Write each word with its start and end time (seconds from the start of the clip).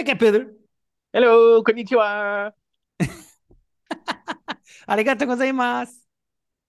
é 0.00 0.04
que 0.04 0.10
é, 0.12 0.14
Pedro? 0.14 0.42
Hello, 1.12 1.62
konnichiwa! 1.64 2.52
Arigato 4.86 5.26
gozaimasu. 5.26 6.00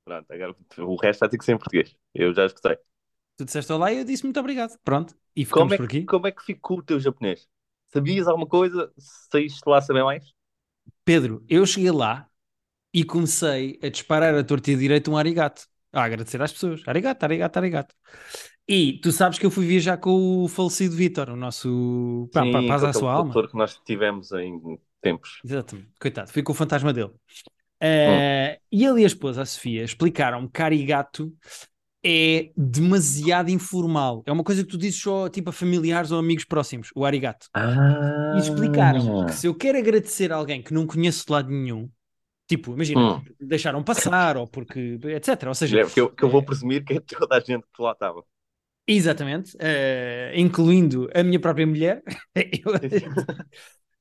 Pronto, 0.06 0.32
agora 0.34 0.56
o 0.80 0.96
resto 0.96 1.20
vai 1.22 1.30
ter 1.30 1.38
que 1.38 1.46
ser 1.46 1.54
em 1.54 1.58
português. 1.58 1.96
Eu 2.14 2.34
já 2.34 2.46
escutei. 2.46 2.78
Tu 3.38 3.46
disseste 3.46 3.72
olá 3.74 3.92
e 3.92 3.98
eu 4.00 4.06
disse 4.06 4.24
muito 4.24 4.40
obrigado. 4.40 4.78
Pronto, 4.84 5.16
e 5.36 5.46
ficamos 5.46 5.72
Como 5.72 5.74
é, 5.74 5.78
por 5.78 5.86
aqui. 5.86 6.06
como 6.06 6.28
é 6.28 6.32
que 6.32 6.44
ficou 6.44 6.80
o 6.80 6.84
teu 6.84 7.00
japonês? 7.00 7.48
Sabias 7.88 8.28
alguma 8.28 8.48
coisa? 8.48 8.92
Saíste 8.98 9.62
lá 9.68 9.78
a 9.80 9.82
saber 9.82 10.04
mais? 10.04 10.34
Pedro, 11.06 11.44
eu 11.50 11.66
cheguei 11.66 11.92
lá 11.92 12.30
e 12.94 13.04
comecei 13.06 13.80
a 13.84 13.90
disparar 13.90 14.36
a 14.36 14.44
torta 14.44 14.76
direito 14.76 15.12
um 15.12 15.18
arigato. 15.18 15.68
A 15.94 16.04
agradecer 16.04 16.42
às 16.42 16.54
pessoas. 16.54 16.84
Arigato, 16.88 17.26
arigato, 17.26 17.60
arigato. 17.60 17.96
E 18.74 18.94
tu 19.00 19.12
sabes 19.12 19.38
que 19.38 19.46
eu 19.46 19.52
fui 19.52 19.66
viajar 19.66 19.98
com 19.98 20.44
o 20.44 20.48
falecido 20.48 20.96
Vitor, 20.96 21.30
o 21.30 21.36
nosso... 21.36 22.30
Pá, 22.32 22.40
pá, 22.50 22.62
Sim, 22.62 22.68
paz 22.70 22.82
com 22.82 22.88
à 22.88 22.94
sua 22.94 23.12
alma. 23.14 23.48
que 23.48 23.58
nós 23.58 23.78
tivemos 23.86 24.32
em 24.32 24.80
tempos. 25.02 25.42
Exatamente. 25.44 25.90
Coitado, 26.00 26.32
fui 26.32 26.42
com 26.42 26.54
o 26.54 26.56
fantasma 26.56 26.94
dele. 26.94 27.10
Hum. 27.10 27.14
Eh, 27.82 28.60
E 28.72 28.86
ele 28.86 29.02
e 29.02 29.04
a 29.04 29.08
esposa, 29.08 29.42
a 29.42 29.46
Sofia, 29.46 29.84
explicaram 29.84 30.48
que 30.48 30.62
arigato 30.62 31.34
é 32.02 32.52
demasiado 32.56 33.50
informal. 33.50 34.24
É 34.26 34.32
uma 34.32 34.44
coisa 34.44 34.64
que 34.64 34.70
tu 34.70 34.78
dizes 34.78 35.02
só 35.02 35.28
tipo 35.28 35.50
a 35.50 35.54
familiares 35.54 36.12
ou 36.12 36.20
amigos 36.20 36.46
próximos, 36.46 36.92
o 36.96 37.04
arigato. 37.06 37.48
Ah, 37.54 38.36
E 38.38 38.40
explicaram 38.40 39.26
que 39.26 39.34
se 39.34 39.48
eu 39.48 39.54
quero 39.54 39.78
agradecer 39.80 40.32
a 40.32 40.38
alguém 40.38 40.64
que 40.64 40.74
não 40.74 40.88
conheço 40.88 41.26
de 41.26 41.32
lado 41.34 41.50
nenhum, 41.50 41.90
tipo, 42.48 42.74
imagina, 42.74 43.16
Hum. 43.18 43.22
deixaram 43.40 43.84
passar 43.84 44.38
ou 44.38 44.48
porque, 44.48 44.98
etc. 45.04 45.44
Ou 45.48 45.56
seja, 45.56 45.82
É, 45.82 45.84
porque 45.84 46.00
eu, 46.00 46.10
que 46.10 46.24
eu 46.24 46.30
vou 46.30 46.42
presumir 46.42 46.86
que 46.86 46.94
é 46.94 47.00
toda 47.02 47.36
a 47.36 47.40
gente 47.42 47.66
que 47.76 47.82
lá 47.84 47.92
estava. 47.92 48.24
Exatamente, 48.96 49.56
eh, 49.60 50.34
incluindo 50.36 51.10
a 51.14 51.24
minha 51.24 51.40
própria 51.40 51.66
mulher. 51.68 52.04
Eu- 52.36 52.74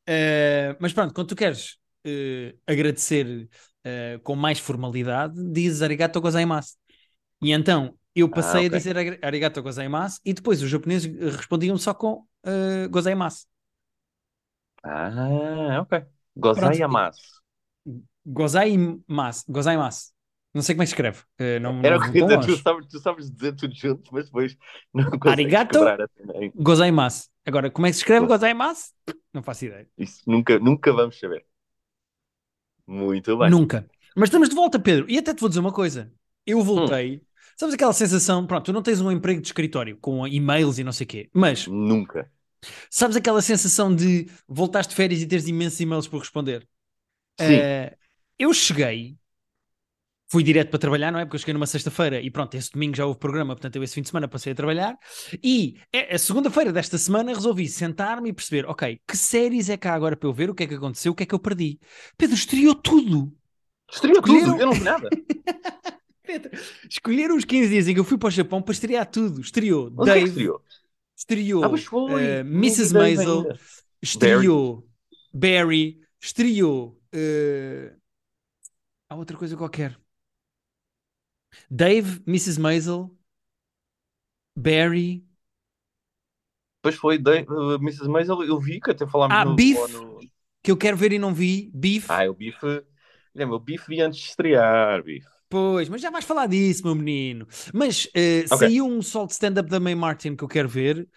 Eh, 0.06 0.76
mas 0.80 0.92
pronto, 0.92 1.14
quando 1.14 1.28
tu 1.28 1.36
queres 1.36 1.78
eh, 2.04 2.56
agradecer 2.66 3.48
com 4.24 4.36
mais 4.36 4.58
formalidade, 4.58 5.34
dizes 5.52 5.82
arigato 5.82 6.20
gozaimasu. 6.20 6.76
E 7.42 7.52
então 7.52 7.96
eu 8.14 8.28
passei 8.28 8.60
Ah, 8.60 8.66
a 8.66 8.68
ok. 8.68 8.70
dizer 8.70 8.96
ari- 8.98 9.18
arigato 9.22 9.62
gozaimasu 9.62 10.20
e 10.24 10.34
depois 10.34 10.62
os 10.62 10.70
japoneses 10.70 11.06
respondiam 11.36 11.78
só 11.78 11.94
com 11.94 12.26
eh, 12.44 12.88
gozaimasu. 12.88 13.46
Ah, 14.82 15.78
ok. 15.82 15.92
Gozaiamasu. 16.36 17.42
Gozaimasu, 18.26 19.44
gozaimasu. 19.48 20.12
Não 20.54 20.62
sei 20.62 20.74
como 20.74 20.82
é 20.82 20.86
que 20.86 20.88
se 20.90 20.94
escreve. 20.94 21.22
eh, 21.38 21.58
não, 21.60 21.72
Era 21.82 21.96
o 21.96 22.00
que 22.00 22.10
dizer, 22.12 22.38
tu 22.40 22.56
sabes, 22.56 22.86
tu 22.88 22.98
sabes 22.98 23.30
dizer 23.30 23.54
tudo 23.56 23.74
junto, 23.74 24.12
mas 24.12 24.26
depois 24.26 24.56
não 24.94 25.04
Arigato. 25.24 25.96
assim, 26.04 26.52
Gozaimasu. 26.54 27.28
Agora, 27.46 27.70
como 27.70 27.86
é 27.86 27.90
que 27.90 27.94
se 27.94 28.00
escreve 28.00 28.26
Goz- 28.26 28.28
gozaimasu? 28.28 28.92
Não 29.32 29.42
faço 29.42 29.64
ideia. 29.66 29.88
Isso 29.96 30.22
nunca, 30.28 30.58
nunca 30.58 30.92
vamos 30.92 31.16
saber. 31.18 31.46
Muito 32.86 33.36
bem. 33.38 33.50
Nunca. 33.50 33.88
Mas 34.16 34.28
estamos 34.28 34.48
de 34.48 34.54
volta, 34.54 34.78
Pedro. 34.78 35.06
E 35.08 35.18
até 35.18 35.34
te 35.34 35.40
vou 35.40 35.48
dizer 35.48 35.60
uma 35.60 35.72
coisa. 35.72 36.12
Hum. 36.12 36.14
Eu 36.46 36.62
voltei. 36.62 37.22
Sabes 37.56 37.74
aquela 37.74 37.92
sensação? 37.92 38.46
Pronto, 38.46 38.66
tu 38.66 38.72
não 38.72 38.82
tens 38.82 39.00
um 39.00 39.10
emprego 39.10 39.40
de 39.40 39.48
escritório 39.48 39.96
com 39.98 40.26
e-mails 40.26 40.78
e 40.78 40.84
não 40.84 40.92
sei 40.92 41.04
o 41.04 41.08
quê. 41.08 41.30
Mas 41.32 41.70
Nunca. 41.88 42.30
sabes 42.90 43.16
aquela 43.16 43.42
sensação 43.42 43.94
de 43.94 44.26
voltaste 44.48 44.90
de 44.90 44.96
férias 44.96 45.20
e 45.22 45.26
teres 45.26 45.46
imensos 45.48 45.80
e-mails 45.80 46.08
por 46.08 46.18
responder? 46.20 46.66
Sim. 47.36 47.66
Eh, 47.66 47.96
eu 48.38 48.54
cheguei, 48.54 49.18
fui 50.30 50.42
direto 50.44 50.70
para 50.70 50.78
trabalhar, 50.78 51.10
não 51.10 51.18
é? 51.18 51.24
Porque 51.24 51.36
eu 51.36 51.40
cheguei 51.40 51.54
numa 51.54 51.66
sexta-feira 51.66 52.20
e 52.20 52.30
pronto, 52.30 52.54
esse 52.54 52.70
domingo 52.72 52.94
já 52.96 53.04
houve 53.04 53.18
programa, 53.18 53.54
portanto 53.54 53.76
eu 53.76 53.82
esse 53.82 53.94
fim 53.94 54.02
de 54.02 54.08
semana 54.08 54.28
passei 54.28 54.52
a 54.52 54.54
trabalhar. 54.54 54.96
E 55.42 55.76
é- 55.92 56.14
a 56.14 56.18
segunda-feira 56.18 56.72
desta 56.72 56.96
semana 56.98 57.34
resolvi 57.34 57.66
sentar-me 57.68 58.30
e 58.30 58.32
perceber, 58.32 58.64
ok, 58.66 59.00
que 59.06 59.16
séries 59.16 59.68
é 59.68 59.78
há 59.82 59.92
agora 59.92 60.16
para 60.16 60.28
eu 60.28 60.32
ver? 60.32 60.48
O 60.48 60.54
que 60.54 60.62
é 60.62 60.66
que 60.66 60.74
aconteceu? 60.74 61.12
O 61.12 61.14
que 61.14 61.24
é 61.24 61.26
que 61.26 61.34
eu 61.34 61.38
perdi? 61.38 61.80
Pedro, 62.16 62.34
estreou 62.36 62.74
tudo! 62.74 63.34
Estreou 63.92 64.18
Escolheram- 64.20 64.52
tudo, 64.52 64.60
eu 64.60 64.66
não 64.66 64.72
vi 64.74 64.84
nada. 64.84 65.08
Pedro, 66.22 66.50
escolheram 66.88 67.36
os 67.36 67.44
15 67.44 67.68
dias 67.70 67.88
em 67.88 67.94
que 67.94 67.98
eu 67.98 68.04
fui 68.04 68.16
para 68.16 68.28
o 68.28 68.30
Japão 68.30 68.62
para 68.62 68.72
estrear 68.72 69.04
tudo. 69.10 69.40
Estreou 69.40 69.92
Onde 69.98 70.10
é 70.10 70.14
Dave, 70.14 70.28
estreou? 70.28 70.62
estreou 71.16 71.64
Ah, 71.64 71.76
foi. 71.76 72.22
eh, 72.22 72.40
Mrs. 72.40 72.92
Maisel, 72.94 73.48
estreou 74.00 74.86
Barry, 75.34 75.98
estreou. 76.20 77.00
eh, 77.12 77.92
Há 79.08 79.16
outra 79.16 79.36
coisa 79.36 79.56
qualquer. 79.56 79.98
Dave, 81.70 82.22
Mrs. 82.26 82.58
Maisel, 82.58 83.10
Barry. 84.56 85.22
Depois 86.82 86.96
foi 86.96 87.18
Dave, 87.18 87.46
uh, 87.50 87.74
Mrs. 87.74 88.08
Maisel, 88.08 88.42
eu 88.42 88.58
vi 88.58 88.80
que 88.80 88.90
até 88.90 89.06
falámos 89.06 89.36
Ah, 89.36 89.44
no, 89.44 89.54
Beef. 89.54 89.76
no- 89.92 90.18
que 90.62 90.70
eu 90.70 90.76
quero 90.76 90.96
ver 90.96 91.12
e 91.12 91.18
não 91.18 91.34
vi. 91.34 91.70
Beef. 91.74 92.10
Ah, 92.10 92.24
o 92.28 92.34
Bife. 92.34 92.82
Lembra, 93.34 93.56
o 93.56 93.60
Bife 93.60 93.84
vi 93.88 94.00
antes 94.00 94.20
de 94.20 94.26
estrear, 94.28 95.02
Bife. 95.02 95.26
Pois, 95.48 95.88
mas 95.88 96.00
já 96.00 96.10
vais 96.10 96.24
falar 96.24 96.46
disso, 96.46 96.84
meu 96.84 96.94
menino. 96.94 97.46
Mas 97.74 98.08
eh, 98.14 98.44
Ok. 98.50 98.58
saiu 98.58 98.86
um 98.86 99.02
sol 99.02 99.26
de 99.26 99.32
stand-up 99.32 99.68
da 99.68 99.80
May 99.80 99.94
Martin 99.94 100.36
que 100.36 100.44
eu 100.44 100.48
quero 100.48 100.68
ver. 100.68 101.08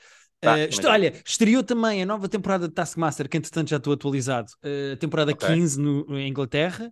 Est- 0.42 0.82
já. 0.82 0.92
olha, 0.92 1.14
estreou 1.26 1.64
também 1.64 2.02
a 2.02 2.06
nova 2.06 2.28
temporada 2.28 2.68
de 2.68 2.74
Taskmaster, 2.74 3.30
que 3.30 3.38
entretanto 3.38 3.70
já 3.70 3.78
estou 3.78 3.94
atualizado. 3.94 4.52
Eh, 4.62 4.96
temporada 4.98 5.32
Ok. 5.32 5.48
15 5.48 5.80
no, 5.80 6.06
em 6.18 6.28
Inglaterra. 6.28 6.92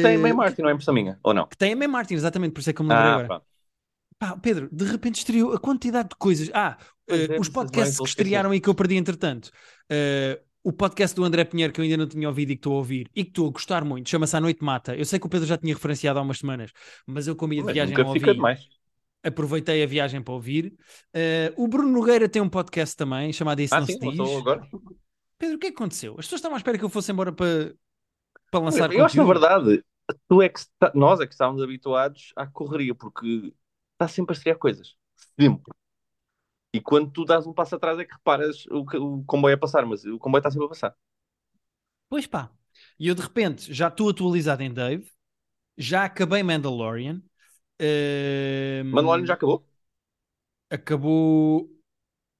Tem 0.00 0.14
Eh, 0.14 0.18
May 0.18 0.32
Martin, 0.32 0.62
não 0.62 0.68
é 0.70 0.72
impressão 0.72 0.94
minha? 0.94 1.18
Ou 1.22 1.34
não? 1.34 1.46
Que 1.46 1.56
tem 1.56 1.72
a 1.72 1.76
May 1.76 1.88
Martin, 1.88 2.14
exatamente, 2.14 2.52
por 2.52 2.60
isso 2.60 2.70
é 2.70 2.72
que 2.72 2.80
eu 2.80 2.84
me 2.86 2.90
lembrei 2.92 3.10
Ah, 3.10 3.14
agora. 3.14 3.26
pronto. 3.28 3.44
Pá, 4.18 4.36
Pedro, 4.36 4.68
de 4.72 4.84
repente 4.84 5.16
estreou 5.18 5.52
a 5.52 5.58
quantidade 5.58 6.10
de 6.10 6.16
coisas. 6.16 6.50
Ah, 6.54 6.78
é, 7.08 7.38
os 7.38 7.48
podcasts 7.48 7.98
que 7.98 8.06
estrearam 8.08 8.54
e 8.54 8.60
que 8.60 8.68
eu 8.68 8.74
perdi 8.74 8.96
entretanto. 8.96 9.50
Eh, 9.90 10.40
o 10.64 10.72
podcast 10.72 11.16
do 11.16 11.24
André 11.24 11.44
Pinheiro 11.44 11.72
que 11.72 11.80
eu 11.80 11.82
ainda 11.82 11.96
não 11.96 12.06
tinha 12.06 12.28
ouvido 12.28 12.52
e 12.52 12.54
que 12.54 12.60
estou 12.60 12.74
a 12.74 12.76
ouvir 12.76 13.10
e 13.16 13.24
que 13.24 13.30
estou 13.30 13.48
a 13.48 13.50
gostar 13.50 13.84
muito, 13.84 14.08
chama-se 14.08 14.36
A 14.36 14.40
Noite 14.40 14.62
Mata. 14.62 14.94
Eu 14.94 15.04
sei 15.04 15.18
que 15.18 15.26
o 15.26 15.28
Pedro 15.28 15.46
já 15.46 15.58
tinha 15.58 15.74
referenciado 15.74 16.20
há 16.20 16.22
umas 16.22 16.38
semanas, 16.38 16.70
mas 17.04 17.26
eu 17.26 17.34
como 17.34 17.52
ia 17.52 17.60
de 17.62 17.64
Mas 17.66 17.74
viagem 17.74 17.90
nunca 17.90 18.02
não 18.04 18.10
ouvi, 18.10 18.20
demais. 18.32 18.68
aproveitei 19.24 19.82
a 19.82 19.86
viagem 19.86 20.22
para 20.22 20.34
ouvir. 20.34 20.72
Eh, 21.12 21.52
o 21.56 21.66
Bruno 21.66 21.90
Nogueira 21.90 22.28
tem 22.28 22.40
um 22.40 22.48
podcast 22.48 22.96
também, 22.96 23.32
chamado 23.32 23.60
Isso 23.60 23.74
Ah, 23.74 23.80
Não 23.80 23.86
sim, 23.86 23.94
Se 23.94 23.98
Diz. 23.98 24.20
agora. 24.20 24.62
Pedro, 25.36 25.56
o 25.56 25.58
que 25.58 25.66
é 25.66 25.70
que 25.70 25.76
aconteceu? 25.76 26.12
As 26.12 26.26
pessoas 26.26 26.38
estavam 26.38 26.54
à 26.54 26.58
espera 26.58 26.78
que 26.78 26.84
eu 26.84 26.88
fosse 26.88 27.10
embora 27.10 27.32
para, 27.32 27.74
para 28.52 28.64
lançar 28.64 28.92
Eu 28.94 29.04
acho, 29.04 29.18
na 29.18 29.24
verdade, 29.24 29.84
tu 30.28 30.42
é 30.42 30.48
que 30.48 30.58
está- 30.60 30.92
nós 30.94 31.20
é 31.20 31.26
que 31.26 31.32
estávamos 31.32 31.62
habituados 31.62 32.32
à 32.36 32.46
correria, 32.46 32.94
porque 32.94 33.54
está 33.92 34.08
sempre 34.08 34.34
a 34.34 34.36
estrear 34.36 34.58
coisas. 34.58 34.96
Sempre. 35.38 35.72
E 36.74 36.80
quando 36.80 37.10
tu 37.10 37.24
dás 37.24 37.46
um 37.46 37.52
passo 37.54 37.74
atrás 37.76 37.98
é 37.98 38.04
que 38.04 38.12
reparas 38.14 38.66
o, 38.66 38.80
o 39.20 39.24
comboio 39.24 39.54
a 39.54 39.58
passar, 39.58 39.84
mas 39.86 40.04
o 40.04 40.18
comboio 40.18 40.40
está 40.40 40.50
sempre 40.50 40.66
a 40.66 40.68
passar. 40.68 40.94
Pois 42.08 42.26
pá. 42.26 42.50
E 42.98 43.08
eu 43.08 43.14
de 43.14 43.22
repente 43.22 43.72
já 43.72 43.88
estou 43.88 44.08
atualizado 44.10 44.62
em 44.62 44.72
Dave, 44.72 45.10
já 45.78 46.04
acabei 46.06 46.42
Mandalorian. 46.44 47.22
ehm, 47.80 48.86
Mandalorian 48.92 49.26
já 49.26 49.34
acabou? 49.34 49.66
acabou 50.70 51.70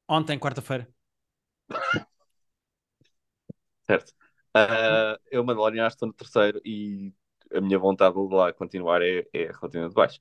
ontem, 0.08 0.38
quarta-feira. 0.38 0.88
Certo. 3.86 4.12
Ah, 4.54 5.18
eu, 5.30 5.44
Mandalorian, 5.44 5.86
estou 5.86 6.06
no 6.08 6.14
terceiro 6.14 6.60
e 6.64 7.12
a 7.54 7.60
minha 7.60 7.78
vontade 7.78 8.14
de 8.14 8.34
lá 8.34 8.52
continuar 8.52 9.02
é, 9.02 9.26
é 9.32 9.46
relativamente 9.46 9.94
baixa. 9.94 10.20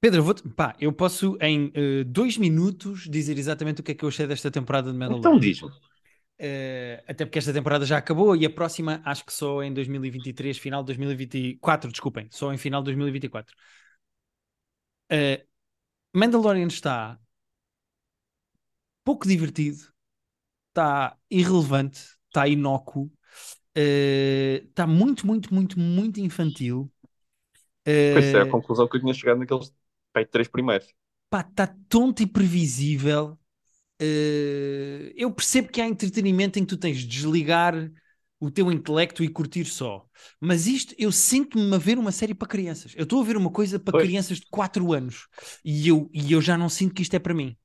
Pedro, 0.00 0.20
eu 0.20 0.24
vou 0.24 0.34
pá, 0.54 0.76
eu 0.78 0.92
posso 0.92 1.38
em 1.40 1.72
eh, 1.74 2.04
dois 2.04 2.36
minutos 2.36 3.08
dizer 3.08 3.38
exatamente 3.38 3.80
o 3.80 3.84
que 3.84 3.92
é 3.92 3.94
que 3.94 4.04
eu 4.04 4.08
achei 4.08 4.26
desta 4.26 4.50
temporada 4.50 4.92
de 4.92 4.98
Mandalorian. 4.98 5.18
Então 5.20 5.38
diz-me. 5.38 5.70
Eh, 6.38 7.02
até 7.06 7.24
porque 7.24 7.38
esta 7.38 7.52
temporada 7.52 7.86
já 7.86 7.96
acabou 7.96 8.34
e 8.34 8.44
a 8.44 8.50
próxima 8.50 9.00
acho 9.04 9.24
que 9.24 9.32
só 9.32 9.62
em 9.62 9.72
2023, 9.72 10.58
final 10.58 10.82
de 10.82 10.88
2024, 10.88 11.90
desculpem, 11.90 12.28
só 12.30 12.52
em 12.52 12.58
final 12.58 12.82
de 12.82 12.86
2024. 12.86 13.54
Eh, 15.10 15.46
Mandalorian 16.12 16.66
está 16.66 17.18
pouco 19.04 19.26
divertido, 19.26 19.78
está 20.68 21.16
irrelevante, 21.30 22.00
está 22.28 22.48
inócuo, 22.48 23.10
está 23.74 24.86
muito, 24.86 25.26
muito, 25.26 25.52
muito, 25.54 25.78
muito 25.78 26.20
infantil. 26.20 26.90
Pois 28.12 28.32
é, 28.34 28.40
a 28.40 28.46
Eh, 28.46 28.54
conclusão 28.54 28.88
que 28.88 28.96
eu 28.96 29.00
tinha 29.00 29.12
chegado 29.14 29.38
naqueles 29.38 29.72
pai, 30.12 30.24
três 30.26 30.48
primeiros. 30.48 30.88
pá, 31.30 31.40
está 31.40 31.66
tonto 31.88 32.22
e 32.22 32.26
previsível. 32.26 33.38
Eh, 34.00 35.12
eu 35.16 35.32
percebo 35.32 35.70
que 35.70 35.80
há 35.82 35.86
entretenimento 35.88 36.58
em 36.58 36.64
que 36.64 36.68
tu 36.70 36.78
tens 36.78 36.98
de 36.98 37.06
desligar 37.08 37.74
o 38.40 38.50
teu 38.50 38.72
intelecto 38.72 39.24
e 39.24 39.28
curtir 39.30 39.64
só. 39.66 40.06
Mas 40.40 40.66
isto, 40.66 40.94
eu 40.98 41.12
sinto-me 41.12 41.74
a 41.74 41.78
ver 41.78 41.98
uma 41.98 42.12
série 42.12 42.34
para 42.34 42.48
crianças. 42.48 42.94
Eu 42.96 43.04
estou 43.04 43.20
a 43.22 43.24
ver 43.24 43.36
uma 43.36 43.50
coisa 43.52 43.78
para 43.80 43.92
Pois. 43.92 44.14
crianças 44.14 44.40
de 44.40 44.46
4 44.50 44.92
anos 44.92 45.28
e 45.64 45.88
eu, 45.88 46.10
e 46.14 46.32
eu 46.32 46.42
já 46.42 46.58
não 46.58 46.68
sinto 46.70 46.94
que 46.94 47.02
isto 47.02 47.14
é 47.16 47.18
para 47.20 47.34
mim. 47.34 47.56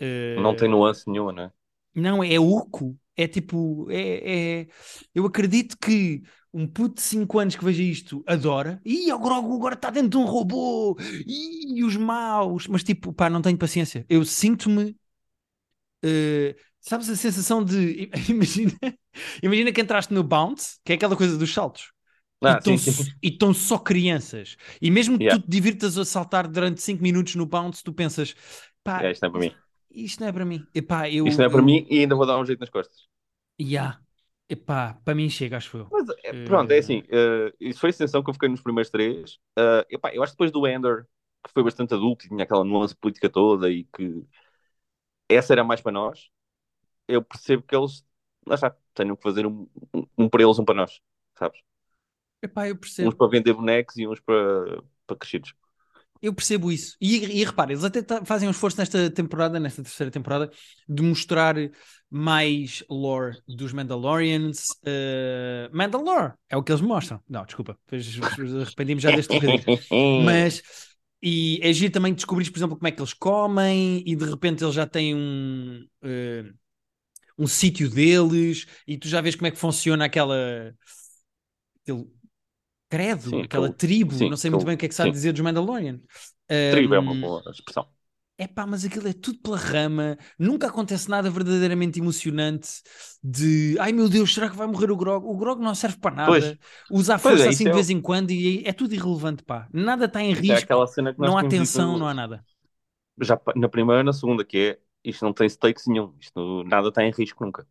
Eh, 0.00 0.36
Não 0.36 0.54
tem 0.54 0.68
nuance 0.68 1.10
nenhuma, 1.10 1.32
não 1.32 1.42
é? 1.44 1.52
Não, 1.96 2.22
é 2.22 2.38
oco. 2.38 2.96
É 3.16 3.26
tipo, 3.26 3.90
é, 3.90 4.60
é- 4.62 4.66
Eu 5.14 5.24
acredito 5.26 5.76
que 5.78 6.22
um 6.52 6.66
puto 6.66 6.96
de 6.96 7.02
5 7.02 7.38
anos 7.38 7.56
que 7.56 7.64
veja 7.64 7.82
isto 7.82 8.22
adora. 8.26 8.80
E 8.84 9.12
o 9.12 9.18
Grogu 9.18 9.54
agora 9.56 9.74
está 9.74 9.90
dentro 9.90 10.10
de 10.10 10.16
um 10.16 10.24
robô. 10.24 10.96
E 11.26 11.82
os 11.84 11.96
maus. 11.96 12.66
Mas 12.66 12.82
tipo, 12.84 13.12
pá, 13.12 13.28
não 13.30 13.42
tenho 13.42 13.58
paciência. 13.58 14.04
Eu 14.08 14.24
sinto-me 14.24 14.96
Uh, 16.04 16.54
sabes 16.80 17.08
a 17.08 17.16
sensação 17.16 17.64
de. 17.64 18.10
Imagina, 18.28 18.72
imagina 19.42 19.72
que 19.72 19.80
entraste 19.80 20.12
no 20.12 20.22
bounce, 20.22 20.78
que 20.84 20.92
é 20.92 20.94
aquela 20.96 21.16
coisa 21.16 21.36
dos 21.36 21.52
saltos. 21.52 21.90
Ah, 22.44 22.60
e 23.22 23.28
estão 23.28 23.52
só 23.54 23.78
crianças. 23.78 24.56
E 24.80 24.90
mesmo 24.90 25.16
que 25.18 25.24
Yeah. 25.24 25.40
tu 25.40 25.46
te 25.46 25.50
divirtas 25.50 25.96
a 25.98 26.04
saltar 26.04 26.46
durante 26.46 26.82
5 26.82 27.02
minutos 27.02 27.34
no 27.34 27.46
bounce, 27.46 27.82
tu 27.82 27.92
pensas, 27.92 28.34
pá, 28.84 29.02
É, 29.02 29.10
isto 29.10 29.22
não 29.22 29.28
é 29.28 29.32
para 29.32 29.40
mim. 29.40 29.54
Isto 30.04 30.20
não 30.20 30.28
é 30.28 30.32
para 30.32 30.44
mim. 30.44 30.68
Epá, 30.74 31.08
eu, 31.10 31.26
Isto 31.26 31.40
não 31.40 31.46
é 31.46 31.50
para 31.50 31.60
eu- 31.60 31.68
mim 31.68 31.86
e 31.90 31.98
ainda 32.00 32.14
vou 32.14 32.24
dar 32.26 32.38
um 32.38 32.44
jeito 32.46 32.60
nas 32.60 32.70
costas. 32.70 33.06
Yeah. 33.60 33.98
Epá, 34.48 34.94
para 35.04 35.14
mim 35.14 35.28
chega, 35.30 35.56
acho 35.56 35.76
eu. 35.78 35.90
Mas, 35.90 36.04
é, 36.24 36.32
pronto, 36.34 36.70
é 36.72 36.78
Eh, 36.78 36.78
assim. 36.78 37.02
eh, 37.08 37.52
isso 37.60 37.80
foi 37.80 37.90
a 37.90 37.92
sensação 37.92 38.22
que 38.22 38.30
eu 38.30 38.34
fiquei 38.34 38.48
nos 38.48 38.60
primeiros 38.62 38.90
três. 38.90 39.38
Eh, 39.58 39.86
epá, 39.90 40.12
eu 40.14 40.22
acho 40.22 40.32
que 40.32 40.36
depois 40.36 40.50
do 40.52 40.66
Ender, 40.66 41.04
que 41.44 41.52
foi 41.52 41.62
bastante 41.62 41.94
adulto 41.94 42.26
e 42.26 42.28
tinha 42.28 42.42
aquela 42.44 42.64
nuance 42.64 42.94
política 42.96 43.28
toda 43.30 43.70
e 43.70 43.84
que 43.84 44.26
essa 45.28 45.52
era 45.52 45.64
mais 45.64 45.80
para 45.80 45.92
nós, 45.92 46.30
eu 47.08 47.22
percebo 47.24 47.62
que 47.64 47.76
eles, 47.76 48.04
lá 48.46 48.56
está, 48.56 48.76
tenham 48.94 49.16
que 49.16 49.22
fazer 49.24 49.46
um, 49.46 49.68
um, 49.94 50.06
um 50.18 50.28
para 50.30 50.42
eles, 50.44 50.58
um 50.58 50.66
para 50.66 50.76
nós, 50.76 51.00
sabes? 51.38 51.60
Epá, 52.42 52.66
eu 52.68 52.76
Uns 53.00 53.14
percebo. 53.14 53.16
para 53.16 53.28
vender 53.30 53.52
bonecos 53.54 53.96
e 53.96 54.06
uns 54.06 54.20
para, 54.20 54.82
para 55.06 55.16
crescidos. 55.16 55.54
Eu 56.22 56.32
percebo 56.32 56.72
isso. 56.72 56.96
E, 57.00 57.40
e 57.40 57.44
repara, 57.44 57.72
eles 57.72 57.84
até 57.84 58.02
fazem 58.24 58.48
um 58.48 58.50
esforço 58.50 58.78
nesta 58.78 59.10
temporada, 59.10 59.60
nesta 59.60 59.82
terceira 59.82 60.10
temporada, 60.10 60.50
de 60.88 61.02
mostrar 61.02 61.54
mais 62.10 62.84
lore 62.88 63.38
dos 63.46 63.72
Mandalorians. 63.72 64.64
Uh, 64.82 65.76
Mandalore 65.76 66.34
é 66.48 66.56
o 66.56 66.62
que 66.62 66.72
eles 66.72 66.82
mostram. 66.82 67.20
Não, 67.28 67.44
desculpa, 67.44 67.78
depois 67.84 68.18
arrependi-me 68.62 69.00
já 69.00 69.10
deste. 69.10 69.34
Mas 70.24 70.62
e 71.22 71.58
é 71.62 71.72
giro 71.72 71.92
também 71.92 72.14
descobrir, 72.14 72.50
por 72.50 72.58
exemplo, 72.58 72.76
como 72.76 72.86
é 72.86 72.92
que 72.92 73.00
eles 73.00 73.14
comem 73.14 74.02
e 74.06 74.14
de 74.14 74.24
repente 74.24 74.62
eles 74.62 74.74
já 74.74 74.86
têm 74.86 75.14
um, 75.14 75.84
eh, 76.02 76.44
um 77.38 77.46
sítio 77.46 77.90
deles 77.90 78.66
e 78.86 78.98
tu 78.98 79.08
já 79.08 79.20
vês 79.20 79.34
como 79.34 79.46
é 79.46 79.50
que 79.50 79.58
funciona 79.58 80.04
aquela 80.04 80.72
aquele 81.82 82.06
credo, 82.88 83.40
Sim, 83.40 83.42
aquela 83.42 83.70
tribo, 83.70 84.22
sim, 84.22 84.30
não 84.30 84.36
sei 84.36 84.50
muito 84.50 84.64
bem 84.66 84.74
o 84.74 84.78
que 84.78 84.86
é 84.86 84.88
que 84.88 84.94
sabe 84.94 85.12
dizer 85.12 85.32
dos 85.32 85.40
Mandalorian. 85.42 86.00
Tribo 86.68 86.94
é 86.94 86.98
uma 87.00 87.14
Um, 87.14 87.20
boa 87.20 87.42
expressão. 87.50 87.88
é 88.38 88.46
pá, 88.46 88.66
mas 88.66 88.84
aquilo 88.84 89.08
é 89.08 89.12
tudo 89.14 89.38
pela 89.40 89.56
rama, 89.56 90.18
nunca 90.38 90.66
acontece 90.68 91.08
nada 91.08 91.30
verdadeiramente 91.30 91.98
emocionante 91.98 92.68
de 93.22 93.76
ai 93.80 93.92
meu 93.92 94.08
Deus, 94.10 94.34
será 94.34 94.50
que 94.50 94.56
vai 94.56 94.66
morrer 94.66 94.90
o 94.90 94.96
Grog? 94.96 95.24
O 95.26 95.36
Grog 95.38 95.60
não 95.62 95.74
serve 95.74 95.96
para 95.98 96.14
nada, 96.14 96.38
Pois. 96.38 96.56
usa 96.90 97.14
a 97.14 97.18
é, 97.24 97.30
força 97.30 97.48
isso 97.48 97.48
assim 97.48 97.66
de 97.66 97.70
é 97.70 97.74
vez 97.74 97.88
em 97.90 98.00
quando 98.00 98.30
e 98.32 98.62
é 98.66 98.72
tudo 98.74 98.94
irrelevante, 98.94 99.42
pá. 99.42 99.68
Nada 99.72 100.04
está 100.06 100.22
em 100.22 100.34
É 100.34 100.34
risco, 100.34 100.70
nós 100.70 100.92
não 101.16 101.38
há 101.38 101.44
tensão, 101.44 101.96
não 101.98 102.08
há 102.08 102.14
nada. 102.14 102.44
já 103.20 103.40
na 103.56 103.68
primeira 103.68 104.00
e 104.02 104.04
na 104.04 104.12
segunda, 104.12 104.44
que 104.44 104.58
é 104.58 104.80
isto 105.04 105.24
não 105.24 105.32
tem 105.32 105.48
stakes 105.48 105.86
nenhum, 105.86 106.16
isto 106.20 106.64
nada 106.64 106.88
está 106.88 107.04
em 107.04 107.10
risco 107.12 107.44
nunca. 107.44 107.66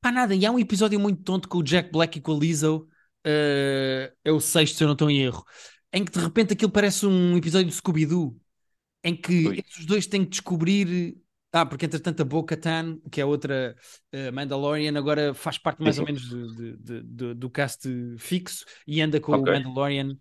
Pá, 0.00 0.12
nada, 0.12 0.34
e 0.34 0.46
há 0.46 0.50
um 0.52 0.58
episódio 0.58 0.98
muito 1.00 1.22
tonto 1.22 1.48
com 1.48 1.58
o 1.58 1.62
Jack 1.62 1.90
Black 1.90 2.18
e 2.18 2.20
com 2.20 2.32
a 2.34 2.38
Lizzo, 2.38 2.88
eh, 3.24 4.12
é 4.24 4.32
o 4.32 4.40
sexto, 4.40 4.76
se 4.76 4.84
eu 4.84 4.88
não 4.88 4.92
estou 4.94 5.10
em 5.10 5.20
erro, 5.22 5.44
em 5.92 6.04
que 6.04 6.12
de 6.12 6.20
repente 6.20 6.52
aquilo 6.52 6.70
parece 6.72 7.06
um 7.06 7.36
episódio 7.36 7.68
de 7.68 7.74
Scooby-Doo, 7.74 8.38
em 9.04 9.16
que 9.16 9.48
Ui. 9.48 9.58
esses 9.66 9.86
dois 9.86 10.06
têm 10.06 10.24
que 10.24 10.30
descobrir. 10.30 11.16
Ah, 11.52 11.64
porque 11.64 11.86
entretanto 11.86 12.20
a 12.20 12.24
Bo-Katan, 12.26 12.98
que 13.10 13.20
é 13.20 13.24
outra 13.24 13.74
eh, 14.12 14.30
Mandalorian, 14.30 14.96
agora 14.98 15.32
faz 15.34 15.56
parte 15.58 15.82
mais 15.82 15.98
ou 15.98 16.04
sim. 16.06 16.12
menos 16.12 16.22
de- 16.28 16.54
de- 16.56 16.76
de- 16.76 17.02
do, 17.02 17.34
do 17.34 17.50
cast 17.50 17.88
fixo 18.18 18.64
e 18.86 19.00
anda 19.00 19.18
com 19.20 19.32
o 19.34 19.40
Ok. 19.40 19.52
Mandalorian 19.54 20.16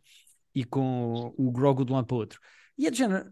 e 0.56 0.64
com 0.64 1.34
o 1.38 1.52
Grogu 1.52 1.86
de 1.86 1.92
um 1.92 1.96
lado 1.96 2.08
para 2.08 2.16
o 2.16 2.20
outro. 2.20 2.40
E 2.78 2.88
é 2.88 2.92
de 2.92 2.98
género. 2.98 3.32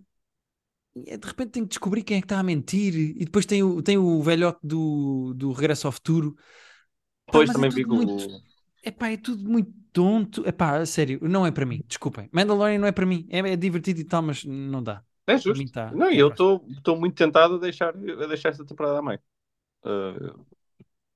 é, 1.08 1.18
De 1.18 1.28
repente 1.28 1.52
tem 1.52 1.64
que 1.64 1.70
descobrir 1.70 2.04
quem 2.04 2.18
é 2.18 2.22
que 2.22 2.26
está 2.26 2.40
a 2.40 2.44
mentir, 2.44 2.94
e 2.96 3.26
depois 3.26 3.46
tem 3.46 3.64
o, 3.64 3.82
tem 3.82 3.98
o 3.98 4.22
velhote 4.22 4.60
do, 4.64 5.34
do 5.36 5.52
Regresso 5.52 5.88
ao 5.88 5.92
Futuro. 5.94 6.36
Pá, 7.26 7.34
Depois 7.34 7.48
mas 7.48 7.62
é 7.62 7.68
também 7.68 7.70
tudo 7.70 7.84
vi 7.84 7.86
muito- 7.86 8.28
o. 8.28 8.44
Epá, 8.86 9.10
é 9.10 9.18
tudo 9.18 9.44
muito 9.50 9.72
tonto. 9.92 10.48
Epá, 10.48 10.86
sério, 10.86 11.20
não 11.24 11.46
é 11.46 11.52
para 11.52 11.66
mim. 11.66 11.82
Desculpem. 11.88 12.30
Mandalorian 12.32 12.80
não 12.80 12.88
é 12.88 12.92
para 12.92 13.06
mim. 13.06 13.28
É, 13.30 13.40
é 13.40 13.56
divertido 13.56 14.00
e 14.00 14.04
tal, 14.04 14.22
mas 14.22 14.44
não 14.44 14.84
dá. 14.84 15.04
É 15.28 15.38
justo. 15.38 15.72
tá- 15.72 15.92
Não, 15.92 16.12
e 16.12 16.18
tá 16.18 16.20
eu 16.20 16.28
estou 16.30 16.98
muito 16.98 17.16
tentado 17.16 17.56
a 17.56 17.60
deixar, 17.60 17.90
a 17.90 18.28
deixar 18.28 18.50
esta 18.50 18.66
temporada 18.66 19.00
a 19.00 19.02
meio. 19.02 19.20
Uh, 19.86 20.46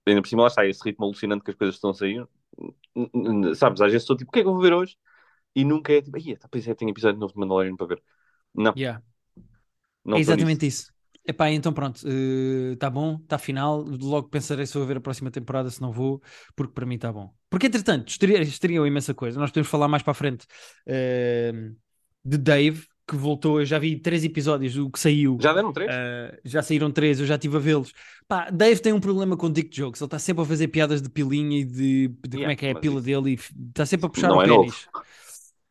ainda 0.07 0.21
por 0.21 0.27
cima, 0.30 0.44
lá 0.44 0.48
está, 0.50 0.66
esse 0.66 0.83
ritmo 0.83 1.06
alucinante 1.06 1.44
que 1.44 1.51
as 1.51 1.57
coisas 1.57 1.75
estão 1.75 1.92
a 1.92 1.94
sair. 1.94 2.27
Sabes, 3.56 3.81
às 3.81 3.92
vezes 3.92 4.04
estou 4.04 4.18
tipo, 4.18 4.30
o 4.30 4.33
que 4.33 4.39
é 4.39 4.44
que 4.44 4.48
eu 4.50 4.54
vou 4.54 4.62
ver 4.62 4.74
hoje? 4.74 4.98
E 5.56 5.65
nunca 5.65 5.94
é 5.94 6.01
tipo, 6.01 6.18
"Ia, 6.19 6.38
tá, 6.38 6.48
pois 6.51 6.68
é, 6.68 6.75
tenho 6.75 6.92
episódio 6.92 7.19
novo 7.19 7.33
de 7.33 7.39
Mandalorian 7.39 7.75
para 7.75 7.88
ver. 7.88 8.04
Não, 8.56 8.75
Yeah. 8.75 9.00
não 10.04 10.18
é 10.18 10.22
exatamente 10.22 10.65
isso. 10.68 10.94
Epá, 11.29 11.51
então 11.51 11.71
pronto, 11.71 12.01
está 12.73 12.89
bom, 12.89 13.19
está 13.21 13.37
final. 13.37 13.83
Logo 13.83 14.29
pensarei 14.29 14.65
se 14.65 14.75
vou 14.75 14.87
ver 14.87 14.97
a 14.97 14.99
próxima 14.99 15.29
temporada, 15.29 15.69
se 15.69 15.79
não 15.79 15.91
vou, 15.91 16.19
porque 16.55 16.73
para 16.73 16.87
mim 16.87 16.95
está 16.95 17.13
bom. 17.13 17.31
Porque 17.51 17.67
entretanto, 17.67 18.09
estaria, 18.09 18.41
estariam 18.41 18.87
imensa 18.87 19.13
coisa. 19.13 19.39
Nós 19.39 19.51
podemos 19.51 19.69
falar 19.69 19.87
mais 19.87 20.01
para 20.01 20.09
a 20.09 20.15
frente 20.15 20.47
eh, 20.87 21.51
de 22.25 22.35
Dave, 22.35 22.87
que 23.07 23.15
voltou. 23.15 23.59
Eu 23.59 23.65
já 23.65 23.77
vi 23.77 23.95
três 23.95 24.23
episódios 24.23 24.73
do 24.73 24.89
que 24.89 24.99
saiu. 24.99 25.37
Já 25.39 25.53
deram 25.53 25.71
três? 25.71 25.91
Uh, 25.91 26.37
já 26.43 26.63
saíram 26.63 26.89
três, 26.89 27.19
eu 27.19 27.27
já 27.27 27.35
estive 27.35 27.57
a 27.57 27.59
vê-los. 27.59 27.93
Pá, 28.27 28.49
Dave 28.49 28.81
tem 28.81 28.91
um 28.91 28.99
problema 28.99 29.37
com 29.37 29.51
Dick 29.51 29.69
Jokes. 29.75 30.01
Ele 30.01 30.07
está 30.07 30.17
sempre 30.17 30.41
a 30.41 30.45
fazer 30.47 30.67
piadas 30.69 30.99
de 30.99 31.09
pilinha 31.09 31.59
e 31.59 31.63
de, 31.63 32.07
de 32.07 32.17
como 32.23 32.39
Yeah, 32.39 32.53
é 32.53 32.55
que 32.55 32.65
é 32.65 32.71
a 32.71 32.75
pila 32.75 33.01
dele 33.01 33.33
e 33.33 33.67
está 33.67 33.85
sempre 33.85 34.07
a 34.07 34.09
puxar 34.09 34.29
não 34.29 34.37
o 34.37 34.41
é 34.41 34.47
pênis. 34.47 34.87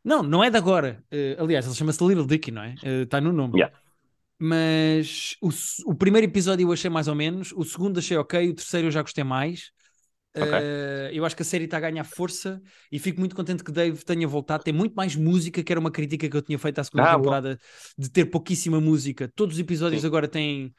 Não, 0.04 0.22
não 0.22 0.44
é 0.44 0.50
de 0.50 0.56
agora. 0.56 1.02
Uh, 1.12 1.42
aliás, 1.42 1.66
ele 1.66 1.74
chama-se 1.74 2.04
Little 2.04 2.26
Dicky, 2.26 2.52
não 2.52 2.62
é? 2.62 2.74
Está 3.02 3.20
no 3.20 3.32
nome. 3.32 3.54
Yeah. 3.54 3.76
Mas 4.38 5.36
o, 5.40 5.48
o 5.90 5.94
primeiro 5.94 6.26
episódio 6.26 6.66
eu 6.68 6.72
achei 6.72 6.90
mais 6.90 7.08
ou 7.08 7.14
menos, 7.14 7.52
o 7.52 7.64
segundo 7.64 7.98
achei 7.98 8.16
ok, 8.16 8.50
o 8.50 8.54
terceiro 8.54 8.86
eu 8.88 8.90
já 8.90 9.02
gostei 9.02 9.24
mais. 9.24 9.70
Ok. 10.38 10.52
Uh, 10.52 11.10
eu 11.12 11.24
acho 11.24 11.34
que 11.34 11.42
a 11.42 11.44
série 11.44 11.64
está 11.64 11.78
a 11.78 11.80
ganhar 11.80 12.04
força 12.04 12.62
e 12.92 12.98
fico 12.98 13.18
muito 13.18 13.34
contente 13.34 13.64
que 13.64 13.72
Dave 13.72 14.04
tenha 14.04 14.28
voltado. 14.28 14.62
Tem 14.62 14.72
muito 14.72 14.94
mais 14.94 15.16
música, 15.16 15.64
que 15.64 15.72
era 15.72 15.80
uma 15.80 15.90
crítica 15.90 16.28
que 16.28 16.36
eu 16.36 16.42
tinha 16.42 16.58
feito 16.58 16.78
à 16.78 16.84
segunda 16.84 17.04
Ah, 17.04 17.16
bom. 17.18 17.24
temporada, 17.26 17.58
de 17.96 18.10
ter 18.10 18.26
pouquíssima 18.26 18.80
música. 18.80 19.28
Todos 19.34 19.54
os 19.56 19.60
episódios 19.60 20.02
Sim. 20.02 20.08
agora 20.08 20.28
têm 20.28 20.72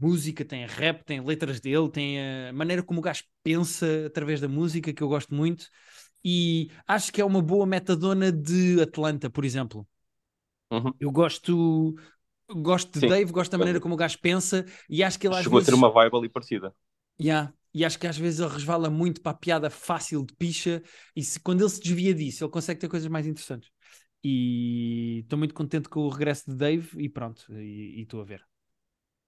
música, 0.00 0.44
têm 0.44 0.66
rap, 0.66 1.04
têm 1.04 1.24
letras 1.24 1.60
dele, 1.60 1.90
tem 1.90 2.18
a 2.48 2.52
maneira 2.52 2.82
como 2.82 3.00
o 3.00 3.02
gajo 3.02 3.24
pensa 3.42 4.06
através 4.06 4.40
da 4.40 4.48
música, 4.48 4.92
que 4.92 5.02
eu 5.02 5.08
gosto 5.08 5.34
muito. 5.34 5.66
E 6.24 6.70
acho 6.86 7.12
que 7.12 7.20
é 7.20 7.24
uma 7.24 7.40
boa 7.40 7.64
metadona 7.66 8.30
de 8.30 8.80
Atlanta, 8.82 9.30
por 9.30 9.44
exemplo. 9.44 9.86
Uhum. 10.70 10.94
Eu 11.00 11.10
gosto, 11.12 11.94
gosto 12.56 12.92
de 12.92 13.00
Sim. 13.00 13.08
Dave, 13.08 13.32
gosto 13.32 13.50
da 13.52 13.58
maneira 13.58 13.80
como 13.80 13.94
o 13.94 13.96
gajo 13.96 14.18
pensa 14.20 14.64
e 14.88 15.02
acho 15.02 15.18
que 15.18 15.26
ele 15.26 15.36
às 15.36 15.42
Chegou 15.44 15.58
vezes. 15.58 15.68
a 15.68 15.72
ter 15.72 15.78
uma 15.78 15.90
vibe 15.90 16.16
ali 16.16 16.28
parecida. 16.28 16.74
Yeah. 17.20 17.52
E 17.74 17.84
acho 17.84 17.98
que 17.98 18.06
às 18.06 18.16
vezes 18.16 18.40
ele 18.40 18.52
resvala 18.52 18.88
muito 18.90 19.20
para 19.20 19.32
a 19.32 19.34
piada 19.34 19.70
fácil 19.70 20.24
de 20.24 20.34
picha 20.34 20.82
e 21.14 21.22
se, 21.22 21.38
quando 21.38 21.60
ele 21.60 21.68
se 21.70 21.80
desvia 21.80 22.14
disso, 22.14 22.44
ele 22.44 22.50
consegue 22.50 22.80
ter 22.80 22.88
coisas 22.88 23.08
mais 23.08 23.26
interessantes. 23.26 23.70
E 24.24 25.20
estou 25.22 25.38
muito 25.38 25.54
contente 25.54 25.88
com 25.88 26.00
o 26.00 26.08
regresso 26.08 26.50
de 26.50 26.56
Dave 26.56 26.88
e 27.00 27.08
pronto, 27.08 27.44
e 27.52 28.02
estou 28.02 28.20
a 28.20 28.24
ver. 28.24 28.44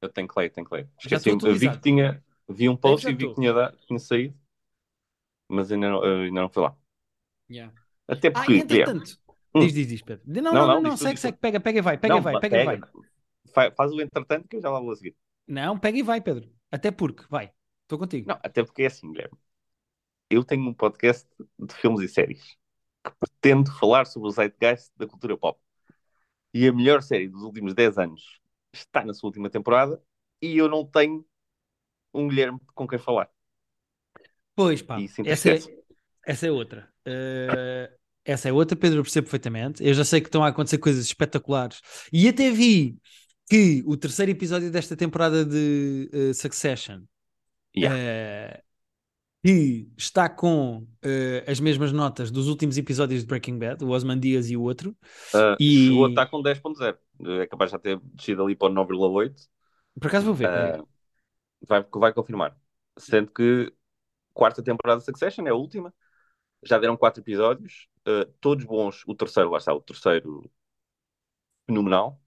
Eu 0.00 0.08
tenho 0.08 0.26
que 0.26 0.38
ler, 0.40 0.50
tenho 0.50 0.66
que 0.66 0.74
ler. 0.74 0.88
Já 1.00 1.16
Esqueci, 1.18 1.36
vi 1.58 1.70
que 1.70 1.78
tinha, 1.80 2.24
vi 2.48 2.68
um 2.68 2.76
post 2.76 3.06
e 3.08 3.14
vi 3.14 3.28
que 3.28 3.34
tinha, 3.34 3.52
dado- 3.52 3.76
tinha 3.86 3.98
saído, 3.98 4.34
mas 5.48 5.70
ainda 5.70 5.88
não, 5.90 6.02
ainda 6.02 6.40
não 6.40 6.48
foi 6.48 6.62
lá. 6.62 6.76
Yeah. 7.50 7.72
Até 8.08 8.28
Ah, 8.28 8.32
porque, 8.32 8.62
Guilherme, 8.64 9.00
entretanto, 9.00 9.18
Hum. 9.54 9.60
diz, 9.60 9.72
diz, 9.72 9.86
diz, 9.88 10.02
Pedro. 10.02 10.22
Não, 10.26 10.42
não, 10.42 10.52
Não, 10.52 10.66
não, 10.66 10.80
não, 10.80 10.96
segue, 10.96 11.18
segue, 11.18 11.38
pega, 11.38 11.60
pega 11.60 11.78
e 11.78 11.82
vai, 11.82 11.98
pega 11.98 12.14
não, 12.14 12.20
e 12.20 12.22
vai, 12.24 12.40
pega 12.40 12.56
e 12.62 12.64
vai. 12.64 12.80
Fa- 13.52 13.72
Faz 13.72 13.92
o 13.92 14.00
entretanto 14.00 14.48
que 14.48 14.56
eu 14.56 14.62
já 14.62 14.70
lá 14.70 14.80
vou 14.80 14.92
a 14.92 14.96
seguir. 14.96 15.16
Não, 15.46 15.78
pega 15.78 15.98
e 15.98 16.02
vai, 16.02 16.20
Pedro. 16.20 16.50
Até 16.70 16.90
porque, 16.90 17.24
vai, 17.28 17.52
estou 17.82 17.98
contigo. 17.98 18.28
Não, 18.28 18.38
até 18.42 18.62
porque 18.62 18.82
é 18.82 18.86
assim, 18.86 19.10
Guilherme. 19.10 19.36
Eu 20.28 20.44
tenho 20.44 20.62
um 20.68 20.74
podcast 20.74 21.28
de 21.58 21.74
filmes 21.74 22.02
e 22.02 22.08
séries 22.08 22.56
que 23.04 23.10
pretendo 23.18 23.72
falar 23.78 24.06
sobre 24.06 24.28
o 24.28 24.32
zeitgeist 24.32 24.92
da 24.96 25.06
cultura 25.06 25.36
pop. 25.36 25.60
E 26.54 26.66
a 26.68 26.72
melhor 26.72 27.02
série 27.02 27.28
dos 27.28 27.42
últimos 27.42 27.74
10 27.74 27.98
anos 27.98 28.40
está 28.72 29.04
na 29.04 29.14
sua 29.14 29.28
última 29.28 29.50
temporada 29.50 30.02
e 30.42 30.56
eu 30.56 30.68
não 30.68 30.84
tenho 30.86 31.26
um 32.14 32.28
Guilherme 32.28 32.60
com 32.74 32.86
quem 32.88 32.98
falar. 32.98 33.30
Pois 34.54 34.82
pá, 34.82 34.98
essa 35.24 35.50
é, 35.52 35.58
essa 36.26 36.46
é 36.46 36.50
outra. 36.50 36.88
Eh, 37.04 37.90
essa 38.24 38.48
é 38.48 38.52
outra, 38.52 38.76
Pedro, 38.76 38.98
eu 38.98 39.02
percebo 39.02 39.24
perfeitamente. 39.26 39.82
Eu 39.84 39.94
já 39.94 40.04
sei 40.04 40.20
que 40.20 40.28
estão 40.28 40.44
a 40.44 40.48
acontecer 40.48 40.78
coisas 40.78 41.04
espetaculares. 41.04 41.80
E 42.12 42.28
até 42.28 42.50
vi 42.50 42.98
que 43.50 43.82
o 43.86 43.96
terceiro 43.96 44.32
episódio 44.32 44.70
desta 44.70 44.96
temporada 44.96 45.44
de 45.44 46.08
eh, 46.12 46.32
Succession 46.34 47.02
Yeah. 47.76 47.96
eh, 47.96 48.62
que 49.44 49.88
está 49.96 50.28
com 50.28 50.86
eh, 51.02 51.44
as 51.48 51.60
mesmas 51.60 51.92
notas 51.92 52.30
dos 52.30 52.48
últimos 52.48 52.76
episódios 52.76 53.22
de 53.22 53.26
Breaking 53.26 53.58
Bad, 53.58 53.84
o 53.84 53.90
Osman 53.90 54.18
Dias 54.18 54.50
e 54.50 54.56
o 54.56 54.62
outro. 54.62 54.90
Uh, 55.34 55.56
E- 55.58 55.86
Chegou 55.86 56.06
a 56.06 56.08
estar 56.10 56.26
com 56.26 56.42
10.0. 56.42 56.98
É 57.42 57.46
capaz 57.46 57.70
de 57.70 57.72
já 57.72 57.78
ter 57.78 58.00
descido 58.14 58.44
ali 58.44 58.56
para 58.56 58.68
o 58.68 58.74
9,8. 58.74 59.48
Por 60.00 60.08
acaso 60.08 60.26
vou 60.26 60.34
ver. 60.34 60.48
Ah, 60.48 60.82
vai, 61.66 61.84
vai 61.92 62.12
confirmar. 62.12 62.56
Sendo 62.98 63.30
que 63.30 63.72
quarta 64.34 64.62
temporada 64.62 65.00
de 65.00 65.06
Succession 65.06 65.46
é 65.46 65.50
a 65.50 65.54
última. 65.54 65.94
Já 66.62 66.78
deram 66.78 66.96
quatro 66.96 67.22
episódios, 67.22 67.88
uh, 68.06 68.26
todos 68.40 68.64
bons. 68.64 69.02
O 69.06 69.14
terceiro, 69.14 69.50
lá 69.50 69.58
está, 69.58 69.72
o 69.72 69.80
terceiro 69.80 70.50
fenomenal. 71.66 72.20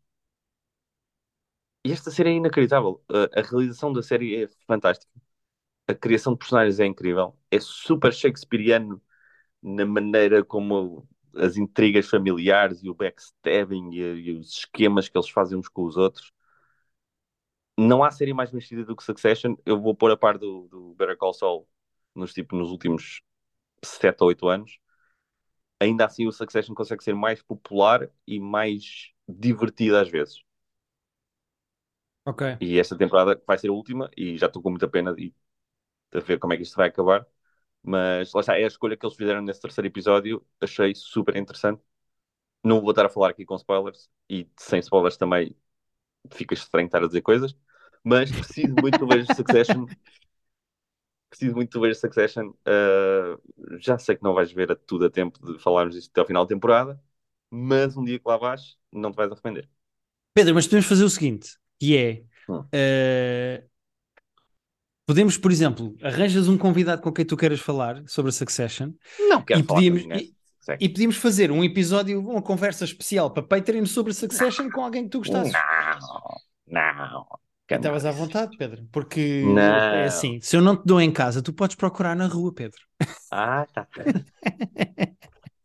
E 1.86 1.92
esta 1.92 2.12
série 2.12 2.30
é 2.30 2.34
inacreditável. 2.34 3.04
A, 3.36 3.42
realização 3.42 3.92
da 3.92 4.02
série 4.02 4.44
é 4.44 4.48
fantástica. 4.68 5.12
A 5.88 5.96
criação 5.96 6.34
de 6.34 6.40
personagens 6.40 6.80
é 6.80 6.86
incrível. 6.86 7.38
É 7.52 7.60
super 7.60 8.14
shakespeariano 8.14 9.02
na 9.62 9.86
maneira 9.86 10.44
como 10.46 11.08
as 11.36 11.58
intrigas 11.58 12.10
familiares 12.10 12.84
e 12.84 12.90
o 12.90 12.96
backstabbing 12.96 13.92
e, 13.94 14.00
e 14.30 14.32
os 14.34 14.52
esquemas 14.60 15.10
que 15.10 15.18
eles 15.18 15.30
fazem 15.30 15.58
uns 15.58 15.68
com 15.70 15.86
os 15.86 15.98
outros. 15.98 16.34
Não 17.78 18.04
há 18.04 18.12
série 18.12 18.34
mais 18.34 18.52
mexida 18.52 18.84
do 18.86 18.96
que 18.96 19.04
Succession. 19.04 19.56
Eu 19.66 19.82
vou 19.82 19.96
pôr 19.96 20.12
a 20.12 20.18
par 20.18 20.38
do, 20.38 20.68
do 20.68 20.94
Better 20.96 21.18
Call 21.18 21.34
Saul 21.34 21.68
nos, 22.16 22.34
tipo, 22.34 22.56
nos 22.56 22.70
últimos 22.72 23.22
7 23.84 24.22
ou 24.22 24.30
8 24.30 24.48
anos. 24.48 24.80
Ainda 25.80 26.06
assim, 26.06 26.28
o 26.28 26.32
Succession 26.32 26.74
consegue 26.76 27.04
ser 27.04 27.14
mais 27.16 27.42
popular 27.44 28.10
e 28.28 28.40
mais 28.40 29.12
divertido 29.28 29.98
às 29.98 30.10
vezes. 30.10 30.44
Ok. 32.26 32.44
E 32.60 32.80
esta 32.80 32.98
temporada 32.98 33.42
vai 33.46 33.58
ser 33.58 33.70
a 33.70 33.74
última 33.74 34.10
e 34.18 34.38
já 34.38 34.48
estou 34.48 34.62
com 34.62 34.70
muita 34.70 34.88
pena 34.88 35.14
de, 35.14 35.34
de 36.14 36.22
ver 36.22 36.40
como 36.40 36.54
é 36.54 36.58
que 36.58 36.64
isto 36.64 36.78
vai 36.78 36.90
acabar. 36.90 37.28
Mas 37.84 38.34
lá 38.34 38.42
está, 38.42 38.60
é 38.60 38.66
a 38.66 38.68
escolha 38.68 38.98
que 38.98 39.06
eles 39.06 39.18
fizeram 39.18 39.42
nesse 39.42 39.62
terceiro 39.62 39.88
episódio. 39.88 40.46
Achei 40.62 40.96
super 40.96 41.36
interessante. 41.38 41.82
Não 42.64 42.82
vou 42.82 42.92
estar 42.92 43.06
a 43.06 43.10
falar 43.10 43.32
aqui 43.32 43.46
com 43.46 43.56
spoilers 43.58 44.10
e 44.30 44.50
sem 44.58 44.80
spoilers 44.80 45.18
também 45.18 45.56
fica 46.32 46.54
estranho 46.56 46.88
estar 46.88 47.04
a 47.04 47.08
dizer 47.08 47.22
coisas. 47.22 47.56
Mas 48.04 48.32
preciso 48.32 48.76
muito 48.82 49.08
ver 49.08 49.26
Succession. 49.36 49.88
preciso 51.30 51.56
muito 51.56 51.80
ver 51.82 51.96
Succession. 51.96 52.50
Uh, 52.68 53.40
já 53.80 53.98
sei 53.98 54.16
que 54.16 54.24
não 54.24 54.34
vais 54.34 54.52
ver 54.52 54.72
a 54.72 54.76
tudo 54.76 55.06
a 55.06 55.10
tempo 55.10 55.40
de 55.54 55.60
falarmos 55.60 55.96
disto 55.96 56.10
até 56.12 56.22
ao 56.22 56.28
final 56.28 56.46
da 56.46 56.50
temporada, 56.50 57.02
mas 57.50 57.98
um 57.98 58.04
dia 58.04 58.20
que 58.20 58.28
lá 58.28 58.38
vais, 58.38 58.78
não 58.92 59.12
te 59.12 59.16
vais 59.16 59.32
arrepender. 59.32 59.70
Pedro, 60.34 60.54
mas 60.56 60.66
podemos 60.68 60.86
fazer 60.86 61.04
o 61.04 61.10
seguinte: 61.10 61.58
que 61.84 61.98
é. 61.98 62.24
Uh, 62.50 63.68
podemos, 65.06 65.38
por 65.38 65.52
exemplo, 65.52 65.96
arranjas 66.02 66.48
um 66.48 66.58
convidado 66.58 67.02
com 67.02 67.12
quem 67.12 67.26
tu 67.26 67.36
queiras 67.38 67.60
falar 67.60 68.04
sobre 68.08 68.30
a 68.30 68.34
Succession 68.34 68.92
Não 69.20 69.42
quero 69.42 69.60
e 69.60 69.64
falar 69.64 69.80
podíamos, 69.80 70.02
ninguém. 70.04 70.34
e, 70.80 70.86
e 70.86 70.90
podíamos 70.90 71.18
fazer 71.18 71.52
um 71.52 71.64
episódio, 71.64 72.20
uma 72.22 72.42
conversa 72.42 72.86
especial 72.86 73.32
para 73.32 73.44
Patreon 73.44 73.86
sobre 73.86 74.14
Succession 74.14 74.70
com 74.70 74.82
alguém 74.84 75.04
que 75.04 75.10
tu 75.10 75.20
gostasses. 75.20 75.54
Não, 76.68 76.96
não. 76.96 77.26
Estavas 77.70 78.06
à 78.06 78.12
vontade, 78.12 78.56
Pedro, 78.56 78.88
porque 78.92 79.42
Não. 79.48 79.62
é 79.62 80.06
assim: 80.06 80.40
se 80.42 80.56
eu 80.56 80.62
não 80.62 80.76
te 80.78 80.84
dou 80.86 81.02
em 81.02 81.12
casa, 81.12 81.42
tu 81.42 81.52
podes 81.52 81.76
procurar 81.76 82.16
na 82.16 82.28
rua, 82.28 82.54
Pedro. 82.54 82.80
Ah, 83.32 83.66
tá. 83.74 83.88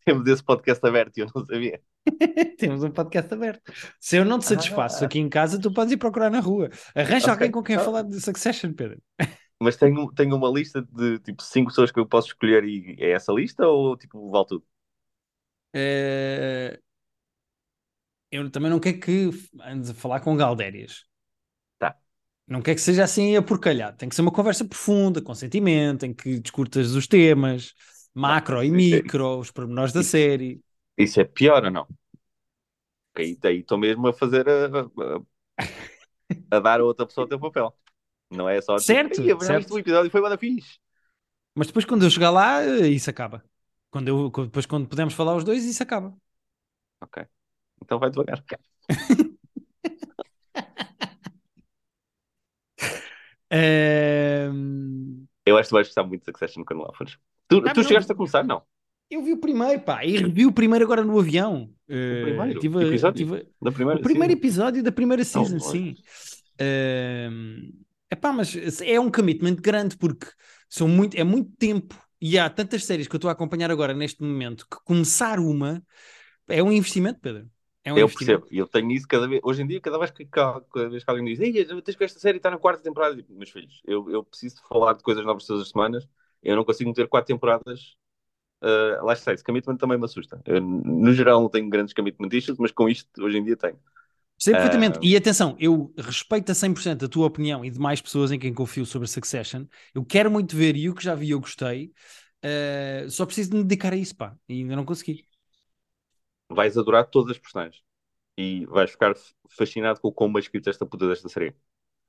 Temos 0.08 0.26
esse 0.28 0.42
podcast 0.42 0.84
aberto 0.86 1.18
e 1.18 1.20
eu 1.22 1.26
não 1.34 1.44
sabia. 1.44 1.80
Temos 2.58 2.82
um 2.82 2.90
podcast 2.90 3.32
aberto. 3.34 3.72
Se 4.00 4.16
eu 4.16 4.24
não 4.24 4.38
te 4.38 4.46
satisfaço 4.46 5.04
Ah. 5.04 5.06
aqui 5.06 5.18
em 5.18 5.28
casa, 5.28 5.60
tu 5.60 5.72
podes 5.72 5.92
ir 5.92 5.96
procurar 5.98 6.30
na 6.30 6.40
rua. 6.40 6.70
Arranja 6.94 7.30
Ok, 7.32 7.32
alguém 7.32 7.50
com 7.50 7.62
quem 7.62 7.76
tá. 7.76 7.84
falar 7.84 8.02
de 8.02 8.20
Succession, 8.20 8.72
Pedro. 8.72 9.00
Mas 9.60 9.76
tenho, 9.76 10.12
tenho 10.14 10.36
uma 10.36 10.48
lista 10.50 10.82
de 10.82 11.18
tipo 11.20 11.42
cinco 11.42 11.68
pessoas 11.70 11.90
que 11.90 11.98
eu 12.00 12.06
posso 12.06 12.28
escolher 12.28 12.64
e 12.64 12.96
é 13.00 13.10
essa 13.12 13.32
lista 13.32 13.66
ou 13.66 13.96
tipo 13.96 14.30
vale 14.30 14.46
tudo? 14.46 14.64
Eh, 15.72 16.80
Eu 18.30 18.50
também 18.50 18.70
não 18.70 18.80
quero 18.80 19.00
que 19.00 19.30
andes 19.62 19.90
a 19.90 19.94
falar 19.94 20.20
com 20.20 20.36
galdérias. 20.36 21.04
Tá. 21.78 21.96
Não 22.46 22.62
quer 22.62 22.74
que 22.74 22.80
seja 22.80 23.04
assim 23.04 23.36
a 23.36 23.42
porcalhado. 23.42 23.96
Tem 23.98 24.08
que 24.08 24.14
ser 24.14 24.22
uma 24.22 24.32
conversa 24.32 24.64
profunda, 24.64 25.22
com 25.22 25.34
sentimento, 25.34 26.04
em 26.06 26.14
que 26.14 26.40
discutas 26.40 26.92
os 26.94 27.06
temas, 27.06 27.74
macro 28.18 28.62
e 28.62 28.68
é- 28.68 28.70
micro, 28.70 29.38
os 29.38 29.50
pormenores 29.50 29.92
da 29.92 30.00
isso- 30.00 30.10
série. 30.10 30.60
Isso 30.98 31.20
é 31.20 31.24
pior 31.24 31.64
ou 31.64 31.70
não? 31.70 31.86
Porque 33.12 33.22
aí 33.22 33.36
daí 33.36 33.58
estou 33.60 33.78
mesmo 33.78 34.06
a 34.08 34.12
fazer 34.12 34.48
a, 34.48 34.80
a, 34.80 36.56
a 36.56 36.60
dar 36.60 36.80
a 36.80 36.84
outra 36.84 37.06
pessoa 37.06 37.24
o 37.26 37.28
teu 37.28 37.40
papel. 37.40 37.74
Não 38.30 38.48
é 38.48 38.60
só 38.60 38.78
Certo, 38.78 39.14
tipo, 39.22 39.28
"Ei, 39.28 39.34
mas 39.34 39.46
certo. 39.46 39.74
o 39.74 39.78
episódio 39.78 40.10
foi 40.10 40.20
bada 40.20 40.38
fixe. 40.38 40.78
Mas 41.54 41.66
depois, 41.68 41.84
quando 41.84 42.04
eu 42.04 42.10
chegar 42.10 42.30
lá, 42.30 42.62
eh, 42.62 42.88
isso 42.88 43.10
acaba. 43.10 43.44
Quando 43.90 44.08
eu, 44.08 44.30
depois, 44.30 44.66
quando 44.66 44.88
pudermos 44.88 45.14
falar 45.14 45.34
os 45.36 45.44
dois, 45.44 45.64
isso 45.64 45.82
acaba. 45.82 46.16
Ok. 47.00 47.26
Então 47.82 47.98
vai 47.98 48.10
devagar. 48.10 48.44
Ehm, 53.50 55.26
Eu 55.46 55.56
acho 55.58 55.68
que 55.68 55.74
vais 55.74 55.88
gostar 55.88 56.04
muito 56.04 56.20
de 56.20 56.26
Succession 56.26 56.64
quando 56.64 56.82
lá 56.82 56.92
fores. 56.94 57.16
Tu, 57.48 57.56
Ah, 57.66 57.72
tu 57.74 57.82
chegaste 57.82 58.10
não- 58.10 58.12
a 58.12 58.16
começar? 58.16 58.44
Não. 58.44 58.62
Eu 59.10 59.22
vi 59.22 59.32
o 59.32 59.38
primeiro, 59.40 59.80
pá, 59.82 60.04
e 60.04 60.18
revi 60.18 60.44
o 60.46 60.52
primeiro 60.52 60.84
agora 60.84 61.02
no 61.02 61.18
avião. 61.18 61.72
Eh, 61.88 61.96
primeiro 62.20 62.58
tive 62.60 62.78
a- 62.78 62.82
episódio? 62.86 63.12
tive 63.12 63.48
Da 63.60 63.72
primeira, 63.72 64.00
o 64.00 64.02
primeiro 64.02 64.32
sim. 64.32 64.38
episódio 64.38 64.82
da 64.82 64.92
primeira 64.92 65.24
season, 65.24 65.58
olha. 65.60 65.60
sim. 65.60 65.94
Ehm, 66.58 67.70
epá, 68.10 68.32
mas 68.32 68.54
é 68.82 69.00
um 69.00 69.10
commitment 69.10 69.56
grande 69.56 69.96
porque 69.96 70.26
são 70.68 70.86
muito, 70.88 71.16
é 71.16 71.24
muito 71.24 71.50
tempo 71.56 71.94
e 72.20 72.38
há 72.38 72.50
tantas 72.50 72.84
séries 72.84 73.06
que 73.08 73.14
eu 73.14 73.18
estou 73.18 73.28
a 73.30 73.32
acompanhar 73.32 73.70
agora 73.70 73.94
neste 73.94 74.22
momento 74.22 74.66
que 74.70 74.76
começar 74.84 75.38
uma 75.38 75.82
é 76.48 76.62
um 76.62 76.72
investimento, 76.72 77.20
Pedro. 77.20 77.50
É 77.84 77.92
um 77.92 77.98
Eu 77.98 78.04
investimento. 78.04 78.42
percebo, 78.42 78.46
e 78.50 78.58
eu 78.58 78.66
tenho 78.66 78.90
isso 78.92 79.08
cada 79.08 79.26
vez. 79.26 79.40
Hoje 79.42 79.62
em 79.62 79.66
dia, 79.66 79.80
cada 79.80 79.98
vez 79.98 80.10
que, 80.10 80.24
cada 80.26 80.60
vez 80.90 81.02
que 81.04 81.10
alguém 81.10 81.24
diz, 81.24 81.38
tens 81.38 81.96
ver 81.96 82.04
esta 82.04 82.20
série 82.20 82.36
está 82.38 82.50
na 82.50 82.58
quarta 82.58 82.82
temporada, 82.82 83.14
eu 83.14 83.22
digo, 83.22 83.34
meus 83.34 83.50
filhos, 83.50 83.80
eu, 83.86 84.08
eu 84.10 84.22
preciso 84.24 84.62
falar 84.68 84.92
de 84.94 85.02
coisas 85.02 85.24
novas 85.24 85.46
todas 85.46 85.62
as 85.62 85.70
semanas, 85.70 86.06
eu 86.42 86.56
não 86.56 86.64
consigo 86.64 86.90
meter 86.90 87.08
quatro 87.08 87.28
temporadas. 87.28 87.96
Uh, 88.62 89.04
lá 89.04 89.12
está, 89.12 89.32
esse 89.32 89.44
commitment 89.44 89.76
também 89.76 89.98
me 89.98 90.04
assusta. 90.04 90.40
Eu, 90.44 90.60
no 90.60 91.12
geral, 91.12 91.40
não 91.40 91.48
tenho 91.48 91.68
grandes 91.68 91.94
commitment 91.94 92.28
issues, 92.32 92.58
mas 92.58 92.72
com 92.72 92.88
isto, 92.88 93.08
hoje 93.22 93.38
em 93.38 93.44
dia, 93.44 93.56
tenho. 93.56 93.78
Sei 94.38 94.52
perfeitamente. 94.52 94.98
Ah. 94.98 95.00
E 95.02 95.16
atenção, 95.16 95.56
eu 95.58 95.92
respeito 95.98 96.50
a 96.52 96.54
100% 96.54 97.04
a 97.04 97.08
tua 97.08 97.26
opinião 97.26 97.64
e 97.64 97.70
de 97.70 97.78
mais 97.78 98.00
pessoas 98.00 98.30
em 98.30 98.38
quem 98.38 98.54
confio 98.54 98.86
sobre 98.86 99.08
Succession. 99.08 99.64
Eu 99.92 100.04
quero 100.04 100.30
muito 100.30 100.56
ver 100.56 100.76
e 100.76 100.88
o 100.88 100.94
que 100.94 101.02
já 101.02 101.14
vi 101.14 101.30
eu 101.30 101.40
gostei. 101.40 101.92
Eh, 102.42 103.06
só 103.10 103.26
preciso 103.26 103.50
de 103.50 103.56
me 103.56 103.64
dedicar 103.64 103.92
a 103.92 103.96
isso, 103.96 104.16
pá. 104.16 104.36
E 104.48 104.60
ainda 104.60 104.76
não 104.76 104.84
consegui. 104.84 105.26
Vais 106.50 106.78
adorar 106.78 107.04
todas 107.06 107.32
as 107.32 107.38
personagens 107.38 107.82
e 108.36 108.64
vais 108.66 108.90
ficar 108.90 109.14
fascinado 109.50 110.00
com 110.00 110.12
como 110.12 110.38
é 110.38 110.40
escrita 110.40 110.70
esta 110.70 110.86
puta 110.86 111.08
desta 111.08 111.28
série. 111.28 111.54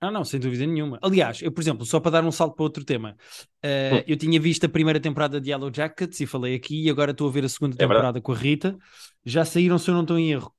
Ah, 0.01 0.09
não, 0.09 0.23
sem 0.23 0.39
dúvida 0.39 0.65
nenhuma. 0.65 0.97
Aliás, 1.01 1.41
eu, 1.41 1.51
por 1.51 1.59
exemplo, 1.59 1.85
só 1.85 1.99
para 1.99 2.11
dar 2.11 2.23
um 2.25 2.31
salto 2.31 2.55
para 2.55 2.63
outro 2.63 2.85
tema, 2.85 3.17
eh, 3.61 4.01
Hum. 4.01 4.03
eu 4.07 4.15
tinha 4.15 4.39
visto 4.39 4.65
a 4.65 4.69
primeira 4.69 4.97
temporada 4.99 5.41
de 5.41 5.49
Yellow 5.49 5.69
Jackets 5.73 6.21
e 6.21 6.25
falei 6.25 6.55
aqui, 6.55 6.85
e 6.85 6.89
agora 6.89 7.11
estou 7.11 7.27
a 7.27 7.31
ver 7.31 7.43
a 7.43 7.49
segunda 7.49 7.75
É 7.77 7.85
verdade. 7.87 8.09
temporada 8.09 8.21
com 8.21 8.31
a 8.31 8.35
Rita. 8.37 8.77
Já 9.25 9.43
saíram, 9.43 9.77
se 9.77 9.89
eu 9.89 9.93
não 9.95 10.03
estou 10.03 10.17
em 10.17 10.31
erro. 10.31 10.55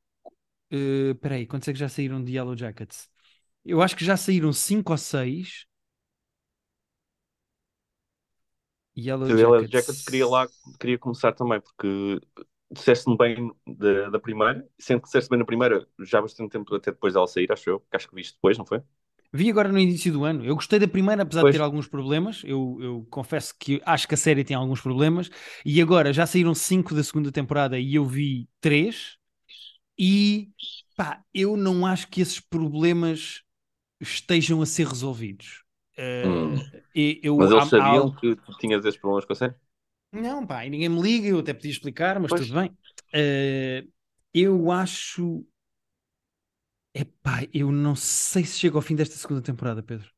Eh, 0.70 1.12
Espera 1.12 1.36
aí, 1.36 1.46
quantos 1.46 1.68
é 1.68 1.72
que 1.74 1.78
já 1.80 1.88
saíram 1.88 2.22
de 2.24 2.32
Yellow 2.34 2.56
Jackets? 2.56 3.08
Eu 3.64 3.82
acho 3.82 3.96
que 3.96 4.04
já 4.04 4.16
saíram 4.16 4.52
5 4.52 4.92
ou 4.92 4.98
6. 4.98 5.66
Yellow 8.96 9.32
O 9.32 9.36
Yellow 9.36 9.66
Jackets. 9.66 9.68
Jackets 9.68 10.02
queria 10.02 10.26
lá, 10.26 10.48
queria 10.78 10.98
começar 10.98 11.32
também, 11.32 11.60
porque 11.60 12.20
disseste-me 12.70 13.16
bem 13.16 13.52
da, 13.66 14.10
da 14.10 14.18
primeira, 14.20 14.68
sendo 14.78 15.00
que 15.02 15.06
disseste 15.06 15.30
bem 15.30 15.38
na 15.38 15.44
primeira, 15.44 15.86
já 16.00 16.18
há 16.18 16.22
bastante 16.22 16.50
tempo 16.50 16.74
até 16.74 16.90
depois 16.92 17.14
dela 17.14 17.26
sair, 17.26 17.50
acho 17.52 17.68
eu, 17.70 17.80
que 17.80 17.96
acho 17.96 18.08
que 18.08 18.14
viste 18.14 18.34
depois, 18.34 18.58
não 18.58 18.66
foi? 18.66 18.82
Vi 19.32 19.48
agora 19.50 19.70
no 19.70 19.78
início 19.78 20.12
do 20.12 20.24
ano. 20.24 20.44
Eu 20.44 20.54
gostei 20.56 20.78
da 20.78 20.88
primeira, 20.88 21.22
apesar 21.22 21.42
Pois. 21.42 21.44
de 21.44 21.50
ter 21.50 21.60
alguns 21.60 21.86
problemas. 21.86 22.42
Eu, 22.44 22.78
eu 22.80 23.06
confesso 23.10 23.54
que 23.58 23.80
acho 23.86 24.08
que 24.08 24.14
a 24.14 24.16
série 24.16 24.42
tem 24.44 24.56
alguns 24.56 24.80
problemas. 24.80 25.30
E 25.64 25.80
agora 25.80 26.12
já 26.12 26.26
saíram 26.26 26.54
cinco 26.54 26.94
da 26.94 27.04
segunda 27.04 27.30
temporada 27.30 27.78
e 27.78 27.94
eu 27.94 28.04
vi 28.04 28.48
três. 28.60 29.16
E 29.98 30.50
pá, 30.96 31.24
eu 31.34 31.56
não 31.56 31.86
acho 31.86 32.08
que 32.08 32.20
esses 32.20 32.40
problemas 32.40 33.42
estejam 34.00 34.62
a 34.62 34.66
ser 34.66 34.86
resolvidos. 34.88 35.64
Eh, 35.98 36.24
Hum. 36.24 36.70
e- 36.94 37.20
eu, 37.22 37.36
Mas 37.36 37.50
eles 37.52 37.66
há 37.66 37.66
sabiam 37.68 38.10
que 38.14 38.36
tu 38.36 38.54
tinhas 38.58 38.84
esses 38.84 39.00
problemas 39.00 39.24
com 39.26 39.32
a 39.34 39.36
série? 39.36 39.54
Não, 40.12 40.44
pá, 40.46 40.64
e 40.66 40.70
ninguém 40.70 40.88
me 40.88 41.00
liga, 41.00 41.28
eu 41.28 41.38
até 41.38 41.54
podia 41.54 41.70
explicar, 41.70 42.18
mas 42.18 42.32
Pois. 42.32 42.46
tudo 42.46 42.54
bem. 42.54 42.76
Eh, 43.12 43.84
eu 44.34 44.70
acho. 44.72 45.46
Epá, 46.94 47.40
eu 47.52 47.70
não 47.70 47.94
sei 47.96 48.44
se 48.44 48.58
chego 48.58 48.76
ao 48.78 48.82
fim 48.82 48.94
desta 48.96 49.16
segunda 49.16 49.42
temporada, 49.42 49.82
Pedro. 49.82 50.10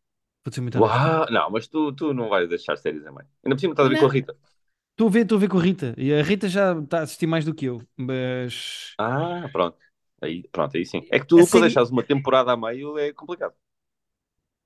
Vou 0.45 0.52
ser 0.52 0.61
muito. 0.61 0.79
Uau, 0.79 1.26
não, 1.31 1.50
mas 1.50 1.67
tu, 1.69 1.93
tu 1.93 2.12
não 2.14 2.29
vais 2.29 2.49
deixar 2.49 2.76
séries 2.79 3.05
a 3.07 3.12
meio. 3.12 3.29
Ainda 3.45 3.57
por 3.57 3.61
cima 3.61 3.73
estás 3.73 3.87
a 3.87 3.91
ver 3.91 3.97
com 3.97 4.07
a. 4.07 4.11
Rita. 4.12 4.37
Estou 4.93 5.09
a 5.09 5.11
ver, 5.11 5.23
estou 5.23 5.37
a 5.38 5.41
ver 5.41 5.49
com 5.50 5.59
a 5.59 5.62
Rita. 5.62 5.95
E 5.99 6.12
a 6.14 6.23
Rita 6.23 6.49
já 6.49 6.79
está 6.81 7.00
a 7.00 7.02
assistir 7.02 7.26
mais 7.26 7.45
do 7.45 7.55
que 7.55 7.67
eu. 7.67 7.83
Mas. 7.97 8.99
Ah, 8.99 9.49
pronto. 9.52 9.79
Aí, 10.21 10.49
pronto, 10.52 10.76
aí 10.76 10.87
sim. 10.87 11.07
É 11.11 11.19
que 11.19 11.26
tu, 11.26 11.37
A 11.37 11.43
para 11.49 11.61
série- 11.61 11.61
deixares 11.61 11.91
uma 11.91 12.02
temporada 12.05 12.52
a 12.52 12.57
meio, 12.57 12.97
é 12.99 13.12
complicado. 13.12 13.55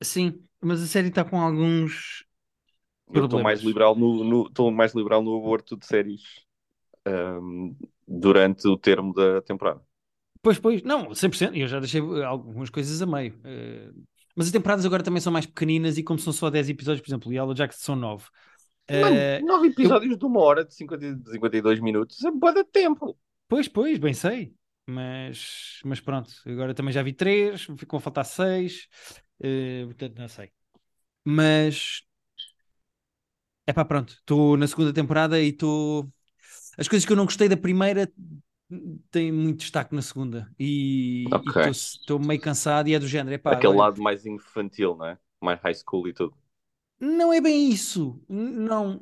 Sim, 0.02 0.46
mas 0.60 0.82
a 0.82 0.86
série 0.86 1.08
está 1.08 1.24
com 1.24 1.40
alguns. 1.40 2.24
Eu 3.12 3.20
estou 3.20 3.40
mais 3.40 3.60
Problemas. 3.60 3.62
liberal 3.62 3.94
no, 3.96 4.22
no, 4.24 4.46
estou 4.48 4.70
mais 4.70 4.92
liberal 4.94 5.22
no 5.22 5.36
aborto 5.38 5.76
de 5.76 5.86
séries 5.86 6.22
ahm, 7.06 7.74
durante 8.08 8.68
o 8.68 8.78
termo 8.78 9.14
da 9.14 9.42
temporada. 9.42 9.82
Pois, 10.42 10.58
pois, 10.58 10.82
não, 10.82 11.14
100%. 11.14 11.56
Eu 11.56 11.66
já 11.68 11.80
deixei 11.80 12.00
algumas 12.22 12.70
coisas 12.70 13.00
a 13.02 13.06
meio. 13.06 13.38
Eh, 13.44 13.90
mas 14.34 14.46
as 14.46 14.52
temporadas 14.52 14.84
agora 14.84 15.02
também 15.02 15.20
são 15.20 15.32
mais 15.32 15.46
pequeninas 15.46 15.98
e 15.98 16.02
como 16.02 16.18
são 16.18 16.32
só 16.32 16.50
10 16.50 16.68
episódios, 16.68 17.00
por 17.00 17.08
exemplo, 17.08 17.32
e 17.32 17.56
já 17.56 17.66
que 17.66 17.74
são 17.74 17.96
9. 17.96 18.26
Eh, 18.88 19.02
Mano, 19.02 19.46
nove 19.46 19.68
episódios 19.68 20.16
de 20.16 20.24
uma 20.24 20.40
hora 20.40 20.64
de 20.64 20.74
50, 20.74 21.14
de 21.14 21.30
52 21.30 21.80
minutos 21.80 22.22
é 22.24 22.30
boa 22.30 22.52
de 22.52 22.64
tempo. 22.64 23.16
pois, 23.48 23.68
pois, 23.68 23.98
bem 23.98 24.14
sei. 24.14 24.54
Mas, 24.88 25.80
mas 25.84 26.00
pronto, 26.00 26.30
agora 26.46 26.72
também 26.74 26.92
já 26.92 27.02
vi 27.02 27.12
três, 27.12 27.62
ficam 27.76 27.98
a 27.98 28.00
faltar 28.00 28.24
seis, 28.24 28.86
eh, 29.40 29.84
portanto 29.86 30.18
não 30.18 30.28
sei. 30.28 30.52
Mas 31.24 32.02
é 33.66 33.72
pá, 33.72 33.84
pronto, 33.84 34.10
estou 34.14 34.56
na 34.56 34.66
segunda 34.66 34.92
temporada 34.92 35.40
e 35.40 35.48
estou. 35.48 36.10
As 36.78 36.88
coisas 36.88 37.06
que 37.06 37.12
eu 37.12 37.16
não 37.16 37.24
gostei 37.24 37.48
da 37.48 37.56
primeira 37.56 38.10
têm 39.10 39.32
muito 39.32 39.60
destaque 39.60 39.94
na 39.94 40.02
segunda 40.02 40.50
e 40.58 41.30
Ok. 41.30 41.56
estou 41.70 42.18
meio 42.18 42.40
cansado 42.40 42.88
e 42.88 42.94
é 42.94 42.98
do 42.98 43.06
género. 43.08 43.34
Epá, 43.34 43.58
Aquele 43.58 43.74
olha, 43.74 43.74
lado 43.74 44.00
mais 44.00 44.24
infantil, 44.24 44.94
não 44.96 45.06
é? 45.06 45.18
Mais 45.40 45.60
high 45.60 45.74
school 45.74 46.06
e 46.08 46.12
tudo. 46.12 46.36
não 47.00 47.32
é 47.32 47.40
bem 47.40 47.70
isso. 47.70 48.20
Não, 48.28 49.00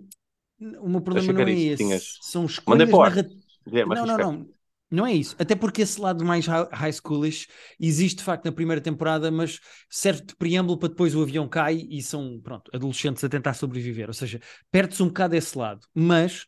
o 0.81 0.89
meu 0.89 1.01
problema 1.03 1.33
não 1.33 1.47
é 1.47 1.53
esse. 1.55 1.77
tinhas. 1.77 2.21
São 2.21 2.45
escolhas 2.47 2.99
narrativas. 2.99 3.35
Guilherme, 3.67 3.95
Não, 3.95 4.07
não, 4.07 4.19
não. 4.19 4.51
Não 4.91 5.07
é 5.07 5.13
isso. 5.13 5.35
Até 5.39 5.57
porque 5.57 5.83
esse 5.83 6.01
lado 6.01 6.25
mais 6.25 6.47
hi- 6.47 6.69
high 6.73 6.93
schoolish 6.93 7.49
existe 7.81 8.19
de 8.19 8.25
facto 8.25 8.45
na 8.45 8.53
primeira 8.53 8.81
temporada, 8.81 9.31
mas 9.31 9.61
serve 9.91 10.23
de 10.23 10.37
preâmbulo 10.37 10.79
para 10.79 10.89
depois 10.91 11.15
o 11.15 11.23
avião 11.23 11.49
cai 11.49 11.87
e 11.91 12.03
são, 12.03 12.41
pronto, 12.43 12.71
adolescentes 12.75 13.25
a 13.25 13.29
tentar 13.29 13.55
sobreviver. 13.55 14.09
Ou 14.09 14.15
seja, 14.15 14.41
perde-se 14.71 15.03
um 15.03 15.09
bocado 15.09 15.35
esse 15.37 15.59
lado. 15.59 15.87
Mas 15.95 16.47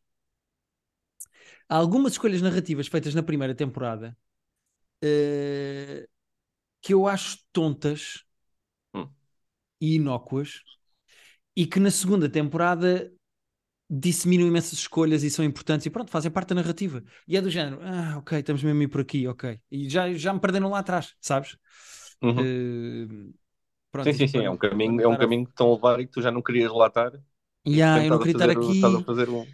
há 1.69 1.77
algumas 1.77 2.13
escolhas 2.13 2.43
narrativas 2.43 2.89
feitas 2.89 3.15
na 3.15 3.23
primeira 3.23 3.55
temporada 3.55 4.17
eh, 5.03 6.09
que 6.83 6.95
eu 6.95 7.07
acho 7.09 7.39
tontas 7.53 8.25
Hum. 8.95 9.15
e 9.81 9.95
inócuas 9.97 10.63
e 11.57 11.67
que 11.67 11.81
na 11.81 11.91
segunda 11.91 12.29
temporada 12.29 13.13
disseminam 13.91 14.49
imensas 14.49 14.75
escolhas 14.81 15.23
e 15.25 15.31
são 15.31 15.45
importantes 15.45 15.87
e 15.87 15.91
pronto, 15.91 16.11
fazem 16.11 16.31
parte 16.31 16.51
da 16.51 16.57
narrativa. 16.57 17.05
E 17.29 17.37
é 17.37 17.43
do 17.43 17.51
género, 17.51 17.81
ah, 17.83 18.19
ok, 18.19 18.41
estamos 18.41 18.63
mesmo 18.63 18.81
a 18.81 18.85
ir 18.85 18.89
por 18.89 19.01
aqui, 19.03 19.29
ok. 19.29 19.61
E 19.71 19.89
já, 19.91 20.13
já 20.15 20.33
me 20.35 20.41
perderam 20.41 20.71
lá 20.71 20.81
atrás, 20.81 21.15
sabes? 21.21 21.59
Uhum. 22.23 22.47
Eh, 22.47 23.07
pronto, 23.93 24.13
Sim, 24.13 24.13
sim, 24.15 24.27
sim. 24.29 24.45
É 24.45 24.51
um 24.51 24.57
caminho, 24.57 25.01
é 25.03 25.09
um 25.09 25.17
caminho 25.17 25.45
que 25.45 25.51
estão 25.51 25.69
a 25.71 25.75
levar 25.75 26.01
e 26.01 26.07
que 26.07 26.13
tu 26.13 26.23
já 26.23 26.31
não 26.31 26.43
querias. 26.43 26.71
E 27.71 27.81
de 27.81 27.89
Yeah, 27.89 28.05
eu 28.07 28.11
não 28.11 28.19
queria 28.19 28.33
estar 28.33 28.51
aqui 28.51 29.01
fazer 29.07 29.29
um, 29.29 29.47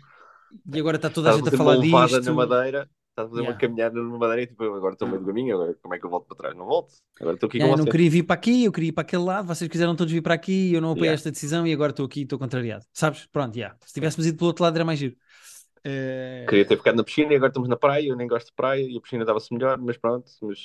e 0.73 0.79
agora 0.81 0.97
está 0.97 1.11
toda 1.11 1.31
a 1.31 1.33
a 1.33 1.33
gente 1.33 1.49
a 1.49 1.53
fazer 1.53 1.57
falar 1.57 1.77
disto. 1.77 2.21
na 2.23 2.33
madeira, 2.33 2.91
estás 3.11 3.27
a 3.29 3.31
fazer 3.31 3.43
Yeah. 3.43 3.51
uma 3.51 3.55
caminhada 3.55 4.01
na 4.03 4.19
madeira 4.19 4.43
e 4.43 4.47
tipo, 4.47 4.65
agora 4.65 4.95
estou 4.95 5.09
meio 5.09 5.21
do 5.21 5.27
caminho, 5.27 5.55
agora 5.57 5.75
como 5.83 5.95
é 5.95 5.99
que 5.99 6.07
eu 6.07 6.11
volto 6.11 6.27
para 6.29 6.37
trás? 6.37 6.57
Não 6.57 6.67
volto. 6.67 6.95
Agora 7.21 7.37
estou 7.37 7.49
aqui 7.49 7.59
Yeah, 7.59 7.69
com 7.69 7.73
eu 7.73 7.77
não 7.77 7.87
vocês. 7.87 7.91
queria 7.91 8.11
vir 8.11 8.23
para 8.25 8.35
aqui, 8.35 8.65
eu 8.65 8.73
queria 8.73 8.89
ir 8.89 8.93
para 8.93 9.03
aquele 9.03 9.23
lado, 9.25 9.47
vocês 9.49 9.69
quiseram 9.71 9.97
todos 9.97 10.13
vir 10.13 10.23
para 10.23 10.35
aqui, 10.35 10.73
eu 10.73 10.81
não 10.81 10.93
apoiei 10.93 11.13
Yeah. 11.13 11.15
esta 11.15 11.31
decisão 11.31 11.67
e 11.67 11.73
agora 11.73 11.91
estou 11.91 12.07
aqui 12.07 12.21
e 12.21 12.23
estou 12.25 12.39
contrariado. 12.39 12.85
Sabes? 12.93 13.27
Pronto, 13.27 13.57
yeah. 13.57 13.77
Se 13.85 13.93
tivéssemos 13.95 14.27
ido 14.27 14.39
pelo 14.39 14.49
outro 14.49 14.65
lado 14.65 14.77
era 14.77 14.85
mais 14.85 14.99
giro. 14.99 15.17
Eh, 15.85 16.45
Queria 16.49 16.67
ter 16.67 16.77
ficado 16.77 16.97
na 16.97 17.05
piscina 17.05 17.33
e 17.33 17.37
agora 17.37 17.51
estamos 17.51 17.69
na 17.69 17.77
praia, 17.77 18.07
eu 18.09 18.17
nem 18.17 18.29
gosto 18.29 18.49
de 18.49 18.55
praia 18.55 18.83
e 18.83 18.97
a 18.97 19.01
piscina 19.01 19.25
dava-se 19.25 19.53
melhor, 19.53 19.79
mas 19.79 19.97
pronto, 19.99 20.31
mas 20.43 20.59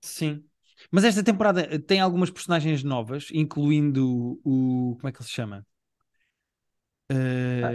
Sim. 0.00 0.44
Mas 0.90 1.04
esta 1.04 1.22
temporada 1.24 1.62
eh, 1.62 1.78
tem 1.78 2.00
algumas 2.00 2.30
personagens 2.30 2.82
novas, 2.84 3.28
incluindo 3.32 4.40
o. 4.44 4.96
Como 4.96 5.08
é 5.08 5.12
que 5.12 5.18
ele 5.18 5.24
se 5.28 5.32
chama? 5.34 5.66
Ah, 7.08 7.72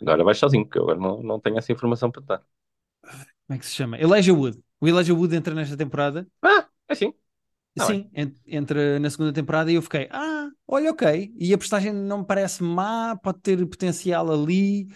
agora 0.00 0.24
vais 0.24 0.38
sozinho, 0.38 0.64
porque 0.64 0.78
eu 0.78 0.82
agora 0.84 0.98
não, 0.98 1.22
não 1.22 1.40
tenho 1.40 1.58
essa 1.58 1.72
informação 1.72 2.10
para 2.10 2.22
te 2.22 2.26
dar. 2.26 2.44
como 3.46 3.56
é 3.56 3.58
que 3.58 3.66
se 3.66 3.74
chama? 3.74 3.98
Elijah 3.98 4.32
Wood. 4.34 4.58
O 4.80 4.88
Elijah 4.88 5.14
Wood 5.14 5.34
entra 5.36 5.54
nesta 5.54 5.76
temporada. 5.76 6.26
Ah, 6.42 6.68
é 6.88 6.94
sim. 6.94 7.12
Tá 7.76 7.86
Sim, 7.86 8.10
en- 8.14 8.34
entra 8.46 8.98
na 9.00 9.08
segunda 9.10 9.32
temporada 9.32 9.70
e 9.72 9.76
eu 9.76 9.82
fiquei, 9.82 10.06
ah, 10.10 10.50
olha, 10.68 10.90
ok. 10.90 11.32
E 11.38 11.54
a 11.54 11.58
personagem 11.58 11.92
não 11.92 12.18
me 12.18 12.26
parece 12.26 12.62
má, 12.62 13.16
pode 13.16 13.40
ter 13.40 13.66
potencial 13.66 14.30
ali, 14.30 14.88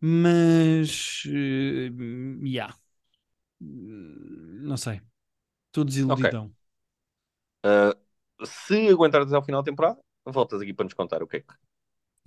mas. 0.00 1.22
eh, 1.26 1.90
yeah. 2.44 2.74
Não 3.60 4.76
sei. 4.76 5.00
Estou 5.68 5.84
desiludidão. 5.84 6.54
Ah, 7.62 7.94
se 8.44 8.88
aguentares 8.88 9.26
até 9.28 9.36
ao 9.36 9.44
final 9.44 9.62
da 9.62 9.70
temporada, 9.70 10.00
voltas 10.26 10.60
aqui 10.60 10.72
para 10.74 10.84
nos 10.84 10.94
contar 10.94 11.22
o 11.22 11.26
que 11.28 11.38
é 11.38 11.40
que. 11.40 11.54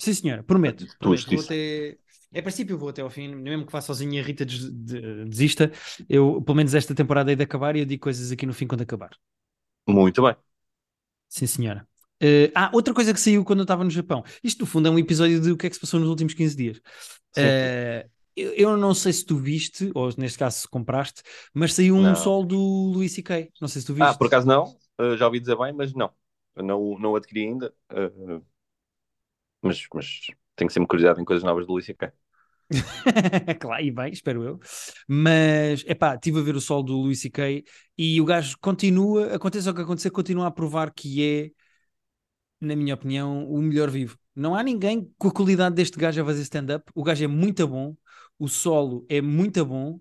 Sim, 0.04 0.14
senhora, 0.14 0.44
prometo. 0.44 0.86
Prometo. 1.00 1.32
Vou 1.32 1.42
até... 1.42 1.98
A 2.36 2.42
princípio 2.42 2.78
vou 2.78 2.90
até 2.90 3.02
ao 3.02 3.10
fim, 3.12 3.28
mesmo 3.36 3.66
que 3.66 3.72
vá 3.72 3.80
sozinho 3.80 4.14
e 4.14 4.20
a 4.20 4.24
Rita 4.24 4.44
des- 4.46 4.70
de- 4.72 5.26
desista, 5.26 5.72
eu, 6.10 6.42
pelo 6.42 6.56
menos 6.58 6.74
esta 6.74 6.96
temporada 6.96 7.30
hei 7.32 7.36
de 7.36 7.44
acabar 7.44 7.76
e 7.76 7.80
eu 7.82 7.86
digo 7.86 8.02
coisas 8.04 8.32
aqui 8.32 8.46
no 8.46 8.54
fim 8.54 8.66
quando 8.68 8.82
acabar. 8.82 9.12
Muito 9.88 10.22
bem. 10.24 10.36
Sim, 11.30 11.48
senhora. 11.48 11.88
Eh, 12.22 12.52
ah, 12.56 12.70
outra 12.74 12.94
coisa 12.94 13.14
que 13.14 13.20
saiu 13.20 13.44
quando 13.44 13.60
eu 13.60 13.64
estava 13.64 13.84
no 13.84 13.90
Japão. 13.90 14.24
Isto, 14.44 14.62
no 14.62 14.66
fundo, 14.66 14.88
é 14.88 14.92
um 14.92 15.00
episódio 15.00 15.42
de 15.42 15.52
o 15.52 15.58
que 15.58 15.68
é 15.68 15.70
que 15.70 15.76
se 15.76 15.82
passou 15.82 16.00
nos 16.00 16.10
últimos 16.10 16.34
15 16.34 16.56
dias. 16.56 16.80
Eh, 17.36 18.08
eu, 18.36 18.54
eu 18.54 18.78
não 18.78 18.94
sei 18.94 19.14
se 19.14 19.26
tu 19.26 19.38
viste, 19.38 19.92
ou 19.96 20.10
neste 20.18 20.38
caso 20.38 20.60
se 20.62 20.68
compraste, 20.68 21.22
mas 21.54 21.74
saiu 21.74 21.96
um 21.96 22.04
Não. 22.04 22.16
sol 22.16 22.46
do 22.46 22.58
Luís 22.58 23.14
C.K. 23.14 23.50
Não 23.60 23.68
sei 23.68 23.82
se 23.82 23.88
tu 23.88 23.94
viste. 23.94 24.10
Ah, 24.10 24.14
por 24.14 24.28
acaso 24.28 24.48
não, 24.48 24.76
Ah, 24.98 25.16
já 25.16 25.26
ouvi 25.26 25.40
dizer 25.40 25.58
bem, 25.58 25.74
mas 25.74 25.94
não. 25.94 26.12
Eu 26.56 26.64
não, 26.64 27.00
não 27.00 27.16
adquiri 27.16 27.42
ainda. 27.48 27.74
Ah, 27.90 28.42
mas, 29.64 29.86
mas 29.94 30.22
tenho 30.56 30.70
sempre 30.70 30.88
curiosidade 30.88 31.22
em 31.22 31.26
coisas 31.26 31.44
novas 31.44 31.66
do 31.66 31.74
Luís 31.74 31.86
C.K. 31.86 32.12
claro, 33.60 33.84
e 33.84 33.92
bem, 33.92 34.12
espero 34.12 34.44
eu. 34.44 34.60
Mas, 35.08 35.84
epá, 35.88 36.16
estive 36.16 36.40
a 36.40 36.44
ver 36.44 36.56
o 36.56 36.62
sol 36.62 36.84
do 36.84 36.98
Luís 36.98 37.22
C.K. 37.22 37.64
e 37.98 38.22
o 38.22 38.26
gajo 38.26 38.58
continua, 38.60 39.34
aconteça 39.34 39.72
o 39.72 39.74
que 39.74 39.82
acontecer, 39.82 40.10
continua 40.10 40.48
a 40.48 40.52
provar 40.52 40.92
que 40.94 41.24
é, 41.24 41.52
na 42.60 42.76
minha 42.76 42.94
opinião, 42.94 43.48
o 43.50 43.62
melhor 43.62 43.90
vivo. 43.90 44.18
Não 44.36 44.56
há 44.56 44.64
ninguém 44.64 45.12
com 45.18 45.28
a 45.28 45.32
qualidade 45.32 45.76
deste 45.76 45.98
gajo 45.98 46.22
a 46.22 46.26
fazer 46.26 46.42
stand-up. 46.42 46.92
O 46.96 47.04
gajo 47.04 47.24
é 47.24 47.28
muito 47.28 47.68
bom, 47.68 47.96
o 48.40 48.48
solo 48.48 49.06
é 49.10 49.22
muito 49.22 49.64
bom. 49.66 50.00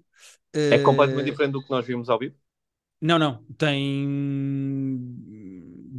É 0.55 0.79
completamente 0.79 1.31
diferente 1.31 1.53
do 1.53 1.63
que 1.63 1.71
nós 1.71 1.87
vimos 1.87 2.09
ao 2.09 2.19
vivo. 2.19 2.35
Não, 3.01 3.19
não, 3.19 3.45
tem 3.59 4.07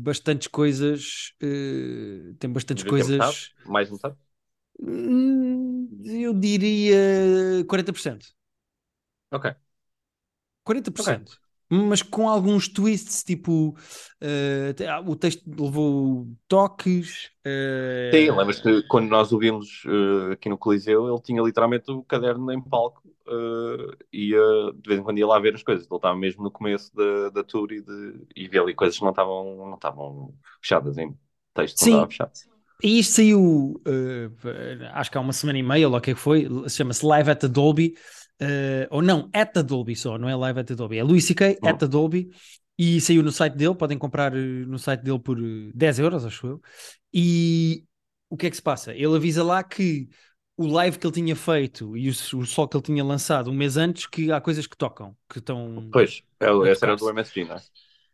bastantes 0.03 0.47
coisas, 0.47 1.33
eh, 1.41 2.33
tem 2.39 2.49
bastantes 2.51 2.83
coisas. 2.83 3.17
metade, 3.17 3.53
mais 3.65 3.87
de 3.87 3.93
metade. 3.93 4.15
Hum, 4.79 5.87
Eu 6.05 6.33
diria 6.33 7.63
40%. 7.67 8.27
Ok. 9.31 9.55
40%. 10.63 11.39
Mas 11.73 12.01
com 12.01 12.29
alguns 12.29 12.67
twists, 12.67 13.23
tipo, 13.23 13.75
ah, 14.21 15.01
o 15.05 15.15
texto 15.15 15.43
levou 15.47 16.27
toques. 16.47 17.31
eh, 17.45 18.13
Sim, 18.13 18.29
lembras-te 18.31 18.83
quando 18.87 19.09
nós 19.09 19.31
o 19.31 19.39
vimos 19.39 19.83
eh, 19.87 20.33
aqui 20.33 20.47
no 20.47 20.57
Coliseu, 20.57 21.07
ele 21.09 21.21
tinha 21.21 21.41
literalmente 21.41 21.89
o 21.91 22.03
caderno 22.03 22.51
em 22.51 22.61
palco 22.61 23.01
e 24.11 24.29
de 24.75 24.87
vez 24.87 24.99
em 24.99 25.03
quando 25.03 25.17
ia 25.17 25.25
lá 25.27 25.39
ver 25.39 25.55
as 25.55 25.63
coisas. 25.63 25.87
Ele 25.87 25.95
estava 25.95 26.15
mesmo 26.15 26.43
no 26.43 26.51
começo 26.51 26.93
da, 26.95 27.29
da 27.29 27.43
tour 27.43 27.71
e, 27.71 27.81
de, 27.81 28.27
e 28.35 28.47
via 28.47 28.61
ali 28.61 28.75
coisas 28.75 28.97
que 28.97 29.03
não 29.03 29.11
estavam, 29.11 29.55
não 29.67 29.75
estavam 29.75 30.33
fechadas 30.61 30.97
em 30.97 31.17
texto, 31.53 31.79
não 31.79 31.85
Sim. 31.85 31.91
estava 31.95 32.07
fechado. 32.07 32.31
E 32.83 32.99
isto 32.99 33.13
saiu, 33.15 33.81
acho 34.93 35.09
que 35.09 35.17
há 35.17 35.21
uma 35.21 35.31
semana 35.31 35.57
e 35.57 35.63
meia, 35.63 35.87
ou 35.87 35.95
o 35.95 36.01
que 36.01 36.11
é 36.11 36.13
que 36.13 36.19
foi, 36.19 36.47
chama-se 36.69 37.05
Live 37.05 37.31
at 37.31 37.39
the 37.39 37.47
Dolby, 37.47 37.95
eh, 38.39 38.87
ou 38.91 39.01
não, 39.01 39.29
at 39.33 39.53
Dolby 39.63 39.95
só, 39.95 40.17
não 40.17 40.29
é 40.29 40.35
Live 40.35 40.59
at 40.59 40.71
Dolby, 40.75 40.97
é 40.97 41.03
Louis 41.03 41.23
C.K. 41.25 41.59
Hum. 41.61 41.67
at 41.69 41.87
Dolby, 41.87 42.29
e 42.77 42.99
saiu 43.01 43.23
no 43.23 43.31
site 43.31 43.55
dele, 43.55 43.75
podem 43.75 43.97
comprar 43.97 44.35
eh, 44.35 44.39
no 44.39 44.79
site 44.79 45.01
dele 45.01 45.19
por 45.19 45.37
eh, 45.39 45.71
10 45.73 45.99
euros, 45.99 46.25
acho 46.25 46.47
eu, 46.47 46.61
e 47.13 47.83
o 48.29 48.37
que 48.37 48.47
é 48.47 48.49
que 48.49 48.55
se 48.55 48.61
passa? 48.61 48.93
Ele 48.93 49.15
avisa 49.15 49.43
lá 49.43 49.63
que 49.63 50.07
o 50.57 50.67
live 50.67 50.97
que 50.97 51.05
ele 51.07 51.13
tinha 51.13 51.35
feito 51.35 51.97
e 51.97 52.09
o, 52.09 52.11
o 52.11 52.45
sol 52.45 52.67
que 52.67 52.77
ele 52.77 52.83
tinha 52.83 53.03
lançado 53.03 53.49
um 53.49 53.53
mês 53.53 53.77
antes, 53.77 54.05
que 54.07 54.31
há 54.31 54.39
coisas 54.41 54.67
que 54.67 54.77
tocam, 54.77 55.15
que 55.29 55.39
estão... 55.39 55.89
Pois, 55.91 56.21
é, 56.39 56.47
a 56.47 56.71
esse 56.71 56.83
era 56.83 56.95
do 56.95 57.09
MSG, 57.09 57.45
não 57.45 57.55
é? 57.55 57.61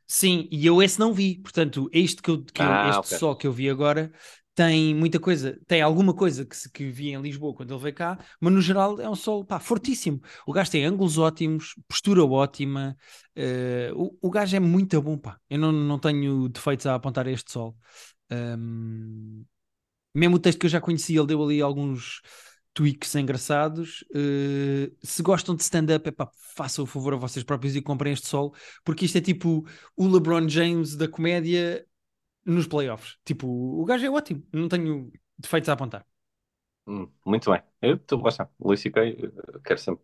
Sim, 0.07 0.47
e 0.51 0.65
eu 0.65 0.81
esse 0.81 0.99
não 0.99 1.13
vi. 1.13 1.37
Portanto, 1.37 1.87
este 1.93 2.21
que 2.21 2.31
eu, 2.31 2.43
que 2.43 2.61
eu- 2.63 2.65
Ah, 2.65 2.89
este 2.89 3.07
ok. 3.07 3.17
só 3.19 3.35
que 3.35 3.45
eu 3.45 3.51
vi 3.51 3.69
agora 3.69 4.11
tem 4.59 4.93
muita 4.93 5.19
coisa, 5.21 5.57
tem 5.67 5.81
alguma 5.81 6.13
coisa 6.13 6.45
que, 6.45 6.53
se- 6.55 6.69
que 6.69 6.89
vi 6.91 7.11
em 7.13 7.21
Lisboa 7.21 7.53
quando 7.55 7.73
ele 7.73 7.81
veio 7.81 7.95
cá, 7.95 8.19
mas 8.41 8.51
no 8.53 8.59
geral 8.61 8.99
é 8.99 9.09
um 9.09 9.15
sol 9.15 9.45
pá, 9.45 9.57
fortíssimo. 9.57 10.21
O 10.45 10.51
gajo 10.51 10.69
tem 10.69 10.83
ângulos 10.83 11.17
ótimos, 11.17 11.75
postura 11.87 12.25
ótima, 12.25 12.97
eh, 13.37 13.89
o, 13.95 14.17
o 14.21 14.29
gajo 14.29 14.57
é 14.57 14.59
muito 14.59 15.01
bom, 15.01 15.17
pá. 15.17 15.39
Eu 15.49 15.59
não, 15.59 15.71
não 15.71 15.97
tenho 15.97 16.49
defeitos 16.49 16.85
a 16.85 16.95
apontar 16.95 17.25
a 17.25 17.31
este 17.31 17.49
sol. 17.53 17.73
Ahm, 18.29 19.43
mesmo 20.13 20.37
o 20.37 20.39
texto 20.39 20.59
que 20.59 20.65
eu 20.65 20.69
já 20.69 20.81
conhecia, 20.81 21.19
ele 21.19 21.27
deu 21.27 21.43
ali 21.43 21.61
alguns 21.61 22.21
tweaks 22.73 23.15
engraçados. 23.15 24.03
Eh, 24.15 24.91
se 25.03 25.21
gostam 25.23 25.55
de 25.55 25.63
stand-up, 25.63 26.07
é 26.09 26.13
façam 26.55 26.83
o 26.83 26.87
favor 26.87 27.13
a 27.13 27.17
vocês 27.17 27.43
próprios 27.45 27.75
e 27.75 27.81
comprem 27.81 28.13
este 28.13 28.27
sol, 28.27 28.53
porque 28.83 29.05
isto 29.05 29.17
é 29.17 29.21
tipo 29.21 29.65
o 29.95 30.07
LeBron 30.07 30.47
James 30.49 30.95
da 30.95 31.07
comédia 31.07 31.85
nos 32.45 32.67
playoffs. 32.67 33.17
Tipo, 33.25 33.47
o 33.47 33.85
gajo 33.85 34.05
é 34.05 34.09
ótimo, 34.09 34.43
não 34.53 34.67
tenho 34.67 35.11
defeitos 35.37 35.69
a 35.69 35.73
apontar. 35.73 36.05
Hum, 36.87 37.07
muito 37.25 37.51
bem. 37.51 37.61
Eu 37.81 37.95
estou 37.95 38.19
bastante. 38.19 38.51
Luís 38.59 38.79
C.K. 38.81 39.01
eh, 39.01 39.13
quero 39.63 39.79
sempre. 39.79 40.03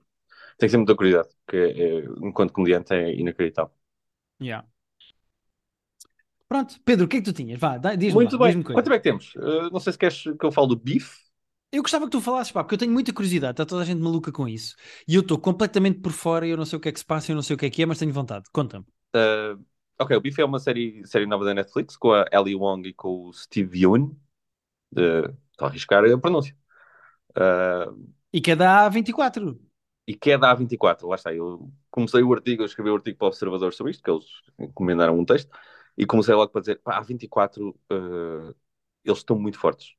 Tenho 0.57 0.69
sempre 0.69 0.77
muita 0.77 0.95
curiosidade, 0.95 1.29
porque 1.45 1.57
é, 1.57 1.99
é, 1.99 2.05
enquanto 2.21 2.53
comediante 2.53 2.93
é 2.93 3.13
inacreditável. 3.13 3.73
Yeah. 4.39 4.63
Pronto, 6.47 6.79
Pedro, 6.85 7.05
o 7.05 7.07
que 7.07 7.17
é 7.17 7.19
que 7.21 7.25
tu 7.25 7.33
tinhas? 7.33 7.59
Vá, 7.59 7.77
diz-me 7.77 8.13
Muito 8.13 8.37
lá, 8.37 8.47
bem. 8.47 8.57
diz-me 8.59 8.73
Quanto 8.73 8.93
é 8.93 8.97
que 8.97 9.03
temos? 9.03 9.33
Eh, 9.35 9.69
não 9.71 9.79
sei 9.79 9.93
se 9.93 9.99
queres 9.99 10.23
que 10.23 10.45
eu 10.45 10.51
fale 10.51 10.67
do 10.67 10.75
bife. 10.75 11.25
Eu 11.71 11.81
gostava 11.81 12.05
que 12.05 12.11
tu 12.11 12.21
falasses, 12.21 12.53
pá, 12.53 12.63
porque 12.63 12.75
eu 12.75 12.79
tenho 12.79 12.91
muita 12.93 13.11
curiosidade, 13.11 13.51
está 13.51 13.65
toda 13.65 13.81
a 13.81 13.85
gente 13.85 13.99
maluca 13.99 14.31
com 14.31 14.47
isso. 14.47 14.75
E 15.07 15.15
eu 15.15 15.21
estou 15.21 15.37
completamente 15.37 15.99
por 15.99 16.11
fora, 16.11 16.47
eu 16.47 16.55
não 16.55 16.63
sei 16.65 16.77
o 16.77 16.79
que 16.79 16.87
é 16.87 16.91
que 16.91 16.99
se 16.99 17.05
passa, 17.05 17.31
eu 17.31 17.35
não 17.35 17.41
sei 17.41 17.55
o 17.55 17.59
que 17.59 17.65
é 17.65 17.69
que 17.69 17.81
é, 17.81 17.85
mas 17.85 17.97
tenho 17.97 18.13
vontade. 18.13 18.45
Conta-me. 18.53 18.85
Uh, 19.13 19.59
ok, 19.99 20.15
o 20.17 20.21
Bife 20.21 20.41
é 20.41 20.45
uma 20.45 20.59
série, 20.59 21.05
série 21.05 21.25
nova 21.25 21.45
da 21.45 21.53
Netflix 21.53 21.95
com 21.97 22.11
a 22.13 22.25
Ellie 22.31 22.55
Wong 22.55 22.87
e 22.89 22.93
com 22.93 23.27
o 23.27 23.33
Steve 23.33 23.79
Yeun. 23.81 24.15
Uh, 24.93 25.35
estou 25.51 25.67
a 25.67 25.69
arriscar 25.69 26.05
a 26.05 26.19
pronúncia. 26.19 26.57
Uh, 27.37 28.13
E 28.31 28.39
que 28.43 28.51
é 28.51 28.55
da 28.55 28.85
A24. 28.85 29.47
e 30.07 30.15
que 30.15 30.31
é 30.31 30.37
da 30.37 30.51
A24. 30.51 31.07
Lá 31.07 31.15
está, 31.15 31.33
eu 31.33 31.71
comecei 31.91 32.21
o 32.23 32.33
artigo, 32.33 32.61
eu 32.63 32.65
escrevi 32.65 32.89
o 32.89 32.95
artigo 32.95 33.17
para 33.17 33.25
o 33.25 33.27
Observador 33.29 33.73
sobre 33.73 33.91
isto, 33.91 34.03
que 34.03 34.09
eles 34.11 34.25
encomendaram 34.59 35.17
um 35.17 35.25
texto, 35.25 35.49
e 35.97 36.05
comecei 36.05 36.33
logo 36.35 36.51
para 36.51 36.61
dizer, 36.61 36.81
pá, 36.81 36.97
A24, 36.97 37.69
uh, 37.91 38.55
eles 39.03 39.19
estão 39.19 39.37
muito 39.39 39.57
fortes. 39.59 39.93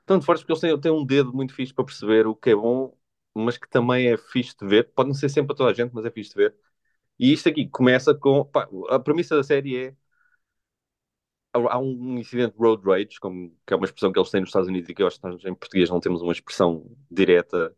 Estão 0.00 0.16
muito 0.16 0.26
fortes 0.26 0.44
porque 0.44 0.52
eles 0.52 0.60
têm, 0.60 0.80
têm 0.80 0.92
um 0.92 1.04
dedo 1.06 1.32
muito 1.34 1.54
fixe 1.54 1.74
para 1.74 1.84
perceber 1.84 2.26
o 2.26 2.36
que 2.36 2.50
é 2.50 2.56
bom, 2.56 2.96
mas 3.34 3.58
que 3.58 3.68
também 3.68 4.08
é 4.08 4.16
fixe 4.18 4.56
de 4.58 4.66
ver. 4.66 4.92
Pode 4.94 5.08
não 5.10 5.14
ser 5.16 5.28
sempre 5.28 5.48
para 5.48 5.56
toda 5.56 5.70
a 5.70 5.74
gente, 5.74 5.92
mas 5.94 6.04
é 6.06 6.10
fixe 6.10 6.30
de 6.30 6.36
ver. 6.36 6.56
E 7.22 7.32
isto 7.32 7.48
aqui 7.48 7.68
começa 7.68 8.12
com, 8.12 8.44
pá, 8.44 8.68
a 8.88 8.98
premissa 8.98 9.36
da 9.36 9.44
série 9.44 9.76
é 9.76 9.94
há 11.52 11.78
um 11.78 12.18
incidente 12.18 12.54
de 12.54 12.58
road 12.58 12.82
rage, 12.84 13.20
como, 13.20 13.56
que 13.64 13.72
é 13.72 13.76
uma 13.76 13.84
expressão 13.84 14.10
que 14.10 14.18
eles 14.18 14.28
têm 14.28 14.40
nos 14.40 14.48
Estados 14.48 14.68
Unidos 14.68 14.88
e 14.88 14.94
que 14.94 15.04
eu 15.04 15.06
acho 15.06 15.20
que 15.20 15.28
nós 15.28 15.44
em 15.44 15.54
português 15.54 15.88
não 15.88 16.00
temos 16.00 16.20
uma 16.20 16.32
expressão 16.32 16.84
direta 17.08 17.72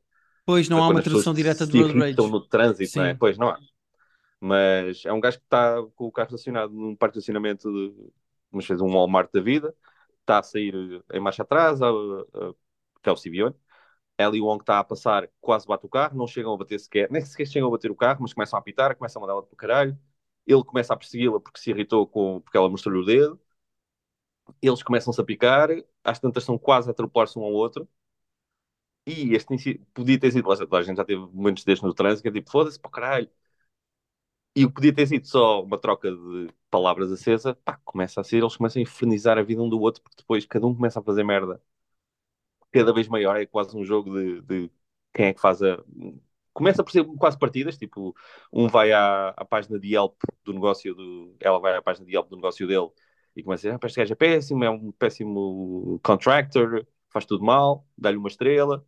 Pois 0.47 0.67
não 0.71 0.83
há 0.83 0.89
uma 0.89 1.03
tradução 1.03 1.35
direta 1.35 1.67
de 1.67 1.79
road 1.79 1.99
rage. 1.99 2.17
no 2.17 2.41
trânsito, 2.41 2.99
não 2.99 3.05
é? 3.05 3.13
Pois 3.13 3.37
não 3.37 3.49
há. 3.51 3.59
Mas 4.41 5.05
é 5.05 5.13
um 5.13 5.21
gajo 5.21 5.37
que 5.39 5.45
está 5.45 5.77
com 5.95 6.07
o 6.07 6.13
carro 6.13 6.29
estacionado 6.29 6.73
num 6.73 6.97
parque 6.97 7.13
de 7.13 7.19
estacionamento 7.19 7.71
de, 7.71 7.95
mas 8.51 8.65
fez 8.65 8.81
um 8.81 8.89
Walmart 8.89 9.31
da 9.31 9.43
vida, 9.43 9.75
está 10.21 10.39
a 10.39 10.43
sair 10.43 10.75
em 11.13 11.21
marcha 11.21 11.43
atrás, 11.43 11.83
a, 11.83 11.91
a, 11.91 12.55
que 13.03 13.11
é 13.11 13.13
o 13.13 13.17
Sibione. 13.17 13.55
Ellie 14.19 14.41
Wong 14.41 14.63
está 14.63 14.79
a 14.79 14.85
passar, 14.85 15.29
quase 15.41 15.67
bate 15.67 15.87
o 15.87 15.89
carro, 15.89 16.17
não 16.17 16.27
chegam 16.27 16.55
a 16.55 16.57
bater 16.57 16.79
sequer, 16.81 17.11
nem 17.11 17.21
sequer 17.25 17.47
chegam 17.47 17.69
a 17.69 17.73
bater 17.73 17.91
o 17.91 17.97
carro, 17.97 18.21
mas 18.23 18.33
começam 18.33 18.57
a 18.59 18.61
apitar, 18.61 18.97
começam 18.97 19.21
a 19.23 19.27
mandá-la 19.27 19.43
para 19.43 19.53
o 19.55 19.57
caralho. 19.57 19.99
Ele 20.47 20.63
começa 20.65 20.93
a 20.95 20.97
persegui-la 20.97 21.41
porque 21.41 21.59
se 21.61 21.71
irritou 21.71 22.07
com, 22.07 22.41
porque 22.41 22.57
ela 22.57 22.69
mostrou-lhe 22.69 23.01
o 23.03 23.05
dedo. 23.07 23.41
Eles 24.63 24.83
começam-se 24.83 25.21
a 25.21 25.25
picar, 25.25 25.69
às 26.03 26.19
tantas 26.19 26.43
são 26.45 26.59
quase 26.59 26.89
a 26.89 26.93
atropelar-se 26.93 27.39
um 27.39 27.43
ao 27.43 27.53
outro. 27.53 27.89
E 29.07 29.35
este 29.35 29.79
podia 29.95 30.19
ter 30.21 30.33
sido, 30.33 30.51
a 30.51 30.83
gente 30.83 30.97
já 30.97 31.05
teve 31.05 31.21
momentos 31.21 31.65
destes 31.65 31.83
no 31.87 31.95
trânsito, 31.95 32.29
é 32.29 32.33
tipo, 32.33 32.51
foda-se 32.51 32.79
para 32.81 32.89
o 32.89 32.93
caralho. 32.93 33.31
E 34.57 34.65
o 34.65 34.69
que 34.69 34.75
podia 34.75 34.95
ter 34.95 35.07
sido 35.07 35.27
só 35.27 35.63
uma 35.63 35.79
troca 35.79 36.11
de 36.11 36.49
palavras 36.71 37.11
acesa, 37.11 37.55
pá, 37.65 37.77
começa 37.85 38.21
a 38.21 38.25
ser, 38.25 38.39
eles 38.39 38.57
começam 38.57 38.81
a 38.81 38.83
infernizar 38.83 39.37
a 39.39 39.43
vida 39.43 39.61
um 39.63 39.69
do 39.69 39.81
outro, 39.81 40.03
porque 40.03 40.17
depois 40.19 40.47
cada 40.47 40.67
um 40.67 40.75
começa 40.75 41.01
a 41.01 41.03
fazer 41.03 41.25
merda 41.25 41.61
cada 42.75 42.93
vez 42.93 43.09
maior, 43.09 43.37
é 43.37 43.47
quase 43.47 43.77
um 43.77 43.85
jogo 43.85 44.11
de, 44.13 44.41
de 44.43 44.71
quem 45.13 45.27
é 45.27 45.35
que 45.35 45.41
faz 45.41 45.63
a. 45.63 45.79
Começa 46.53 46.85
por 46.85 46.93
ser 46.93 47.05
quase 47.19 47.39
partidas, 47.39 47.77
tipo, 47.77 48.15
um 48.53 48.69
vai 48.69 48.93
à, 48.93 49.31
à 49.31 49.45
página 49.45 49.79
de 49.79 49.89
Yelp 49.95 50.17
do 50.45 50.53
negócio 50.53 50.95
do. 50.95 51.37
Ela 51.41 51.59
vai 51.61 51.77
à 51.77 51.83
página 51.83 52.07
de 52.07 52.13
Yelp 52.13 52.29
do 52.29 52.37
negócio 52.37 52.67
dele 52.67 52.91
e 53.37 53.43
começa 53.43 53.69
a 53.69 53.71
dizer: 53.71 53.79
ah, 53.83 53.87
este 53.87 53.97
gajo 54.01 54.13
é 54.13 54.17
péssimo, 54.17 54.65
é 54.65 54.71
um 54.71 54.93
péssimo 54.93 56.01
contractor, 56.03 56.87
faz 57.11 57.27
tudo 57.27 57.45
mal, 57.45 57.87
dá-lhe 57.97 58.17
uma 58.17 58.29
estrela. 58.29 58.85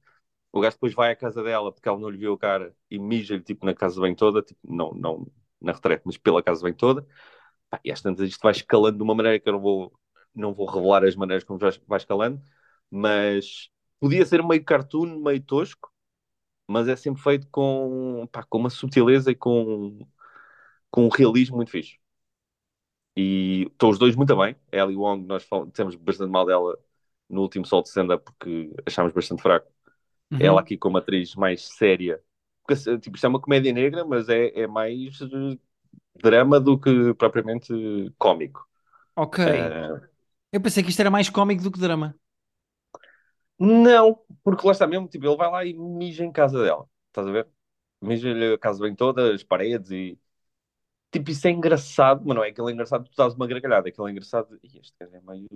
O 0.52 0.60
gajo 0.60 0.76
depois 0.76 0.94
vai 0.94 1.12
à 1.12 1.16
casa 1.16 1.42
dela 1.42 1.72
porque 1.72 1.88
ela 1.88 1.98
não 1.98 2.08
lhe 2.08 2.18
viu 2.18 2.34
a 2.34 2.38
cara 2.38 2.74
e 2.90 2.98
mija-lhe 2.98 3.42
tipo 3.42 3.66
na 3.66 3.74
casa 3.74 4.00
bem 4.00 4.14
toda, 4.14 4.42
tipo, 4.42 4.60
não, 4.64 4.92
não 4.92 5.26
na 5.60 5.72
retrete, 5.72 6.02
mas 6.06 6.16
pela 6.18 6.42
casa 6.42 6.62
bem 6.64 6.74
toda. 6.74 7.06
E 7.84 7.90
às 7.92 8.00
tantas 8.02 8.28
isto 8.28 8.40
vai 8.42 8.52
escalando 8.52 8.98
de 8.98 9.02
uma 9.02 9.14
maneira 9.14 9.38
que 9.40 9.48
eu 9.48 9.52
não 9.52 9.60
vou, 9.60 9.92
não 10.34 10.54
vou 10.54 10.66
revelar 10.66 11.04
as 11.04 11.16
maneiras 11.16 11.44
como 11.44 11.58
vai 11.86 11.98
escalando, 11.98 12.40
mas 12.90 13.70
podia 14.00 14.24
ser 14.26 14.42
meio 14.42 14.64
cartoon, 14.64 15.20
meio 15.22 15.42
tosco, 15.42 15.90
mas 16.68 16.88
é 16.88 16.96
sempre 16.96 17.22
feito 17.22 17.48
com, 17.50 18.26
pá, 18.32 18.44
com 18.44 18.58
uma 18.58 18.70
subtileza 18.70 19.30
e 19.32 19.34
com, 19.36 19.98
com 20.90 21.06
um 21.06 21.10
realismo 21.10 21.56
muito 21.56 21.70
fixe. 21.72 21.98
E 23.16 23.66
estão 23.72 23.88
os 23.90 23.98
dois 23.98 24.14
muito 24.16 24.36
bem. 24.36 24.54
A 24.72 24.76
Ellie 24.76 24.96
Wong, 24.96 25.26
nós 25.26 25.46
dissemos 25.70 25.94
bastante 25.96 26.30
mal 26.30 26.44
dela 26.46 26.78
no 27.28 27.40
último 27.42 27.64
sol 27.66 27.82
de 27.82 27.88
stand-up 27.88 28.24
porque 28.24 28.72
achámos 28.86 29.12
bastante 29.12 29.42
fraco. 29.42 29.70
Uhum. 30.30 30.40
Ela 30.40 30.60
aqui 30.60 30.76
como 30.78 30.98
atriz 30.98 31.34
mais 31.36 31.62
séria. 31.68 32.22
Porque, 32.66 32.98
tipo, 33.00 33.16
isto 33.16 33.26
é 33.26 33.28
uma 33.30 33.40
comédia 33.40 33.72
negra, 33.72 34.04
mas 34.04 34.28
é, 34.28 34.48
é 34.60 34.66
mais 34.66 35.20
eh, 35.22 35.58
drama 36.16 36.60
do 36.60 36.78
que 36.80 37.14
propriamente 37.14 37.72
cómico. 38.18 38.68
Ok. 39.14 39.38
Eh, 39.44 40.00
Eu 40.52 40.60
pensei 40.60 40.82
que 40.82 40.90
isto 40.90 41.00
era 41.00 41.10
mais 41.10 41.28
cómico 41.30 41.62
do 41.62 41.70
que 41.72 41.80
drama. 41.80 42.18
Não, 43.58 44.20
porque 44.42 44.66
lá 44.66 44.72
está 44.72 44.86
mesmo, 44.86 45.08
tipo, 45.08 45.26
ele 45.26 45.36
vai 45.36 45.50
lá 45.50 45.64
e 45.64 45.74
mija 45.74 46.24
em 46.24 46.32
casa 46.32 46.62
dela. 46.62 46.88
Estás 47.08 47.26
a 47.28 47.32
ver? 47.32 47.48
Mija-lhe 48.02 48.54
a 48.54 48.58
casa 48.58 48.82
bem 48.82 48.94
toda, 48.94 49.34
as 49.34 49.42
paredes 49.44 49.90
e... 49.90 50.18
Tipo, 51.10 51.30
isso 51.30 51.46
é 51.48 51.50
engraçado, 51.50 52.22
mas 52.26 52.36
não 52.36 52.44
é 52.44 52.50
aquele 52.50 52.72
engraçado 52.72 53.04
que 53.04 53.10
tu 53.10 53.16
dás 53.16 53.34
uma 53.34 53.46
gargalhada, 53.46 53.88
é 53.88 53.90
aquele 53.92 54.10
engraçado 54.10 54.58
"Ih, 54.62 54.78
este 54.80 54.94
é 55.00 55.20
meio 55.22 55.48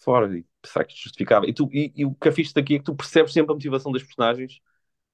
fora, 0.00 0.36
e 0.38 0.44
será 0.64 0.84
que 0.84 0.92
isto 0.94 1.04
justificava? 1.04 1.46
E, 1.46 1.54
tu, 1.54 1.68
e, 1.72 1.92
e 1.96 2.04
o 2.04 2.14
que 2.14 2.28
é 2.28 2.32
fixe 2.32 2.54
daqui 2.54 2.76
é 2.76 2.78
que 2.78 2.84
tu 2.84 2.96
percebes 2.96 3.32
sempre 3.32 3.52
a 3.52 3.54
motivação 3.54 3.92
dos 3.92 4.02
personagens, 4.02 4.60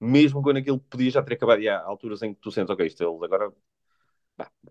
mesmo 0.01 0.43
quando 0.43 0.59
aquilo 0.59 0.81
podia 0.81 1.11
já 1.11 1.23
ter 1.23 1.35
acabado, 1.35 1.63
e 1.63 1.69
há 1.69 1.81
alturas 1.83 2.23
em 2.23 2.35
que 2.35 2.41
tu 2.41 2.51
sentes, 2.53 2.71
ok, 2.71 2.87
isto 2.87 3.03
eles 3.05 3.23
agora 3.23 3.53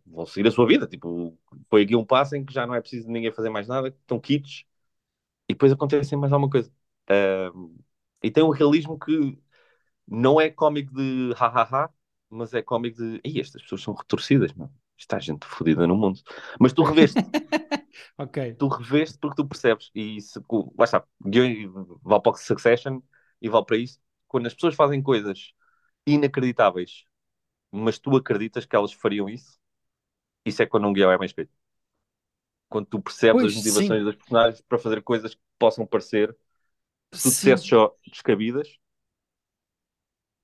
vão 0.06 0.26
seguir 0.26 0.48
a 0.48 0.52
sua 0.52 0.68
vida, 0.68 0.88
tipo, 0.88 1.38
foi 1.70 1.84
aqui 1.84 1.96
um 1.96 2.06
passo 2.06 2.36
em 2.36 2.46
que 2.46 2.54
já 2.54 2.66
não 2.68 2.76
é 2.76 2.82
preciso 2.82 3.10
ninguém 3.10 3.32
fazer 3.32 3.50
mais 3.50 3.68
nada, 3.68 3.90
estão 3.90 4.20
quites, 4.20 4.64
e 5.50 5.54
depois 5.54 5.72
acontece 5.74 6.16
mais 6.18 6.34
alguma 6.34 6.52
coisa. 6.52 6.72
E 8.24 8.32
tem 8.32 8.44
um 8.44 8.50
realismo 8.50 8.98
que 9.00 9.38
não 10.08 10.42
é 10.42 10.50
cómico 10.50 10.94
de 10.96 11.34
ha-ha-ha, 11.36 11.90
mas 12.30 12.54
é 12.54 12.62
cómico 12.62 12.98
de, 13.00 13.22
Ih, 13.26 13.42
estas 13.42 13.62
pessoas 13.64 13.84
são 13.84 13.94
retorcidas, 13.94 14.54
mano. 14.54 14.74
Está 14.98 15.20
gente 15.20 15.46
fodida 15.48 15.88
no 15.88 15.98
mundo. 15.98 16.22
Mas 16.60 16.74
tu 16.74 16.84
reveste, 16.84 17.24
Ok. 18.18 18.38
tu 18.58 18.68
reveste 18.68 19.18
porque 19.20 19.36
tu 19.42 19.48
percebes. 19.48 19.90
E 19.96 20.22
se, 20.22 20.40
lá 20.78 20.86
está, 20.86 21.06
vale 22.04 22.22
para 22.22 22.32
o 22.32 22.36
Succession 22.38 23.02
e 23.42 23.50
vale 23.50 23.66
para 23.66 23.78
isso. 23.78 24.00
Quando 24.28 24.48
as 24.48 24.54
pessoas 24.54 24.76
fazem 24.76 25.02
coisas 25.02 25.54
inacreditáveis, 26.08 27.06
mas 27.72 28.00
tu 28.00 28.16
acreditas 28.18 28.66
que 28.66 28.76
elas 28.76 28.94
fariam 28.94 29.30
isso, 29.30 29.60
isso 30.46 30.64
é 30.64 30.66
quando 30.68 30.88
um 30.88 30.94
guião 30.94 31.12
é 31.12 31.18
bem 31.18 31.26
escrito. 31.28 31.54
Quando 32.70 32.88
tu 32.88 33.02
percebes 33.02 33.44
Pois, 33.44 33.52
as 33.52 33.54
motivações 33.54 34.04
sim. 34.04 34.06
dos 34.06 34.16
personagens 34.16 34.62
para 34.62 34.78
fazer 34.80 35.02
coisas 35.04 35.36
que 35.36 35.42
possam 35.60 35.86
parecer, 35.86 36.36
se 37.12 37.22
tu 37.22 37.32
dissesses 37.32 37.68
só 37.68 37.96
descabidas, 38.12 38.68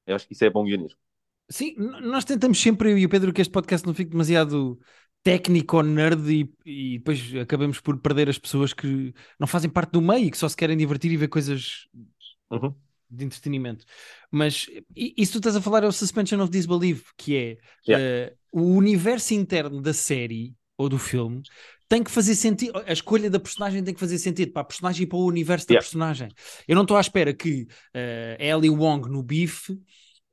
eu 0.05 0.15
acho 0.15 0.27
que 0.27 0.33
isso 0.33 0.45
é 0.45 0.49
bom 0.49 0.63
guionismo. 0.63 0.99
Sim, 1.49 1.75
nós 1.77 2.25
tentamos 2.25 2.59
sempre, 2.61 2.91
eu 2.91 2.97
e 2.97 3.05
o 3.05 3.09
Pedro, 3.09 3.31
que 3.31 3.41
este 3.41 3.51
podcast 3.51 3.85
não 3.87 3.93
fique 3.93 4.11
demasiado 4.11 4.77
técnico 5.23 5.77
ou 5.77 5.83
nerd 5.83 6.29
e, 6.29 6.53
e 6.65 6.97
depois 6.99 7.33
acabamos 7.41 7.79
por 7.79 7.97
perder 7.99 8.29
as 8.29 8.37
pessoas 8.37 8.73
que 8.73 9.13
não 9.39 9.47
fazem 9.47 9.69
parte 9.69 9.91
do 9.91 10.01
meio 10.01 10.25
e 10.25 10.31
que 10.31 10.37
só 10.37 10.47
se 10.49 10.57
querem 10.57 10.75
divertir 10.77 11.11
e 11.11 11.17
ver 11.17 11.29
coisas 11.29 11.87
Uhum. 12.49 12.75
de 13.09 13.25
entretenimento. 13.25 13.85
Mas 14.31 14.67
isso 14.95 15.33
tu 15.33 15.37
estás 15.37 15.55
a 15.55 15.61
falar 15.61 15.83
é 15.83 15.87
o 15.87 15.91
suspension 15.91 16.41
of 16.41 16.51
disbelief, 16.51 17.11
que 17.17 17.37
é 17.37 17.57
eh, 17.89 18.35
o 18.51 18.61
universo 18.75 19.33
interno 19.33 19.81
da 19.81 19.93
série 19.93 20.55
ou 20.77 20.89
do 20.89 20.99
filme 20.99 21.41
tem 21.89 22.03
que 22.03 22.11
fazer 22.11 22.35
sentido, 22.35 22.77
a 22.85 22.91
escolha 22.93 23.29
da 23.29 23.39
personagem 23.39 23.83
tem 23.83 23.93
que 23.93 23.99
fazer 23.99 24.19
sentido 24.19 24.51
para 24.51 24.61
a 24.61 24.65
personagem 24.65 25.03
e 25.03 25.07
para 25.07 25.17
o 25.17 25.25
universo 25.25 25.67
da 25.67 25.73
Yeah. 25.73 25.79
personagem. 25.85 26.29
Eu 26.67 26.75
não 26.75 26.81
estou 26.83 26.97
à 26.97 27.01
espera 27.01 27.33
que 27.33 27.67
eh, 27.93 28.37
Ellie 28.39 28.69
Wong 28.69 29.09
no 29.09 29.23
Beef 29.23 29.69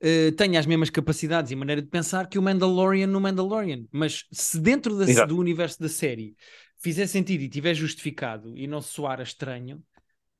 eh, 0.01 0.31
tenha 0.31 0.59
as 0.59 0.65
mesmas 0.65 0.89
capacidades 0.89 1.51
e 1.51 1.55
maneira 1.55 1.81
de 1.81 1.87
pensar 1.87 2.27
que 2.27 2.37
o 2.37 2.41
Mandalorian 2.41 3.07
no 3.07 3.21
Mandalorian, 3.21 3.85
mas 3.91 4.25
se 4.31 4.59
dentro 4.59 4.97
da- 4.97 5.05
do 5.25 5.37
universo 5.37 5.79
da 5.79 5.89
série 5.89 6.35
fizer 6.77 7.07
sentido 7.07 7.41
e 7.41 7.49
tiver 7.49 7.73
justificado 7.73 8.55
e 8.57 8.67
não 8.67 8.81
soar 8.81 9.19
a 9.19 9.23
estranho, 9.23 9.81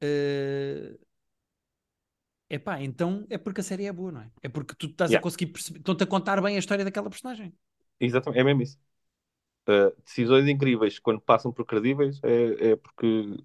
eh, 0.02 0.98
epá, 2.50 2.82
então 2.82 3.26
é 3.30 3.38
porque 3.38 3.62
a 3.62 3.64
série 3.64 3.86
é 3.86 3.94
boa, 3.94 4.12
não 4.12 4.22
é? 4.22 4.32
É 4.44 4.50
porque 4.50 4.76
tu 4.76 4.88
estás 4.88 5.14
a 5.14 5.14
Yeah. 5.14 5.24
conseguir 5.24 5.48
perceber, 5.48 5.80
estão-te 5.80 6.04
a 6.04 6.08
contar 6.08 6.42
bem 6.42 6.56
a 6.56 6.60
história 6.60 6.84
daquela 6.86 7.10
personagem. 7.10 7.54
Exatamente, 8.00 8.40
é 8.42 8.44
mesmo 8.44 8.62
isso. 8.62 8.78
Uh, 9.68 9.96
decisões 10.04 10.48
incríveis, 10.48 11.00
quando 11.00 11.20
passam 11.22 11.52
por 11.52 11.66
credíveis, 11.66 12.20
é, 12.24 12.72
é 12.72 12.76
porque 12.76 13.36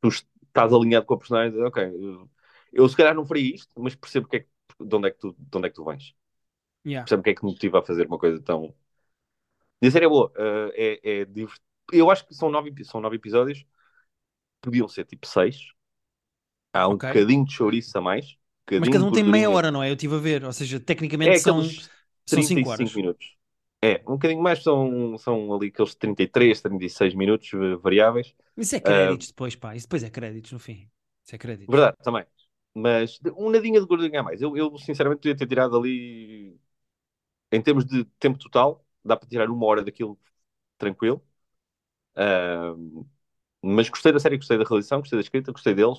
tu 0.00 0.08
estás 0.08 0.72
alinhado 0.72 1.06
com 1.06 1.14
a 1.14 1.18
personagem 1.18 1.50
e 1.50 1.52
dizes, 1.52 1.66
ok, 1.68 1.84
eu, 1.84 2.30
eu 2.72 2.88
se 2.88 2.96
calhar 2.96 3.14
não 3.14 3.26
faria 3.26 3.54
isto, 3.56 3.70
mas 3.80 3.94
percebo 3.96 4.28
que 4.28 4.36
é 4.38 4.40
que- 4.40 4.48
de, 4.80 4.96
onde 4.96 5.08
é 5.08 5.10
que 5.12 5.18
tu, 5.18 5.34
de 5.38 5.58
onde 5.58 5.66
é 5.68 5.70
que 5.70 5.76
tu 5.76 5.84
vens. 5.84 6.14
Yeah. 6.84 7.06
Percebo 7.06 7.20
o 7.22 7.24
que 7.24 7.30
é 7.30 7.34
que 7.36 7.44
me 7.44 7.52
motiva 7.52 7.80
a 7.80 7.84
fazer 7.84 8.06
uma 8.08 8.18
coisa 8.18 8.40
tão. 8.42 8.74
E 9.82 9.86
a 9.86 9.90
série 9.90 10.06
é 10.06 10.08
boa. 10.08 10.30
uh, 10.36 10.70
é, 10.74 11.20
é 11.20 11.24
divert- 11.24 11.60
Eu 11.92 12.10
acho 12.10 12.26
que 12.26 12.34
são 12.34 12.50
nove, 12.50 12.72
são 12.84 13.00
nove 13.00 13.16
episódios, 13.16 13.64
podiam 14.62 14.88
ser 14.88 15.04
tipo 15.06 15.26
seis. 15.26 15.58
Há 16.72 16.88
um 16.88 16.96
Ok. 16.96 17.04
bocadinho 17.04 17.44
de 17.46 17.52
chouriço 17.54 17.96
a 17.98 18.00
mais. 18.02 18.36
Mas 18.78 18.88
cada 18.88 19.04
um 19.04 19.12
tem 19.12 19.22
meia 19.24 19.50
hora, 19.50 19.70
não 19.70 19.82
é? 19.82 19.88
Eu 19.90 19.94
estive 19.94 20.14
a 20.16 20.18
ver, 20.18 20.44
ou 20.44 20.52
seja, 20.52 20.80
tecnicamente 20.80 21.38
É 21.38 21.38
são, 21.38 21.74
são 22.26 22.42
5 22.42 22.68
35 22.68 22.70
horas. 22.70 22.98
minutos. 22.98 23.36
É, 23.84 24.00
um 24.08 24.12
bocadinho 24.12 24.42
mais 24.42 24.62
são, 24.62 25.18
são 25.18 25.54
ali 25.54 25.68
aqueles 25.68 25.94
33, 25.94 26.62
36 26.62 27.14
minutos 27.14 27.52
eh, 27.52 27.76
variáveis. 27.76 28.34
Isso 28.56 28.74
é 28.74 28.80
Uh, 28.80 28.82
créditos 28.82 29.28
depois, 29.28 29.54
pá. 29.54 29.76
Isso 29.76 29.86
depois 29.86 30.02
é 30.02 30.08
créditos 30.08 30.52
no 30.52 30.58
fim. 30.58 30.88
Isso 31.22 31.34
é 31.34 31.38
créditos. 31.38 31.70
verdade, 31.70 31.96
também. 32.02 32.24
Mas 32.74 33.20
um 33.36 33.50
nadinha 33.50 33.78
de 33.78 33.86
gordinha 33.86 34.20
a 34.20 34.22
mais. 34.22 34.40
Eu, 34.40 34.56
eu, 34.56 34.78
sinceramente 34.78 35.20
podia 35.20 35.36
ter 35.36 35.46
tirado 35.46 35.76
ali, 35.76 36.58
em 37.52 37.62
termos 37.62 37.84
de 37.84 38.04
tempo 38.18 38.38
total, 38.38 38.84
dá 39.04 39.16
para 39.16 39.28
tirar 39.28 39.50
uma 39.50 39.66
hora 39.66 39.84
daquilo 39.84 40.18
tranquilo. 40.78 41.22
Uh, 42.16 43.06
mas 43.62 43.88
gostei 43.88 44.12
da 44.12 44.20
série, 44.20 44.36
gostei 44.38 44.58
da 44.58 44.64
realização, 44.64 45.00
gostei 45.00 45.18
da 45.18 45.22
escrita, 45.22 45.52
gostei 45.52 45.74
deles. 45.74 45.98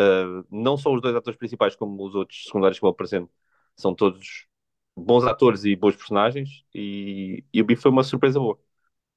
Uh, 0.00 0.44
não 0.50 0.76
só 0.78 0.92
os 0.94 1.02
dois 1.02 1.16
atores 1.16 1.38
principais, 1.38 1.76
como 1.76 2.06
os 2.06 2.14
outros 2.14 2.44
secundários 2.44 2.78
que 2.78 2.82
vão 2.82 2.90
aparecendo, 2.92 3.30
são 3.76 3.94
todos 3.94 4.46
bons 5.00 5.24
atores 5.26 5.64
e 5.64 5.76
bons 5.76 5.96
personagens. 5.96 6.64
E, 6.74 7.44
e 7.52 7.60
o 7.62 7.64
Biff 7.64 7.82
foi 7.82 7.90
uma 7.90 8.04
surpresa 8.04 8.38
boa. 8.40 8.58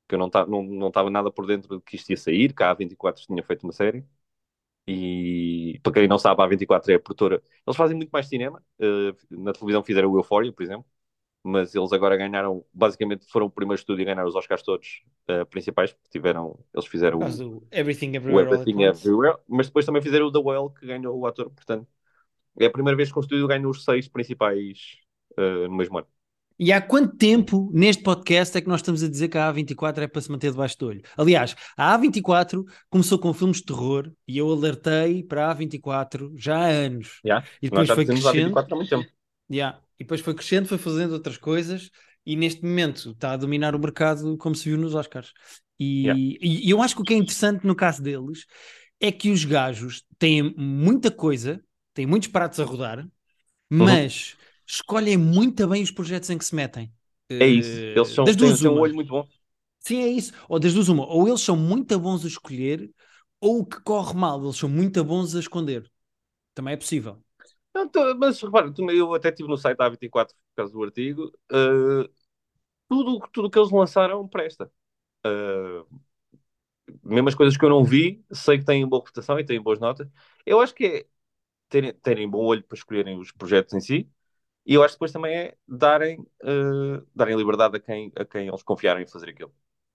Que 0.08 0.16
eu 0.16 0.20
não 0.20 0.28
estava 0.28 0.50
não, 0.50 0.64
não 0.64 0.92
nada 1.10 1.32
por 1.32 1.48
dentro 1.48 1.78
de 1.78 1.84
que 1.84 1.96
isto 1.96 2.10
ia 2.12 2.18
sair, 2.18 2.54
que 2.54 2.64
a 2.64 2.76
A24 2.76 3.16
tinha 3.28 3.44
feito 3.44 3.64
uma 3.64 3.74
série. 3.74 4.06
E 4.88 5.80
para 5.84 5.94
quem 5.94 6.08
não 6.08 6.20
sabe, 6.20 6.42
a 6.42 6.48
A24 6.48 6.90
é 6.90 6.96
a 6.96 7.00
produtora. 7.00 7.44
Eles 7.66 7.78
fazem 7.78 7.96
muito 7.96 8.12
mais 8.12 8.28
cinema. 8.28 8.64
Uh, 8.80 9.16
na 9.44 9.54
televisão 9.54 9.84
fizeram 9.84 10.12
o 10.12 10.18
Euphoria, 10.18 10.54
por 10.54 10.64
exemplo 10.64 10.86
mas 11.44 11.76
eles 11.76 11.92
agora 11.92 12.16
ganharam, 12.16 12.66
basicamente 12.74 13.26
foram 13.30 13.48
o 13.48 13.52
primeiro 13.52 13.78
estúdio 13.78 14.04
a 14.04 14.14
ganhar 14.14 14.26
os 14.26 14.34
Oscars 14.34 14.64
todos 14.64 15.04
uh, 15.30 15.46
principais, 15.48 15.92
porque 15.92 16.10
tiveram, 16.10 16.58
eles 16.74 16.88
fizeram 16.88 17.20
o, 17.20 17.68
Everything 17.70 18.16
Everywhere, 18.16 18.48
o 18.48 18.54
Everything 18.54 18.84
Everywhere, 18.84 19.38
mas 19.48 19.68
depois 19.68 19.86
também 19.86 20.02
fizeram 20.02 20.28
o 20.28 20.32
The 20.32 20.40
Well, 20.40 20.70
que 20.70 20.88
ganhou 20.88 21.20
o 21.20 21.28
ator, 21.28 21.50
portanto, 21.50 21.86
é 22.58 22.66
a 22.66 22.72
primeira 22.72 22.96
vez 22.96 23.12
que 23.12 23.20
um 23.20 23.22
estúdio 23.22 23.48
ganha 23.48 23.68
os 23.68 23.84
seis 23.84 24.08
principais 24.08 25.00
uh, 25.38 25.68
no 25.68 25.76
mesmo 25.76 25.98
ano. 25.98 26.08
E 26.60 26.72
há 26.72 26.80
quanto 26.80 27.18
tempo 27.18 27.72
neste 27.74 28.04
podcast 28.04 28.58
é 28.58 28.62
que 28.62 28.68
nós 28.68 28.80
estamos 28.80 29.04
a 29.04 29.10
dizer 29.10 29.28
que 29.28 29.38
a 29.38 29.52
A24 29.52 30.04
é 30.04 30.08
para 30.08 30.22
se 30.22 30.32
manter 30.32 30.52
debaixo 30.52 30.78
do 30.78 30.88
olho? 30.88 31.02
Aliás, 31.18 31.56
a 31.76 31.98
A24 31.98 32.64
começou 32.90 33.18
com 33.18 33.34
filmes 33.34 33.58
de 33.58 33.66
terror 33.66 34.12
e 34.28 34.38
eu 34.38 34.50
alertei 34.52 35.24
para 35.24 35.50
a 35.50 35.56
A24 35.56 36.32
já 36.38 36.58
há 36.58 36.68
anos. 36.68 37.20
Yeah. 37.26 37.46
E 37.62 37.70
depois 37.70 37.90
foi 37.90 38.06
crescendo. 38.06 38.56
A24 38.56 38.68
há 38.72 38.76
muito 38.76 38.90
tempo. 38.90 39.12
Yeah. 39.52 39.80
E 40.00 40.04
depois 40.04 40.22
foi 40.22 40.34
crescendo, 40.36 40.68
foi 40.68 40.78
fazendo 40.78 41.14
outras 41.14 41.38
coisas 41.38 41.90
e 42.26 42.36
neste 42.36 42.64
momento 42.64 43.12
está 43.12 43.32
a 43.32 43.38
dominar 43.38 43.76
o 43.76 43.80
mercado 43.80 44.38
como 44.38 44.56
se 44.56 44.70
viu 44.70 44.78
nos 44.78 44.94
Oscars. 44.94 45.34
E, 45.80 46.04
yeah. 46.04 46.22
e, 46.22 46.70
eu 46.70 46.82
acho 46.82 46.96
que 46.96 47.02
o 47.02 47.06
que 47.06 47.14
é 47.16 47.18
interessante 47.18 47.66
no 47.66 47.76
caso 47.76 48.02
deles 48.02 48.46
é 49.00 49.12
que 49.12 49.32
os 49.32 49.44
gajos 49.44 50.04
têm 50.18 50.54
muita 50.56 51.10
coisa, 51.12 51.62
têm 51.94 52.06
muitos 52.06 52.30
pratos 52.30 52.60
a 52.60 52.64
rodar, 52.64 53.00
uhum. 53.00 53.10
mas 53.70 54.34
uhum. 54.34 54.44
Escolhem 54.68 55.18
muito 55.18 55.68
bem 55.68 55.84
os 55.84 55.92
projetos 55.92 56.30
em 56.30 56.38
que 56.38 56.46
se 56.46 56.56
metem. 56.56 56.92
É 57.30 57.48
isso, 57.48 57.70
eh, 57.70 57.94
eles 57.96 58.10
são, 58.10 58.26
das 58.26 58.36
duas 58.36 58.60
têm, 58.60 58.70
um 58.70 58.80
olho 58.80 58.96
muito 58.96 59.10
bom. 59.10 59.28
Sim, 59.80 60.02
é 60.04 60.08
isso. 60.08 60.34
Ou 60.48 60.60
das 60.60 60.74
duas 60.74 60.88
uma, 60.88 61.06
ou 61.08 61.28
eles 61.28 61.42
são 61.42 61.58
muito 61.58 61.98
bons 62.00 62.24
a 62.24 62.28
escolher, 62.28 62.90
ou 63.40 63.60
o 63.60 63.66
que 63.66 63.82
corre 63.82 64.14
mal, 64.14 64.42
eles 64.42 64.58
são 64.58 64.70
muito 64.70 65.04
bons 65.04 65.36
a 65.36 65.40
esconder. 65.40 65.92
Também 66.54 66.74
é 66.74 66.78
possível. 66.78 67.22
Não, 67.74 67.90
mas 68.18 68.42
repara, 68.42 68.72
eu 68.92 69.14
até 69.14 69.30
estive 69.30 69.50
no 69.50 69.58
site 69.58 69.78
da 69.78 69.86
A24 69.86 70.34
por 70.36 70.56
causa 70.56 70.72
do 70.72 70.84
artigo. 70.84 71.32
Uh, 71.52 72.08
tudo 72.88 73.20
tudo 73.32 73.50
que 73.50 73.58
eles 73.60 73.72
lançaram 73.72 74.28
presta. 74.28 74.72
Uh, 75.26 75.86
mesmo 77.04 77.30
as 77.30 77.36
coisas 77.36 77.58
que 77.58 77.66
eu 77.66 77.70
não 77.70 77.84
vi, 77.84 78.24
sei 78.32 78.58
que 78.60 78.66
têm 78.66 78.88
boa 78.88 79.02
reputação 79.02 79.40
e 79.40 79.46
têm 79.46 79.62
boas 79.62 79.80
notas. 79.80 80.08
Eu 80.46 80.60
acho 80.60 80.74
que 80.74 80.86
é 80.86 81.06
terem, 81.70 81.94
terem 81.96 82.30
bom 82.30 82.46
olho 82.46 82.64
para 82.64 82.78
escolherem 82.78 83.20
os 83.20 83.32
projetos 83.32 83.74
em 83.74 83.82
si. 83.82 84.10
E 84.66 84.74
eu 84.74 84.84
acho 84.84 84.94
que 84.94 84.98
depois 84.98 85.12
também 85.12 85.36
é 85.36 85.56
darem, 85.68 86.20
uh, 86.20 87.06
darem 87.14 87.36
liberdade 87.36 87.76
a 87.76 87.80
quem, 87.80 88.12
a 88.16 88.24
quem 88.24 88.48
eles 88.48 88.64
confiarem 88.64 89.04
em 89.04 89.08
fazer 89.08 89.30
aquilo. 89.30 89.54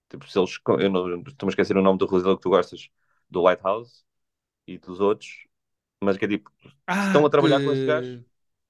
Tipo, 0.08 0.28
se 0.28 0.38
eles, 0.38 0.58
eu 0.66 0.90
não 0.90 1.22
estou-me 1.22 1.50
a 1.50 1.52
esquecer 1.52 1.76
o 1.76 1.82
nome 1.82 1.98
do 1.98 2.06
realizador 2.06 2.36
que 2.36 2.42
tu 2.42 2.50
gostas, 2.50 2.88
do 3.30 3.40
Lighthouse 3.40 4.04
e 4.66 4.78
dos 4.78 5.00
outros, 5.00 5.46
mas 6.02 6.16
que 6.16 6.24
é 6.24 6.28
tipo, 6.28 6.50
ah, 6.86 7.06
estão 7.06 7.24
a 7.24 7.30
trabalhar 7.30 7.62
com 7.62 7.72
esse 7.72 7.86
gajo. 7.86 8.24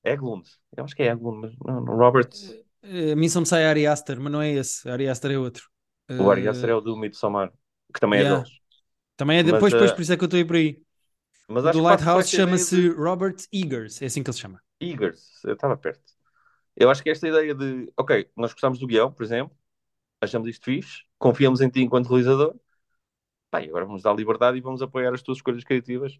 Eglund, 0.05 0.49
eu 0.77 0.85
acho 0.85 0.95
que 0.95 1.03
é 1.03 1.07
Eglund, 1.07 1.41
mas 1.41 1.57
não, 1.59 1.85
Robert. 1.85 2.31
Uh, 2.83 3.13
a 3.13 3.17
mim 3.17 3.29
só 3.29 3.41
me 3.41 3.47
sai 3.47 3.67
Ari 3.67 3.87
Aster, 3.87 4.21
mas 4.21 4.33
não 4.33 4.41
é 4.41 4.53
esse. 4.53 4.89
Ari 4.89 5.09
Aster 5.09 5.33
é 5.33 5.39
outro. 5.39 5.69
Uh, 6.09 6.23
o 6.23 6.31
Ari 6.31 6.47
Aster 6.49 6.71
é 6.71 6.75
o 6.75 6.81
do 6.81 6.97
Midsommar, 6.97 7.53
que 7.93 8.01
também 8.01 8.21
é 8.21 8.23
yeah. 8.23 8.41
é 8.41 8.45
deles. 8.45 8.59
Também 9.17 9.39
é 9.39 9.43
depois, 9.43 9.63
mas, 9.63 9.73
depois, 9.73 9.93
por 9.93 10.03
isso 10.03 10.13
é 10.13 10.17
que 10.17 10.23
eu 10.23 10.27
estou 10.27 10.39
aí 10.39 10.45
por 10.45 10.57
aí. 10.57 10.81
Mas 11.49 11.65
do 11.73 11.83
Lighthouse 11.83 12.31
chama-se 12.31 12.77
de... 12.77 12.89
Robert 12.91 13.37
Eagers, 13.53 14.01
é 14.01 14.07
assim 14.07 14.23
que 14.23 14.31
ele 14.31 14.35
se 14.35 14.41
chama. 14.41 14.63
Eagers, 14.81 15.45
eu 15.45 15.55
estava 15.55 15.77
perto. 15.77 16.13
Eu 16.77 16.91
acho 16.91 17.03
que 17.03 17.11
esta 17.11 17.29
ideia 17.29 17.55
de, 17.55 17.93
ok, 17.97 18.31
nós 18.37 18.53
gostamos 18.53 18.79
do 18.79 18.87
guião, 18.87 19.13
por 19.13 19.25
exemplo, 19.25 19.57
achamos 20.21 20.49
isto 20.49 20.65
fixe, 20.65 21.05
confiamos 21.19 21.61
em 21.61 21.71
ti 21.71 21.83
enquanto 21.83 22.09
realizador, 22.09 22.55
pá, 23.51 23.61
agora 23.61 23.87
vamos 23.87 24.03
dar 24.03 24.15
liberdade 24.15 24.59
e 24.59 24.61
vamos 24.61 24.83
apoiar 24.83 25.15
as 25.15 25.23
tuas 25.23 25.39
escolhas 25.39 25.65
criativas 25.65 26.19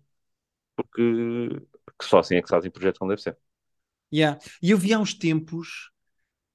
porque, 0.79 1.49
porque 1.85 2.05
só 2.05 2.21
assim 2.21 2.37
é 2.37 2.43
que 2.43 2.49
fazem 2.49 2.71
projetos 2.71 2.99
como 2.99 3.11
deve 3.11 3.23
ser. 3.23 3.37
Yeah. 4.13 4.41
E 4.63 4.71
eu 4.71 4.79
vi 4.79 4.93
há 4.93 4.99
uns 4.99 5.13
tempos, 5.15 5.91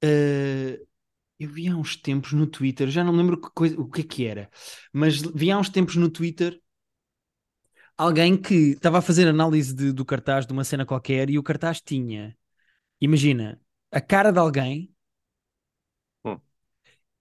uh, 0.04 0.88
eu 1.40 1.50
vi 1.50 1.68
há 1.68 1.76
uns 1.76 1.98
tempos 1.98 2.32
no 2.34 2.48
Twitter, 2.48 2.90
já 2.90 3.04
não 3.04 3.16
lembro 3.16 3.40
que 3.40 3.50
coisa, 3.52 3.80
o 3.80 3.90
que 3.90 4.02
é 4.02 4.04
que 4.04 4.26
era, 4.26 4.50
mas 4.94 5.22
vi 5.22 5.52
há 5.52 5.58
uns 5.58 5.70
tempos 5.70 5.98
no 5.98 6.10
Twitter 6.10 6.60
alguém 8.04 8.38
que 8.38 8.72
estava 8.72 9.00
a 9.00 9.02
fazer 9.02 9.28
análise 9.28 9.74
de, 9.74 9.92
do 9.92 10.06
cartaz 10.06 10.46
de 10.46 10.54
uma 10.54 10.64
cena 10.64 10.86
qualquer 10.86 11.30
e 11.30 11.38
o 11.38 11.44
cartaz 11.44 11.82
tinha, 11.82 12.38
imagina, 13.00 13.60
a 13.92 14.02
cara 14.02 14.32
de 14.32 14.40
alguém 14.40 14.94
hum. 16.26 16.38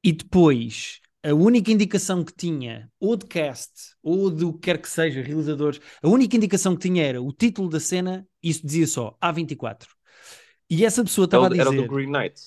e 0.03 0.12
depois 0.12 1.01
a 1.25 1.33
única 1.33 1.71
indicação 1.71 2.25
que 2.25 2.35
tinha, 2.35 2.90
ou 2.99 3.16
de 3.16 3.27
cast, 3.27 3.95
ou 4.03 4.29
do 4.29 4.53
que 4.55 4.61
quer 4.61 4.79
que 4.83 4.88
seja, 4.88 5.23
realizadores, 5.23 5.81
a 6.03 6.09
única 6.09 6.37
indicação 6.37 6.75
que 6.75 6.88
tinha 6.88 7.05
era 7.05 7.23
o 7.23 7.33
título 7.33 7.68
da 7.68 7.79
cena, 7.79 8.27
isso 8.42 8.66
dizia 8.66 8.88
só 8.88 9.16
A24. 9.23 9.87
E 10.68 10.85
essa 10.85 11.05
pessoa 11.05 11.27
estava 11.27 11.47
a 11.47 11.49
dizer. 11.49 11.61
Era 11.61 11.71
do 11.71 11.87
Green 11.87 12.11
Knight. 12.11 12.40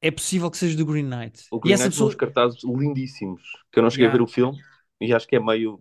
É 0.00 0.10
possível 0.10 0.50
que 0.50 0.56
seja 0.56 0.76
do 0.76 0.84
Green 0.84 1.04
Knight. 1.04 1.44
O 1.50 1.60
Green 1.60 1.70
e 1.70 1.74
essa 1.74 1.84
Knight 1.84 1.94
pessoa... 1.94 2.08
uns 2.08 2.14
cartazes 2.16 2.64
lindíssimos, 2.64 3.42
que 3.70 3.78
eu 3.78 3.82
não 3.82 3.90
cheguei 3.90 4.06
yeah. 4.06 4.14
a 4.14 4.18
ver 4.18 4.24
o 4.24 4.26
filme, 4.26 4.58
e 5.00 5.14
acho 5.14 5.28
que 5.28 5.36
é 5.36 5.40
meio. 5.40 5.80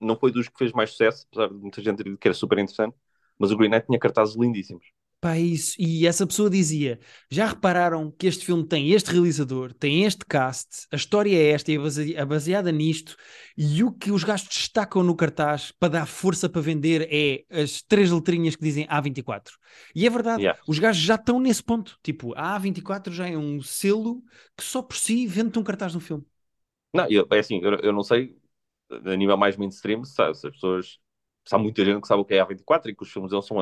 Não 0.00 0.16
foi 0.16 0.32
dos 0.32 0.48
que 0.48 0.58
fez 0.58 0.72
mais 0.72 0.90
sucesso, 0.90 1.26
apesar 1.30 1.48
de 1.48 1.54
muita 1.54 1.82
gente 1.82 2.02
dito 2.02 2.16
que 2.16 2.28
era 2.28 2.34
super 2.34 2.58
interessante, 2.58 2.96
mas 3.38 3.50
o 3.50 3.56
Green 3.56 3.70
Knight 3.70 3.86
tinha 3.86 3.98
cartazes 3.98 4.36
lindíssimos. 4.36 4.84
Pá, 5.20 5.38
isso. 5.38 5.74
E 5.78 6.06
essa 6.06 6.26
pessoa 6.26 6.48
dizia: 6.48 6.98
já 7.30 7.46
repararam 7.46 8.10
que 8.10 8.26
este 8.26 8.44
filme 8.44 8.66
tem 8.66 8.90
este 8.92 9.12
realizador, 9.12 9.74
tem 9.74 10.04
este 10.04 10.24
cast, 10.24 10.86
a 10.90 10.96
história 10.96 11.36
é 11.36 11.50
esta, 11.50 11.70
é 11.70 12.24
baseada 12.24 12.72
nisto, 12.72 13.16
e 13.56 13.84
o 13.84 13.92
que 13.92 14.10
os 14.10 14.24
gajos 14.24 14.48
destacam 14.48 15.02
no 15.02 15.14
cartaz 15.14 15.72
para 15.78 15.90
dar 15.90 16.06
força 16.06 16.48
para 16.48 16.62
vender 16.62 17.06
é 17.10 17.44
as 17.50 17.82
três 17.82 18.10
letrinhas 18.10 18.56
que 18.56 18.64
dizem 18.64 18.86
A24. 18.86 19.50
E 19.94 20.06
é 20.06 20.10
verdade, 20.10 20.42
yeah. 20.42 20.58
os 20.66 20.78
gajos 20.78 21.02
já 21.02 21.16
estão 21.16 21.38
nesse 21.38 21.62
ponto. 21.62 21.98
Tipo, 22.02 22.32
a 22.34 22.58
A24 22.58 23.10
já 23.10 23.28
é 23.28 23.36
um 23.36 23.60
selo 23.60 24.22
que 24.56 24.64
só 24.64 24.80
por 24.80 24.96
si 24.96 25.26
vende 25.26 25.58
um 25.58 25.62
cartaz 25.62 25.92
no 25.92 26.00
filme. 26.00 26.24
Não, 26.94 27.06
eu, 27.10 27.26
é 27.30 27.38
assim, 27.38 27.60
eu, 27.62 27.74
eu 27.80 27.92
não 27.92 28.02
sei, 28.02 28.34
a 28.90 29.16
nível 29.16 29.36
mais 29.36 29.56
mainstream, 29.56 30.04
sabe, 30.04 30.36
se 30.36 30.46
as 30.46 30.52
pessoas 30.52 31.00
há 31.50 31.58
muita 31.58 31.84
gente 31.84 32.00
que 32.00 32.08
sabe 32.08 32.20
o 32.20 32.24
que 32.24 32.34
é 32.34 32.40
a 32.40 32.44
24 32.44 32.90
e 32.90 32.94
que 32.94 33.02
os 33.02 33.10
filmes 33.10 33.30
deles 33.30 33.46
são. 33.46 33.56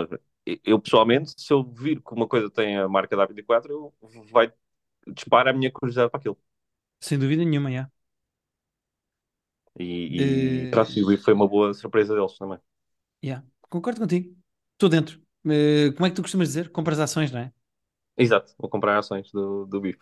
Eu, 0.65 0.81
pessoalmente, 0.81 1.33
se 1.37 1.53
eu 1.53 1.63
vir 1.63 2.03
que 2.03 2.13
uma 2.13 2.27
coisa 2.27 2.51
tem 2.51 2.77
a 2.77 2.89
marca 2.89 3.17
da 3.17 3.27
24 3.27 3.73
eu 3.73 3.95
vai 4.31 4.53
disparar 5.07 5.55
a 5.55 5.57
minha 5.57 5.71
curiosidade 5.71 6.11
para 6.11 6.19
aquilo. 6.19 6.39
Sem 7.01 7.19
dúvida 7.19 7.45
nenhuma, 7.45 7.71
já. 7.71 7.91
E, 9.79 10.17
e, 10.17 10.71
uh... 10.75 11.13
e 11.13 11.17
foi 11.17 11.33
uma 11.33 11.47
boa 11.47 11.73
surpresa 11.73 12.15
deles 12.15 12.37
também. 12.37 12.59
Yeah. 13.25 13.47
Concordo 13.69 14.01
contigo. 14.01 14.37
Estou 14.73 14.89
dentro. 14.89 15.21
Uh, 15.45 15.93
como 15.95 16.07
é 16.07 16.11
que 16.11 16.17
tu 16.17 16.23
costumas 16.23 16.49
dizer? 16.49 16.71
Compras 16.71 16.99
ações, 16.99 17.31
não 17.31 17.41
é? 17.41 17.53
Exato, 18.17 18.53
vou 18.59 18.69
comprar 18.69 18.99
ações 18.99 19.31
do, 19.31 19.65
do 19.67 19.81
BIF. 19.81 19.99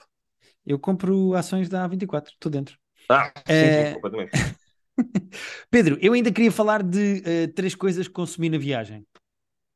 Eu 0.65 0.79
compro 0.79 1.35
ações 1.35 1.69
da 1.69 1.87
A24, 1.87 2.29
estou 2.29 2.51
dentro. 2.51 2.79
Ah, 3.09 3.31
sim, 3.47 3.53
uh... 3.53 3.89
sim, 3.89 3.95
completamente. 3.95 4.31
Pedro, 5.71 5.99
eu 6.01 6.13
ainda 6.13 6.33
queria 6.33 6.53
falar 6.53 6.83
de 6.83 7.23
uh, 7.23 7.53
três 7.55 7.75
coisas 7.75 8.09
que 8.09 8.15
consumi 8.15 8.49
na 8.49 8.59
viagem. 8.59 9.07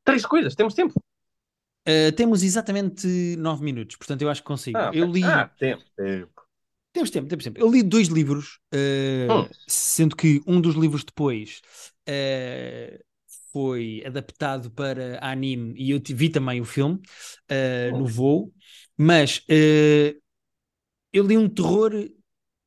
Três 0.03 0.25
coisas? 0.25 0.55
Temos 0.55 0.73
tempo? 0.73 0.93
Uh, 1.87 2.11
temos 2.15 2.43
exatamente 2.43 3.07
nove 3.37 3.63
minutos, 3.63 3.95
portanto 3.95 4.21
eu 4.21 4.29
acho 4.29 4.41
que 4.41 4.47
consigo. 4.47 4.77
Ah, 4.77 4.91
eu 4.93 5.05
li. 5.05 5.23
Ah, 5.23 5.47
tempo, 5.47 5.83
tempo. 5.95 6.41
Temos 6.93 7.09
tempo, 7.09 7.27
temos 7.27 7.43
tempo. 7.43 7.59
Eu 7.59 7.71
li 7.71 7.81
dois 7.81 8.07
livros, 8.07 8.59
uh, 8.73 9.33
hum. 9.33 9.49
sendo 9.67 10.15
que 10.15 10.41
um 10.45 10.59
dos 10.59 10.75
livros 10.75 11.03
depois 11.03 11.61
foi 13.53 14.03
adaptado 14.05 14.69
para 14.71 15.17
anime 15.21 15.73
e 15.77 15.91
eu 15.91 16.01
vi 16.05 16.29
também 16.29 16.59
o 16.59 16.65
filme 16.65 16.99
hum. 17.93 17.99
no 17.99 18.05
voo, 18.05 18.53
mas 18.97 19.45
eu 19.47 21.25
li 21.25 21.37
um 21.37 21.47
terror 21.47 21.93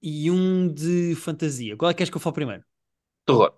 e 0.05 0.31
um 0.31 0.69
de 0.69 1.15
fantasia. 1.15 1.79
Qual 1.79 1.91
é 1.91 1.95
que 1.95 1.99
queres 1.99 2.11
que 2.11 2.17
eu 2.19 2.21
fale 2.21 2.35
primeiro? 2.35 2.63
Terror. 3.25 3.55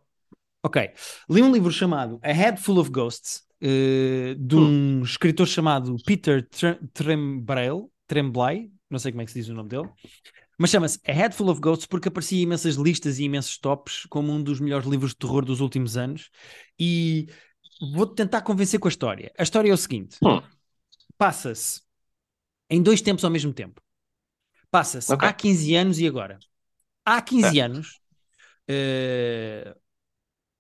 Ok. 0.63 0.91
Li 1.29 1.43
um 1.43 1.53
livro 1.53 1.73
chamado 1.73 2.21
A 2.23 2.33
Head 2.33 2.61
Full 2.61 2.79
of 2.79 2.91
Ghosts, 2.91 3.43
uh, 3.61 4.35
de 4.37 4.55
um 4.55 5.01
hum. 5.01 5.03
escritor 5.03 5.49
chamado 5.49 5.97
Peter 6.07 6.49
Tremblay, 6.95 7.71
Tremblay, 8.07 8.71
não 8.89 9.01
sei 9.01 9.11
como 9.11 9.23
é 9.23 9.25
que 9.25 9.33
se 9.33 9.41
diz 9.41 9.49
o 9.49 9.55
nome 9.55 9.69
dele, 9.69 9.89
mas 10.57 10.71
chama-se 10.71 11.01
A 11.05 11.13
Head 11.13 11.35
Full 11.35 11.51
of 11.51 11.61
Ghosts 11.61 11.87
porque 11.87 12.09
aparecia 12.09 12.41
imensas 12.41 12.77
listas 12.77 13.19
e 13.19 13.25
imensos 13.25 13.59
tops 13.59 14.07
como 14.09 14.33
um 14.33 14.41
dos 14.41 14.61
melhores 14.61 14.87
livros 14.87 15.11
de 15.11 15.17
terror 15.17 15.45
dos 15.45 15.61
últimos 15.61 15.97
anos. 15.97 16.31
E 16.79 17.27
vou-te 17.93 18.15
tentar 18.15 18.43
convencer 18.43 18.79
com 18.79 18.87
a 18.87 18.91
história. 18.91 19.33
A 19.37 19.43
história 19.43 19.69
é 19.69 19.75
o 19.75 19.77
seguinte: 19.77 20.17
Hum. 20.23 20.41
passa-se 21.19 21.83
em 22.71 22.81
dois 22.81 23.03
tempos 23.03 23.25
ao 23.25 23.31
mesmo 23.33 23.53
tempo. 23.53 23.83
Passa-se 24.71 25.15
Ok. 25.15 25.23
há 25.23 25.33
15 25.33 25.75
anos 25.75 25.99
e 25.99 26.07
agora. 26.07 26.39
Há 27.05 27.23
15 27.23 27.59
Certo. 27.59 27.61
anos, 27.61 28.01
eh, 28.69 29.77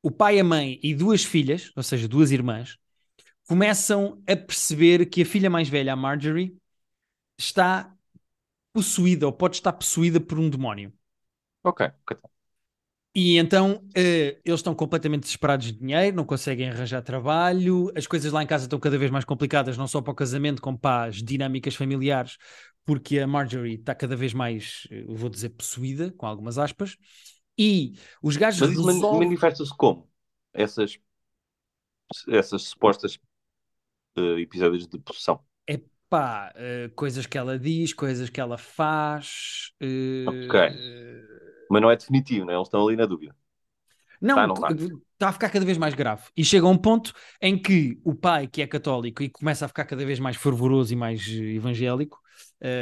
o 0.03 0.11
pai, 0.11 0.41
a 0.41 0.45
mãe 0.45 0.81
e 0.83 0.95
duas 0.95 1.25
filhas, 1.25 1.73
ou 1.77 1.83
seja, 1.83 2.09
duas 2.09 2.31
irmãs, 2.33 2.79
começam 3.49 4.23
a 4.29 4.37
perceber 4.37 5.07
que 5.07 5.23
a 5.23 5.27
filha 5.27 5.51
mais 5.51 5.69
velha, 5.69 5.93
a 5.95 5.97
Marjorie, 5.97 6.57
está 7.39 7.95
possuída 8.73 9.27
ou 9.27 9.33
pode 9.33 9.57
estar 9.57 9.73
possuída 9.73 10.21
por 10.21 10.39
um 10.39 10.51
demónio. 10.51 10.93
Ok, 11.63 11.81
ok. 12.07 12.31
E 13.15 13.39
então 13.39 13.83
eh, 13.95 14.39
eles 14.45 14.61
estão 14.61 14.75
completamente 14.75 15.23
desesperados 15.23 15.67
de 15.67 15.73
dinheiro, 15.73 16.15
não 16.15 16.25
conseguem 16.27 16.69
arranjar 16.69 17.01
trabalho, 17.03 17.91
as 17.97 18.07
coisas 18.07 18.31
lá 18.31 18.43
em 18.43 18.47
casa 18.47 18.65
estão 18.65 18.79
cada 18.79 18.99
vez 18.99 19.11
mais 19.11 19.25
complicadas, 19.25 19.77
não 19.79 19.89
só 19.89 20.03
para 20.03 20.13
o 20.13 20.15
casamento, 20.15 20.61
como 20.61 20.79
para 20.79 21.07
as 21.09 21.17
dinâmicas 21.23 21.75
familiares, 21.75 22.37
porque 22.87 23.21
a 23.21 23.29
Marjorie 23.29 23.77
está 23.77 23.95
cada 23.95 24.17
vez 24.17 24.35
mais, 24.35 24.89
eh, 24.93 25.05
vou 25.09 25.31
dizer, 25.31 25.51
possuída, 25.51 26.13
com 26.13 26.27
algumas 26.27 26.59
aspas, 26.59 26.97
e 27.59 27.95
os 28.23 28.37
gajos 28.39 28.61
Mas 28.61 28.71
isso 28.73 28.87
resolvem. 28.87 29.11
manifesta-se 29.11 29.75
como? 29.77 30.09
Essas, 30.53 30.99
essas 32.29 32.63
supostas 32.63 33.19
eh, 34.17 34.41
episódios 34.41 34.87
de 34.89 34.99
possessão. 35.01 35.45
Pá, 36.09 36.53
eh, 36.55 36.89
coisas 36.95 37.27
que 37.27 37.37
ela 37.37 37.59
diz, 37.59 37.93
coisas 37.93 38.31
que 38.31 38.41
ela 38.41 38.57
faz. 38.57 39.73
eh, 39.81 40.27
Ok. 40.27 40.55
Mas 41.71 41.83
não 41.83 41.91
é 41.91 41.97
definitivo, 41.97 42.45
não 42.47 42.53
é? 42.53 42.57
Eles 42.57 42.67
estão 42.69 42.87
ali 42.87 42.97
na 42.97 43.07
dúvida. 43.07 43.35
Não, 44.21 44.41
Tá, 44.41 44.47
não 44.47 44.55
está 44.55 44.75
tá. 45.19 45.29
a 45.29 45.33
ficar 45.33 45.51
cada 45.51 45.65
vez 45.65 45.77
mais 45.79 45.95
grave. 45.95 46.23
E 46.37 46.45
chega 46.45 46.67
a 46.67 46.71
um 46.71 46.79
ponto 46.79 47.13
em 47.41 47.61
que 47.61 48.01
o 48.05 48.15
pai, 48.15 48.47
que 48.49 48.63
é 48.63 48.67
católico 48.67 49.23
e 49.23 49.29
começa 49.29 49.65
a 49.65 49.69
ficar 49.69 49.85
cada 49.85 50.05
vez 50.05 50.19
mais 50.19 50.37
fervoroso 50.37 50.93
e 50.93 50.97
mais 50.97 51.27
evangélico, 51.29 52.21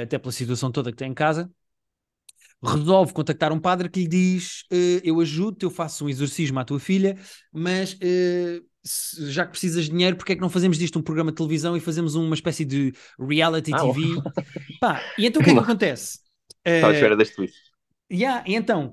até 0.03 0.19
pela 0.19 0.33
situação 0.33 0.71
toda 0.73 0.91
que 0.91 0.97
tem 0.99 1.11
em 1.11 1.15
casa, 1.15 1.51
resolve 2.63 3.13
contactar 3.13 3.53
um 3.53 3.61
padre 3.61 3.89
que 3.89 4.01
lhe 4.01 4.09
diz: 4.09 4.65
eh, 4.71 5.01
Eu 5.05 5.21
ajudo-te, 5.21 5.65
eu 5.65 5.71
faço 5.71 6.05
um 6.05 6.09
exorcismo 6.09 6.59
à 6.59 6.65
tua 6.65 6.81
filha, 6.81 7.17
mas 7.53 7.97
eh, 8.01 8.61
já 9.29 9.45
que 9.45 9.53
precisas 9.53 9.85
de 9.85 9.91
dinheiro, 9.91 10.17
porque 10.17 10.33
é 10.33 10.35
que 10.37 10.41
não 10.43 10.51
fazemos 10.51 10.79
disto 10.79 10.99
um 10.99 11.03
programa 11.03 11.31
de 11.31 11.37
televisão 11.37 11.77
e 11.77 11.81
fazemos 11.81 12.15
uma 12.15 12.35
espécie 12.35 12.65
de 12.65 12.93
reality 13.19 13.73
Ah, 13.73 13.79
TV? 13.81 14.23
Pá, 14.81 15.01
e 15.19 15.27
então 15.27 15.41
o 15.41 15.45
que 15.45 15.51
é 15.51 15.55
que 15.55 15.61
acontece? 15.61 16.21
Estava 16.75 16.93
à 16.93 16.95
Eh, 16.95 16.95
espera 16.95 17.17
deste 17.17 17.37
twist. 17.37 17.75
Yeah, 18.11 18.45
e 18.47 18.55
então, 18.55 18.93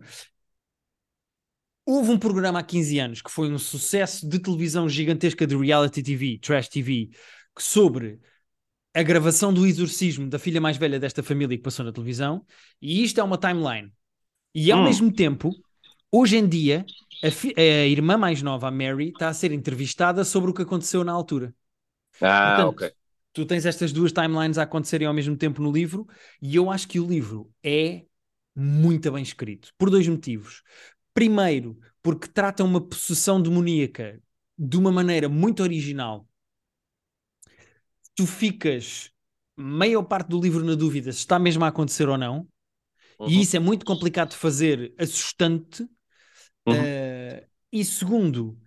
houve 1.85 2.11
um 2.11 2.19
programa 2.19 2.59
há 2.59 2.63
15 2.63 2.99
anos 2.99 3.21
que 3.21 3.31
foi 3.31 3.51
um 3.51 3.57
sucesso 3.57 4.27
de 4.27 4.39
televisão 4.39 4.87
gigantesca 4.87 5.45
de 5.47 5.55
reality 5.55 6.03
TV, 6.03 6.39
Trash 6.39 6.67
TV, 6.69 7.09
que 7.55 7.63
sobre 7.63 8.19
a 8.93 9.03
gravação 9.03 9.53
do 9.53 9.65
exorcismo 9.65 10.27
da 10.29 10.39
filha 10.39 10.61
mais 10.61 10.77
velha 10.77 10.99
desta 10.99 11.23
família 11.23 11.57
que 11.57 11.63
passou 11.63 11.85
na 11.85 11.91
televisão, 11.91 12.45
e 12.81 13.03
isto 13.03 13.19
é 13.19 13.23
uma 13.23 13.37
timeline. 13.37 13.91
E 14.55 14.71
ao 14.71 14.79
Hum. 14.79 14.83
mesmo 14.83 15.11
tempo, 15.13 15.59
hoje 16.11 16.37
em 16.37 16.47
dia, 16.47 16.89
a, 17.23 17.27
a 17.61 17.87
irmã 17.87 18.17
mais 18.17 18.41
nova, 18.41 18.67
a 18.67 18.71
Mary, 18.71 19.09
está 19.09 19.29
a 19.29 19.33
ser 19.33 19.51
entrevistada 19.53 20.23
sobre 20.25 20.51
o 20.51 20.53
que 20.53 20.63
aconteceu 20.63 21.03
na 21.03 21.13
altura. 21.13 21.55
Ah, 22.21 22.65
Portanto, 22.65 22.67
ok. 22.67 22.93
tu 23.33 23.45
tens 23.45 23.65
estas 23.65 23.91
duas 23.93 24.11
timelines 24.11 24.57
a 24.57 24.63
acontecerem 24.63 25.07
ao 25.07 25.13
mesmo 25.13 25.35
tempo 25.37 25.61
no 25.61 25.71
livro, 25.71 26.07
e 26.41 26.55
eu 26.55 26.69
acho 26.71 26.87
que 26.87 26.99
o 26.99 27.07
livro 27.07 27.51
é 27.63 28.05
muito 28.55 29.11
bem 29.11 29.23
escrito, 29.23 29.73
por 29.77 29.89
dois 29.89 30.07
motivos. 30.07 30.63
Primeiro, 31.13 31.79
porque 32.01 32.27
trata 32.27 32.63
uma 32.63 32.81
possessão 32.81 33.41
demoníaca 33.41 34.21
de 34.57 34.77
uma 34.77 34.91
maneira 34.91 35.29
muito 35.29 35.63
original. 35.63 36.27
Tu 38.21 38.27
ficas 38.27 39.11
maior 39.55 40.03
parte 40.03 40.29
do 40.29 40.39
livro 40.39 40.63
na 40.63 40.75
dúvida 40.75 41.11
se 41.11 41.19
está 41.19 41.39
mesmo 41.39 41.65
a 41.65 41.69
acontecer 41.69 42.07
ou 42.07 42.17
não, 42.17 42.47
Uhum. 43.19 43.29
e 43.29 43.41
isso 43.41 43.55
é 43.55 43.59
muito 43.59 43.85
complicado 43.85 44.31
de 44.31 44.35
fazer, 44.37 44.93
assustante. 44.97 45.83
Uhum. 46.65 46.73
Uh, 46.73 47.47
e 47.71 47.85
segundo, 47.85 48.57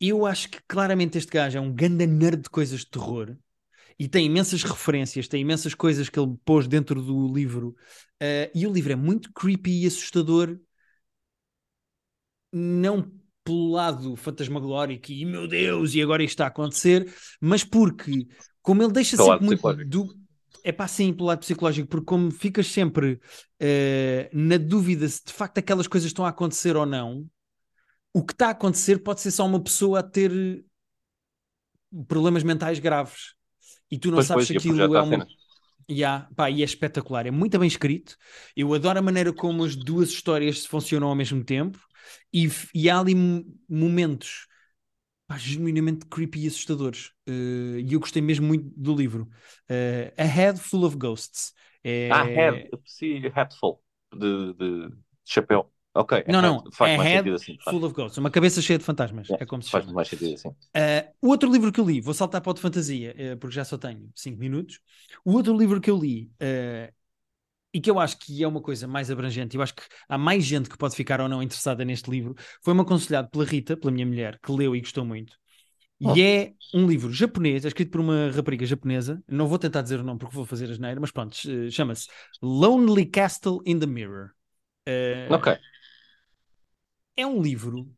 eu 0.00 0.26
acho 0.26 0.48
que 0.48 0.60
claramente 0.66 1.16
este 1.16 1.30
gajo 1.30 1.58
é 1.58 1.60
um 1.60 1.72
ganda 1.72 2.06
nerd 2.06 2.42
de 2.42 2.50
coisas 2.50 2.80
de 2.80 2.86
terror 2.86 3.36
e 3.98 4.08
tem 4.08 4.26
imensas 4.26 4.62
referências, 4.62 5.28
tem 5.28 5.40
imensas 5.40 5.74
coisas 5.74 6.08
que 6.08 6.18
ele 6.18 6.36
pôs 6.44 6.66
dentro 6.66 7.02
do 7.02 7.32
livro. 7.32 7.76
Uh, 8.22 8.50
e 8.54 8.66
o 8.66 8.72
livro 8.72 8.92
é 8.92 8.96
muito 8.96 9.32
creepy 9.32 9.82
e 9.82 9.86
assustador, 9.86 10.58
não 12.52 13.19
pelo 13.44 13.72
lado 13.72 14.16
fantasmagórico 14.16 15.10
e 15.10 15.24
meu 15.24 15.48
Deus, 15.48 15.94
e 15.94 16.02
agora 16.02 16.22
isto 16.22 16.32
está 16.32 16.44
a 16.44 16.48
acontecer, 16.48 17.12
mas 17.40 17.64
porque, 17.64 18.26
como 18.62 18.82
ele 18.82 18.92
deixa 18.92 19.16
Pelo 19.16 19.32
sempre 19.32 19.46
muito. 19.46 20.20
É 20.62 20.72
pá, 20.72 20.86
sim, 20.86 21.12
pelo 21.14 21.28
lado 21.28 21.38
psicológico, 21.38 21.88
porque 21.88 22.04
como 22.04 22.30
ficas 22.30 22.66
sempre 22.66 23.14
uh, 23.14 24.28
na 24.30 24.58
dúvida 24.58 25.08
se 25.08 25.24
de 25.24 25.32
facto 25.32 25.56
aquelas 25.56 25.86
coisas 25.86 26.08
estão 26.08 26.24
a 26.24 26.28
acontecer 26.28 26.76
ou 26.76 26.84
não, 26.84 27.26
o 28.12 28.22
que 28.22 28.34
está 28.34 28.48
a 28.48 28.50
acontecer 28.50 28.98
pode 28.98 29.22
ser 29.22 29.30
só 29.30 29.46
uma 29.46 29.62
pessoa 29.62 30.00
a 30.00 30.02
ter 30.02 30.30
problemas 32.06 32.42
mentais 32.42 32.78
graves 32.78 33.34
e 33.90 33.98
tu 33.98 34.08
não 34.08 34.16
Pois, 34.16 34.26
sabes 34.26 34.46
se 34.48 34.56
aquilo 34.56 34.82
é 34.82 35.02
uma. 35.02 35.26
Yeah, 35.90 36.28
pá, 36.36 36.48
e 36.50 36.62
é 36.62 36.64
espetacular, 36.64 37.26
é 37.26 37.30
muito 37.32 37.58
bem 37.58 37.66
escrito. 37.66 38.16
Eu 38.54 38.72
adoro 38.74 38.98
a 38.98 39.02
maneira 39.02 39.32
como 39.32 39.64
as 39.64 39.74
duas 39.74 40.10
histórias 40.10 40.64
funcionam 40.64 41.08
ao 41.08 41.16
mesmo 41.16 41.42
tempo 41.42 41.80
e, 42.32 42.48
e 42.74 42.90
há 42.90 42.98
ali 42.98 43.14
mo- 43.14 43.44
momentos 43.68 44.46
pá, 45.26 45.38
genuinamente 45.38 46.06
creepy 46.06 46.44
e 46.44 46.48
assustadores. 46.48 47.12
Eh, 47.26 47.80
e 47.86 47.92
eu 47.94 48.00
gostei 48.00 48.22
mesmo 48.22 48.46
muito 48.46 48.70
do 48.76 48.94
livro. 48.94 49.28
Eh, 49.68 50.12
a 50.16 50.24
Head 50.24 50.60
Full 50.60 50.84
of 50.84 50.96
Ghosts. 50.96 51.54
É... 51.84 52.10
Ah, 52.10 52.24
head. 52.24 52.68
Eu 52.72 52.78
percebi 52.78 53.28
hatful. 53.34 53.82
De, 54.12 54.52
de, 54.54 54.96
chapéu. 55.24 55.72
Ok. 55.94 56.12
a 56.18 56.32
Não, 56.32 56.42
não, 56.42 56.64
Faz 56.72 56.92
a 56.92 56.96
mais 56.96 57.08
Head 57.08 57.10
sentido 57.10 57.34
assim. 57.36 57.58
Faz, 57.64 57.76
Full 57.76 57.84
of 57.84 57.94
Ghosts. 57.94 58.18
Uma 58.18 58.30
cabeça 58.30 58.62
cheia 58.62 58.78
de 58.78 58.84
fantasmas, 58.84 59.28
Yeah, 59.28 59.38
é 59.38 59.46
como 59.46 59.62
se 59.62 59.70
faz 59.70 59.86
chama. 59.86 59.92
mais 59.92 60.08
sentido 60.08 60.34
assim. 60.34 60.54
Uh, 60.76 61.10
o 61.22 61.28
outro 61.30 61.50
livro 61.52 61.72
que 61.72 61.80
eu 61.80 61.86
li, 61.86 62.00
vou 62.00 62.14
saltar 62.14 62.40
para 62.40 62.50
o 62.50 62.54
de 62.54 62.60
fantasia, 62.60 63.14
uh, 63.34 63.38
porque 63.38 63.54
já 63.56 63.64
só 63.64 63.76
tenho 63.78 64.10
5 64.14 64.38
minutos. 64.38 64.80
O 65.24 65.32
outro 65.34 65.56
livro 65.56 65.80
que 65.80 65.90
eu 65.90 65.98
li, 65.98 66.32
uh, 66.42 66.92
e 67.72 67.80
que 67.80 67.90
eu 67.90 67.98
acho 67.98 68.18
que 68.18 68.42
é 68.42 68.48
uma 68.48 68.60
coisa 68.60 68.86
mais 68.86 69.10
abrangente, 69.10 69.56
eu 69.56 69.62
acho 69.62 69.74
que 69.74 69.82
há 70.08 70.18
mais 70.18 70.44
gente 70.44 70.68
que 70.68 70.76
pode 70.76 70.96
ficar 70.96 71.20
ou 71.20 71.28
não 71.28 71.42
interessada 71.42 71.84
neste 71.84 72.10
livro, 72.10 72.34
foi-me 72.62 72.80
aconselhado 72.80 73.28
pela 73.30 73.44
Rita, 73.44 73.76
pela 73.76 73.92
minha 73.92 74.06
mulher, 74.06 74.38
que 74.42 74.50
leu 74.52 74.74
e 74.74 74.80
gostou 74.80 75.04
muito. 75.04 75.34
Oh. 76.02 76.16
E 76.16 76.22
é 76.22 76.52
um 76.74 76.86
livro 76.86 77.12
japonês, 77.12 77.64
é 77.64 77.68
escrito 77.68 77.90
por 77.90 78.00
uma 78.00 78.30
rapariga 78.30 78.64
japonesa. 78.64 79.22
Não 79.28 79.46
vou 79.46 79.58
tentar 79.58 79.82
dizer 79.82 80.00
o 80.00 80.02
nome 80.02 80.18
porque 80.18 80.34
vou 80.34 80.46
fazer 80.46 80.70
asneira, 80.70 80.98
mas 80.98 81.10
pronto, 81.10 81.34
uh, 81.34 81.70
chama-se 81.70 82.08
Lonely 82.42 83.06
Castle 83.06 83.60
in 83.66 83.78
the 83.78 83.86
Mirror. 83.86 84.30
Uh, 84.88 85.34
Ok. 85.34 85.58
é 87.16 87.26
um 87.26 87.40
livro 87.40 87.94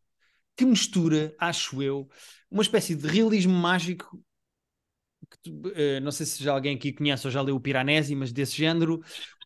que 0.56 0.64
mistura, 0.66 1.34
acho 1.38 1.82
eu, 1.82 2.08
uma 2.50 2.62
espécie 2.62 2.94
de 2.94 3.06
realismo 3.06 3.54
mágico. 3.54 4.22
Eh, 5.74 6.00
não 6.00 6.10
sei 6.10 6.26
se 6.26 6.42
já 6.42 6.52
alguém 6.52 6.76
aqui 6.76 6.92
conhece 6.92 7.26
ou 7.26 7.30
já 7.30 7.40
leu 7.40 7.56
o 7.56 7.60
Piranesi, 7.60 8.14
mas 8.14 8.32
desse 8.32 8.56
género, 8.56 9.02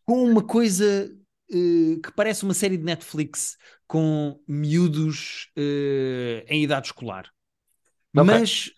com 0.07 0.25
uma 0.25 0.43
coisa 0.43 1.13
eh, 1.51 2.01
que 2.03 2.13
parece 2.15 2.45
uma 2.45 2.55
série 2.55 2.77
de 2.77 2.85
Netflix 2.85 3.59
com 3.87 4.41
miúdos 4.49 5.51
eh, 5.57 6.45
em 6.49 6.63
idade 6.63 6.87
escolar. 6.87 7.31
Ok. 8.17 8.25
Mas 8.25 8.71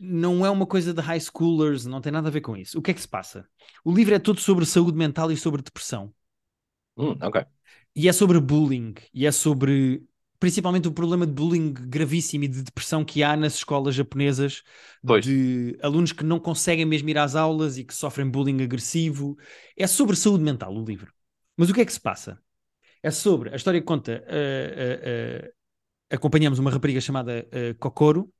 não 0.00 0.44
é 0.44 0.50
uma 0.50 0.66
coisa 0.66 0.94
de 0.94 1.00
high 1.00 1.20
schoolers, 1.20 1.84
não 1.84 2.00
tem 2.00 2.10
nada 2.10 2.28
a 2.28 2.30
ver 2.30 2.40
com 2.40 2.56
isso. 2.56 2.78
O 2.78 2.82
que 2.82 2.90
é 2.90 2.94
que 2.94 3.00
se 3.00 3.08
passa? 3.08 3.46
O 3.84 3.92
livro 3.92 4.14
é 4.14 4.18
todo 4.18 4.40
sobre 4.40 4.64
saúde 4.64 4.96
mental 4.96 5.30
e 5.30 5.36
sobre 5.36 5.62
depressão. 5.62 6.12
Hum, 6.96 7.16
ok. 7.20 7.44
E 7.94 8.08
é 8.08 8.12
sobre 8.12 8.40
bullying, 8.40 8.94
e 9.12 9.26
é 9.26 9.32
sobre 9.32 10.02
principalmente 10.40 10.88
o 10.88 10.92
problema 10.92 11.26
de 11.26 11.32
bullying 11.32 11.72
gravíssimo 11.72 12.44
e 12.44 12.48
de 12.48 12.62
depressão 12.62 13.04
que 13.04 13.22
há 13.22 13.36
nas 13.36 13.56
escolas 13.56 13.94
japonesas, 13.94 14.62
Pois. 15.06 15.24
de 15.24 15.78
alunos 15.82 16.12
que 16.12 16.24
não 16.24 16.40
conseguem 16.40 16.86
mesmo 16.86 17.10
ir 17.10 17.18
às 17.18 17.36
aulas 17.36 17.76
e 17.76 17.84
que 17.84 17.94
sofrem 17.94 18.28
bullying 18.28 18.62
agressivo. 18.62 19.36
É 19.76 19.86
sobre 19.86 20.16
saúde 20.16 20.42
mental 20.42 20.74
o 20.74 20.84
livro. 20.84 21.12
Mas 21.56 21.68
o 21.68 21.74
que 21.74 21.82
é 21.82 21.84
que 21.84 21.92
se 21.92 22.00
passa? 22.00 22.40
É 23.02 23.10
sobre 23.10 23.50
a 23.50 23.56
história 23.56 23.80
conta. 23.82 24.24
uh, 24.26 25.44
uh, 25.44 25.46
uh, 25.46 25.52
acompanhamos 26.10 26.58
uma 26.58 26.70
rapariga 26.70 27.00
chamada 27.00 27.46
Kokoro. 27.78 28.32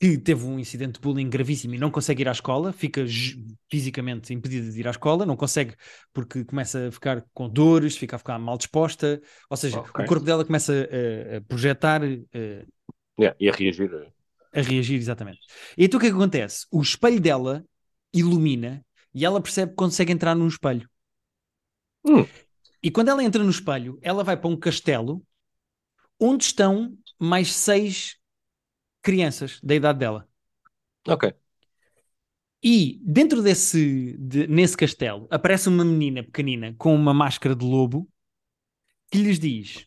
Que 0.00 0.18
teve 0.18 0.44
um 0.44 0.58
incidente 0.58 0.94
de 0.94 1.00
bullying 1.00 1.30
gravíssimo 1.30 1.74
e 1.74 1.78
não 1.78 1.90
consegue 1.90 2.22
ir 2.22 2.28
à 2.28 2.32
escola, 2.32 2.72
fica 2.72 3.04
fisicamente 3.70 4.34
impedida 4.34 4.70
de 4.70 4.80
ir 4.80 4.88
à 4.88 4.90
escola, 4.90 5.24
não 5.24 5.36
consegue 5.36 5.76
porque 6.12 6.44
começa 6.44 6.88
a 6.88 6.92
ficar 6.92 7.24
com 7.32 7.48
dores, 7.48 7.96
fica 7.96 8.16
a 8.16 8.18
ficar 8.18 8.38
mal 8.38 8.58
disposta, 8.58 9.20
ou 9.48 9.56
seja, 9.56 9.80
Ok. 9.80 9.98
o 9.98 10.04
corpo 10.04 10.24
dela 10.24 10.44
começa 10.44 10.72
a, 10.72 11.36
a 11.38 11.40
projetar, 11.42 12.02
a, 12.02 12.06
Yeah, 13.18 13.34
e 13.40 13.48
a 13.48 13.52
reagir. 13.52 13.90
eh, 13.94 14.12
a 14.52 14.60
reagir 14.62 14.96
exatamente. 14.98 15.40
E 15.76 15.84
então 15.84 15.98
o 15.98 16.00
que 16.00 16.06
é 16.06 16.10
que 16.10 16.16
acontece? 16.16 16.66
O 16.70 16.80
espelho 16.82 17.20
dela 17.20 17.64
ilumina 18.12 18.84
e 19.14 19.24
ela 19.24 19.40
percebe 19.42 19.70
que 19.70 19.76
consegue 19.76 20.12
entrar 20.12 20.34
num 20.34 20.48
espelho. 20.48 20.88
Hum. 22.04 22.26
E 22.82 22.90
quando 22.90 23.08
ela 23.08 23.22
entra 23.24 23.42
no 23.42 23.50
espelho, 23.50 23.98
ela 24.02 24.24
vai 24.24 24.36
para 24.36 24.48
um 24.48 24.56
castelo 24.56 25.22
onde 26.20 26.44
estão 26.44 26.96
mais 27.18 27.52
seis 27.52 28.16
crianças 29.02 29.60
da 29.62 29.74
idade 29.74 29.98
dela. 30.00 30.28
Ok. 31.06 31.24
E 32.64 33.00
dentro 33.04 33.42
desse, 33.42 34.16
de- 34.18 34.46
nesse 34.46 34.76
castelo 34.76 35.26
aparece 35.30 35.68
uma 35.68 35.84
menina 35.84 36.22
pequenina 36.22 36.74
com 36.78 36.94
uma 36.94 37.12
máscara 37.12 37.56
de 37.56 37.64
lobo 37.64 38.08
que 39.10 39.18
lhes 39.18 39.38
diz: 39.38 39.86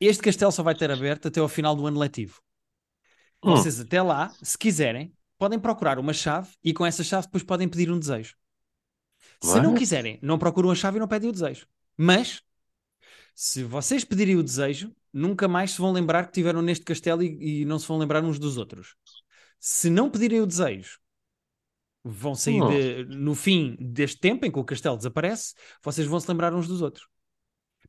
Este 0.00 0.22
castelo 0.24 0.52
só 0.52 0.62
vai 0.64 0.74
ter 0.74 0.90
aberto 0.90 1.28
até 1.28 1.40
ao 1.40 1.48
final 1.48 1.76
do 1.76 1.86
ano 1.86 1.98
letivo. 2.00 2.40
Hum. 3.42 3.52
Vocês 3.54 3.80
até 3.80 4.02
lá, 4.02 4.34
se 4.42 4.58
quiserem, 4.58 5.12
podem 5.38 5.58
procurar 5.58 5.98
uma 5.98 6.12
chave 6.12 6.50
e 6.62 6.72
com 6.74 6.84
essa 6.84 7.02
chave 7.04 7.26
depois 7.26 7.42
podem 7.42 7.68
pedir 7.68 7.90
um 7.90 7.98
desejo. 7.98 8.34
Se 9.40 9.60
não 9.60 9.72
What? 9.72 9.78
quiserem, 9.78 10.18
não 10.22 10.38
procuram 10.38 10.70
a 10.70 10.74
chave 10.74 10.96
e 10.98 11.00
não 11.00 11.08
pedem 11.08 11.28
o 11.30 11.32
desejo. 11.32 11.66
Mas, 11.96 12.42
se 13.36 13.64
vocês 13.64 14.04
pedirem 14.04 14.36
o 14.36 14.44
desejo, 14.44 14.96
nunca 15.14 15.48
mais 15.48 15.72
se 15.72 15.80
vão 15.80 15.92
lembrar 15.92 16.24
que 16.24 16.30
estiveram 16.30 16.62
neste 16.62 16.86
castelo 16.86 17.22
e, 17.24 17.62
e 17.62 17.66
não 17.66 17.78
se 17.80 17.88
vão 17.88 17.98
lembrar 17.98 18.24
uns 18.24 18.40
dos 18.40 18.58
outros. 18.58 18.96
Se 19.60 19.90
não 19.90 20.10
pedirem 20.10 20.42
o 20.42 20.46
desejo, 20.46 21.00
vão 22.04 22.34
sair 22.34 22.62
Hum. 22.62 22.88
de- 23.04 23.04
no 23.06 23.34
fim 23.34 23.76
deste 23.80 24.18
tempo 24.20 24.46
em 24.46 24.50
que 24.52 24.58
o 24.58 24.64
castelo 24.64 24.96
desaparece, 24.96 25.54
vocês 25.82 26.06
vão 26.06 26.20
se 26.20 26.28
lembrar 26.30 26.54
uns 26.54 26.68
dos 26.68 26.80
outros. 26.82 27.06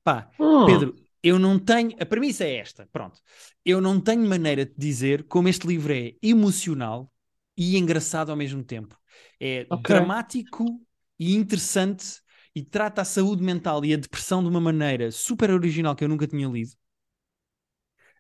Pá, 0.03 0.29
Hum. 0.39 0.65
Pedro, 0.65 0.95
eu 1.23 1.39
não 1.39 1.59
tenho. 1.59 1.95
A 2.01 2.05
premissa 2.05 2.45
é 2.45 2.57
esta, 2.57 2.87
pronto. 2.91 3.21
Eu 3.65 3.81
não 3.81 4.01
tenho 4.01 4.27
maneira 4.27 4.65
de 4.65 4.73
dizer 4.77 5.25
como 5.25 5.49
este 5.49 5.67
livro 5.67 5.93
é 5.93 6.13
emocional 6.21 7.11
e 7.57 7.77
engraçado 7.77 8.31
ao 8.31 8.37
mesmo 8.37 8.63
tempo. 8.63 8.97
É 9.39 9.65
Ok. 9.69 9.91
dramático 9.91 10.81
e 11.19 11.35
interessante 11.35 12.21
e 12.58 12.64
trata 12.64 13.01
a 13.01 13.05
saúde 13.05 13.43
mental 13.43 13.84
e 13.86 13.93
a 13.93 13.97
depressão 13.97 14.41
de 14.43 14.49
uma 14.49 14.62
maneira 14.62 15.12
super 15.12 15.51
original 15.51 15.95
que 15.95 16.03
eu 16.03 16.10
nunca 16.10 16.28
tinha 16.28 16.47
lido. 16.47 16.72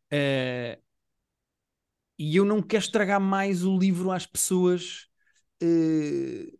Eh, 0.09 0.77
e 2.17 2.35
eu 2.35 2.45
não 2.45 2.61
quero 2.61 2.83
estragar 2.83 3.19
mais 3.19 3.63
o 3.63 3.77
livro 3.77 4.11
às 4.11 4.25
pessoas. 4.25 5.07
eh, 5.61 6.51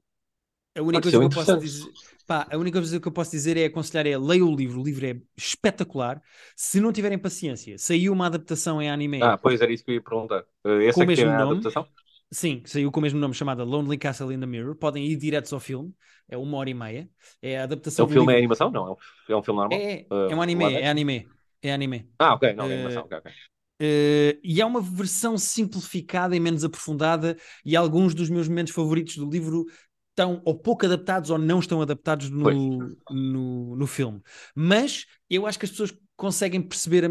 a 0.75 0.81
única 0.83 1.03
coisa 1.03 1.19
que 1.19 1.25
eu 1.25 1.31
posso 1.31 1.57
dizer. 1.57 1.93
Pá, 2.27 2.47
a 2.51 2.57
única 2.57 2.79
coisa 2.79 2.99
que 2.99 3.07
eu 3.07 3.11
posso 3.11 3.31
dizer 3.31 3.57
é 3.57 3.65
aconselhar 3.65 4.05
é 4.07 4.17
leiam 4.17 4.49
o 4.51 4.55
livro, 4.55 4.81
o 4.81 4.83
livro 4.85 5.05
é 5.07 5.21
espetacular. 5.37 6.21
Se 6.55 6.79
não 6.81 6.91
tiverem 6.93 7.17
paciência, 7.19 7.77
saiu 7.79 8.13
uma 8.13 8.27
adaptação 8.27 8.81
em 8.81 8.89
anime 8.89 9.17
Ah, 9.19 9.37
pois 9.37 9.61
era 9.61 9.71
isso 9.71 9.83
que 9.83 9.91
eu 9.91 9.95
ia 9.95 10.01
perguntar. 10.03 10.43
Uh, 10.63 10.81
Esse 10.81 11.03
Com 11.03 11.03
é 11.03 11.07
o 11.07 11.07
mesmo 11.07 11.29
a 11.39 11.43
nome. 11.43 11.43
adaptação? 11.43 11.87
Sim, 12.31 12.61
saiu 12.65 12.91
com 12.91 12.99
o 12.99 13.03
mesmo 13.03 13.19
nome 13.19 13.33
chamada 13.33 13.63
Lonely 13.63 13.97
Castle 13.97 14.31
in 14.33 14.39
the 14.39 14.45
Mirror. 14.45 14.75
Podem 14.75 15.05
ir 15.07 15.15
diretos 15.15 15.53
ao 15.53 15.59
filme, 15.59 15.93
é 16.27 16.37
uma 16.37 16.57
hora 16.57 16.69
e 16.69 16.73
meia. 16.73 17.09
É 17.41 17.59
a 17.59 17.63
É 17.97 18.03
adaptação 18.03 18.03
um 18.03 18.07
do 18.07 18.15
filme, 18.15 18.33
é 18.33 18.37
livro. 18.37 18.37
animação? 18.37 18.71
Não, 18.71 18.87
é 18.87 18.91
um, 18.91 18.95
é 19.29 19.35
um 19.35 19.43
filme 19.43 19.59
normal? 19.59 19.85
É, 19.85 20.07
Uh, 20.11 20.31
é 20.31 20.35
um 20.35 20.41
anime, 20.41 20.75
é 20.77 20.89
anime, 20.89 21.33
é 21.61 21.73
anime. 21.73 22.09
Ah, 22.19 22.33
ok, 22.35 22.53
não, 22.53 22.69
é 22.71 22.73
Eh, 22.73 22.75
animação, 22.75 23.03
ok, 23.05 23.17
ok. 23.17 23.31
Eh, 23.79 24.39
e 24.43 24.61
é 24.61 24.65
uma 24.65 24.81
versão 24.81 25.37
simplificada 25.37 26.35
e 26.35 26.39
menos 26.39 26.63
aprofundada, 26.63 27.37
e 27.65 27.75
alguns 27.75 28.13
dos 28.15 28.29
meus 28.29 28.47
momentos 28.47 28.73
favoritos 28.73 29.17
do 29.17 29.29
livro 29.29 29.65
estão 30.11 30.41
ou 30.45 30.57
pouco 30.59 30.85
adaptados 30.85 31.29
ou 31.31 31.37
não 31.37 31.59
estão 31.59 31.81
adaptados 31.81 32.29
no, 32.29 32.97
no, 33.09 33.75
no 33.75 33.87
filme. 33.87 34.21
Mas 34.55 35.05
eu 35.29 35.45
acho 35.47 35.59
que 35.59 35.65
as 35.65 35.71
pessoas 35.71 35.93
conseguem 36.15 36.61
perceber, 36.61 37.09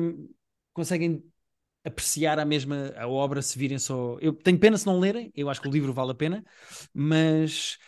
conseguem 0.72 1.24
apreciar 1.86 2.38
a 2.38 2.44
mesma 2.44 2.92
a 2.96 3.06
obra 3.08 3.40
se 3.40 3.58
virem 3.58 3.78
só. 3.78 4.18
Eu 4.20 4.32
tenho 4.32 4.58
pena 4.58 4.76
se 4.76 4.86
não 4.86 4.98
lerem, 4.98 5.32
eu 5.34 5.48
acho 5.48 5.60
que 5.60 5.68
o 5.68 5.72
livro 5.72 5.92
vale 5.92 6.12
a 6.12 6.14
pena, 6.14 6.44
mas 6.92 7.78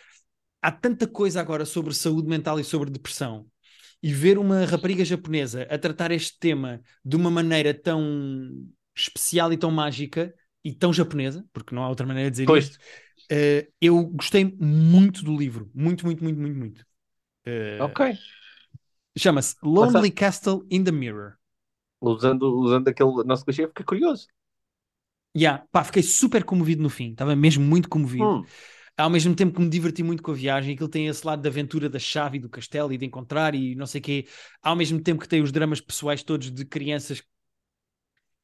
há 0.61 0.71
tanta 0.71 1.07
coisa 1.07 1.41
agora 1.41 1.65
sobre 1.65 1.93
saúde 1.93 2.27
mental 2.27 2.59
e 2.59 2.63
sobre 2.63 2.89
depressão. 2.89 3.45
E 4.01 4.13
ver 4.13 4.37
uma 4.37 4.65
rapariga 4.65 5.03
japonesa 5.03 5.63
a 5.69 5.77
tratar 5.77 6.11
este 6.11 6.39
tema 6.39 6.81
de 7.03 7.17
uma 7.17 7.29
maneira 7.29 7.73
tão 7.73 8.01
especial 8.95 9.51
e 9.51 9.57
tão 9.57 9.71
mágica 9.71 10.33
e 10.63 10.73
tão 10.73 10.93
japonesa, 10.93 11.45
porque 11.51 11.75
não 11.75 11.83
há 11.83 11.89
outra 11.89 12.07
maneira 12.07 12.31
de 12.31 12.35
dizer 12.45 12.45
Pois. 12.47 12.65
isto, 12.65 12.77
eh, 13.29 13.67
eu 13.81 14.05
gostei 14.05 14.45
muito 14.59 15.23
do 15.23 15.35
livro. 15.35 15.69
Muito, 15.73 16.05
muito, 16.05 16.23
muito, 16.23 16.39
muito, 16.39 16.57
muito. 16.57 16.85
Eh, 17.45 17.79
Ok. 17.81 18.01
Chama-se 19.17 19.55
Lonely 19.61 20.11
Castle 20.11 20.65
in 20.69 20.83
the 20.83 20.91
Mirror. 20.91 21.38
Usando, 22.01 22.43
usando 22.59 22.87
aquele 22.89 23.23
nosso 23.25 23.45
clichê, 23.45 23.67
fiquei 23.67 23.85
curioso. 23.85 24.27
Yeah, 25.37 25.63
pá, 25.71 25.83
fiquei 25.83 26.01
super 26.03 26.43
comovido 26.43 26.81
no 26.81 26.89
fim, 26.89 27.11
estava 27.11 27.35
mesmo 27.35 27.63
muito 27.63 27.87
comovido. 27.87 28.33
Hum, 28.33 28.51
Ao 28.97 29.09
mesmo 29.09 29.35
tempo 29.35 29.55
que 29.55 29.61
me 29.61 29.69
diverti 29.69 30.03
muito 30.03 30.23
com 30.23 30.31
a 30.31 30.33
viagem, 30.35 30.73
aquilo 30.75 30.89
tem 30.89 31.07
esse 31.07 31.25
lado 31.25 31.41
da 31.41 31.49
aventura 31.49 31.89
da 31.89 31.99
chave 31.99 32.37
e 32.37 32.41
do 32.41 32.49
castelo 32.49 32.93
e 32.93 32.97
de 32.97 33.05
encontrar 33.05 33.55
e 33.55 33.75
não 33.75 33.85
sei 33.87 34.01
o 34.01 34.03
quê. 34.03 34.27
Ao 34.61 34.75
mesmo 34.75 35.01
tempo 35.01 35.21
que 35.21 35.27
tem 35.29 35.41
os 35.41 35.51
dramas 35.51 35.81
pessoais 35.81 36.23
todos 36.23 36.51
de 36.51 36.65
crianças 36.65 37.23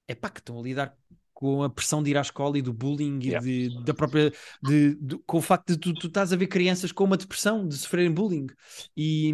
é 0.07 0.15
pá, 0.15 0.29
que 0.29 0.39
estão 0.39 0.59
a 0.59 0.63
lidar 0.63 0.97
com 1.33 1.63
a 1.63 1.69
pressão 1.69 2.01
de 2.01 2.11
ir 2.11 2.17
à 2.17 2.21
escola 2.21 2.57
e 2.57 2.61
do 2.61 2.73
bullying 2.73 3.19
e 3.21 3.31
Yeah. 3.31 3.35
de, 3.35 3.69
da 3.69 3.93
própria 3.93 4.31
de, 4.61 4.95
de- 4.95 5.17
com 5.25 5.37
o 5.37 5.41
facto 5.41 5.73
de 5.73 5.77
tu, 5.79 5.93
tu 5.95 6.07
estás 6.07 6.31
a 6.31 6.35
ver 6.35 6.47
crianças 6.47 6.91
com 6.91 7.03
uma 7.03 7.17
depressão 7.17 7.67
de 7.67 7.75
sofrerem 7.77 8.11
bullying 8.13 8.47
e 8.95 9.33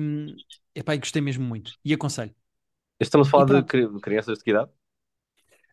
é 0.75 0.81
pá, 0.83 0.95
gostei 0.95 1.21
mesmo 1.21 1.43
muito 1.45 1.77
e 1.85 1.93
aconselho. 1.93 2.33
Estamos 3.03 3.27
a 3.27 3.31
falar 3.31 3.45
de 3.47 3.65
cri- 3.69 3.99
crianças 4.05 4.37
de 4.37 4.43
que 4.43 4.51
idade? 4.51 4.71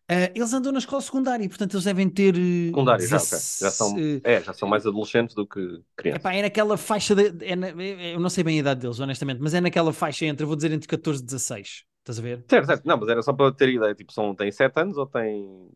Ah, 0.07 0.31
eles 0.35 0.53
andam 0.53 0.71
na 0.71 0.79
escola 0.79 1.01
secundária, 1.01 1.47
portanto 1.47 1.73
eles 1.75 1.83
devem 1.85 2.09
ter 2.09 2.35
eh, 2.35 2.73
Secundário, 2.73 3.07
já, 3.07 3.21
ok. 3.21 3.43
Já 3.61 3.71
16, 3.71 3.71
são, 3.71 4.03
eh, 4.03 4.21
é, 4.23 4.41
já 4.43 4.53
são 4.53 4.67
mais 4.69 4.85
adolescentes 4.85 5.35
do 5.35 5.47
que 5.47 5.83
crianças. 5.95 6.21
Epá, 6.21 6.33
é 6.33 6.41
naquela 6.41 6.75
faixa 6.77 7.13
de, 7.15 7.45
é 7.45 7.55
na- 7.55 7.67
é- 7.69 8.15
eu 8.15 8.19
não 8.19 8.29
sei 8.29 8.43
bem 8.43 8.57
a 8.57 8.59
idade 8.61 8.81
deles, 8.81 8.99
honestamente, 8.99 9.39
mas 9.41 9.53
é 9.53 9.61
naquela 9.61 9.93
faixa 9.93 10.25
entre, 10.25 10.45
vou 10.45 10.55
dizer 10.55 10.71
entre 10.71 10.87
14 10.87 11.21
e 11.21 11.25
16. 11.25 11.83
Estás 12.01 12.17
a 12.19 12.21
ver? 12.21 12.45
Certo, 12.49 12.65
certo. 12.67 12.85
Não, 12.87 12.97
mas 12.97 13.09
era 13.09 13.21
só 13.21 13.33
para 13.33 13.53
ter 13.53 13.69
ideia. 13.69 13.93
Tipo, 13.95 14.11
são, 14.11 14.35
tem 14.35 14.51
7 14.51 14.79
anos 14.81 14.97
ou 14.97 15.05
tem 15.05 15.69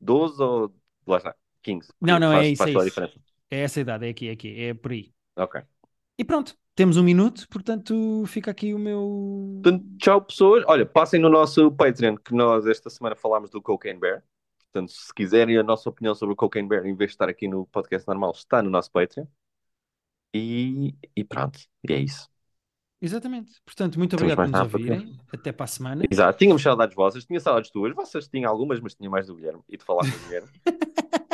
12 0.00 0.42
ou. 0.42 0.74
Lá 1.06 1.18
está, 1.18 1.36
15. 1.62 1.92
porque 2.00 2.00
Não, 2.00 2.18
não, 2.18 2.32
faz, 2.32 2.48
é 2.48 2.48
isso, 2.48 2.68
faz 2.68 2.70
é 2.70 2.74
isso. 2.74 2.86
diferença. 2.86 3.18
É 3.50 3.60
essa 3.62 3.80
idade, 3.80 4.06
é 4.06 4.10
aqui, 4.10 4.28
é 4.28 4.32
aqui, 4.32 4.60
é 4.64 4.74
por 4.74 4.92
aí. 4.92 5.14
Ok. 5.36 5.56
E 6.18 6.24
pronto, 6.24 6.56
temos 6.74 6.96
um 6.96 7.02
minuto, 7.02 7.46
portanto 7.48 8.24
fica 8.26 8.50
aqui 8.50 8.72
o 8.72 8.78
meu. 8.78 9.60
Portanto, 9.62 9.84
tchau, 9.98 10.22
pessoas. 10.22 10.64
Olha, 10.66 10.86
passem 10.86 11.20
no 11.20 11.28
nosso 11.28 11.70
Patreon, 11.72 12.16
que 12.16 12.34
nós 12.34 12.66
esta 12.66 12.88
semana 12.88 13.14
falámos 13.14 13.50
do 13.50 13.60
Cocaine 13.60 14.00
Bear. 14.00 14.22
Portanto, 14.72 14.92
se 14.92 15.12
quiserem 15.14 15.56
a 15.58 15.62
nossa 15.62 15.88
opinião 15.88 16.14
sobre 16.14 16.32
o 16.32 16.36
Cocaine 16.36 16.68
Bear, 16.68 16.86
em 16.86 16.94
vez 16.94 17.10
de 17.10 17.14
estar 17.14 17.28
aqui 17.28 17.48
no 17.48 17.66
podcast 17.66 18.06
normal, 18.08 18.32
está 18.32 18.62
no 18.62 18.70
nosso 18.70 18.90
Patreon. 18.90 19.26
E, 20.34 20.94
e 21.14 21.24
pronto, 21.24 21.58
e 21.88 21.92
é 21.92 21.98
isso. 21.98 22.28
Exatamente. 23.00 23.52
Portanto, 23.64 23.98
muito 23.98 24.16
obrigado 24.16 24.36
por 24.36 24.48
nos 24.48 24.74
ouvirem. 24.74 25.20
Até 25.32 25.52
para 25.52 25.64
a 25.64 25.68
semana. 25.68 26.04
Exato, 26.10 26.38
tínhamos 26.38 26.62
saudades 26.62 26.94
vossas, 26.94 27.24
tinha 27.24 27.40
saudades 27.40 27.70
tuas, 27.70 27.94
vossas 27.94 28.26
tinham 28.26 28.50
algumas, 28.50 28.80
mas 28.80 28.94
tinha 28.94 29.08
mais 29.08 29.26
do 29.26 29.34
Guilherme 29.34 29.62
e 29.68 29.76
de 29.76 29.84
falar 29.84 30.02
com 30.10 30.16
o 30.16 30.20
Guilherme. 30.24 30.48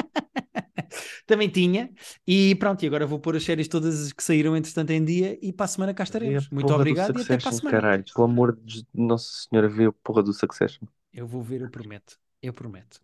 Também 1.26 1.48
tinha. 1.48 1.90
E 2.26 2.54
pronto, 2.56 2.82
e 2.82 2.86
agora 2.86 3.06
vou 3.06 3.18
pôr 3.18 3.36
as 3.36 3.44
séries 3.44 3.68
todas 3.68 4.12
que 4.12 4.22
saíram 4.22 4.56
entretanto 4.56 4.90
em 4.90 5.04
dia 5.04 5.38
e 5.42 5.52
para 5.52 5.64
a 5.64 5.68
semana 5.68 5.94
cá 5.94 6.04
estaremos. 6.04 6.48
Muito 6.50 6.72
obrigado 6.72 7.18
e 7.18 7.22
até 7.22 7.38
para 7.38 7.50
a 7.50 7.52
semana. 7.52 7.80
Caralho, 7.80 8.04
pelo 8.04 8.24
amor 8.24 8.58
de 8.62 8.86
Nossa 8.94 9.46
Senhora, 9.48 9.68
vê 9.68 9.86
a 9.86 9.92
porra 9.92 10.22
do 10.22 10.32
Succession. 10.32 10.86
Eu 11.12 11.26
vou 11.26 11.42
ver, 11.42 11.60
eu 11.60 11.70
prometo. 11.70 12.18
Eu 12.42 12.52
prometo. 12.52 13.00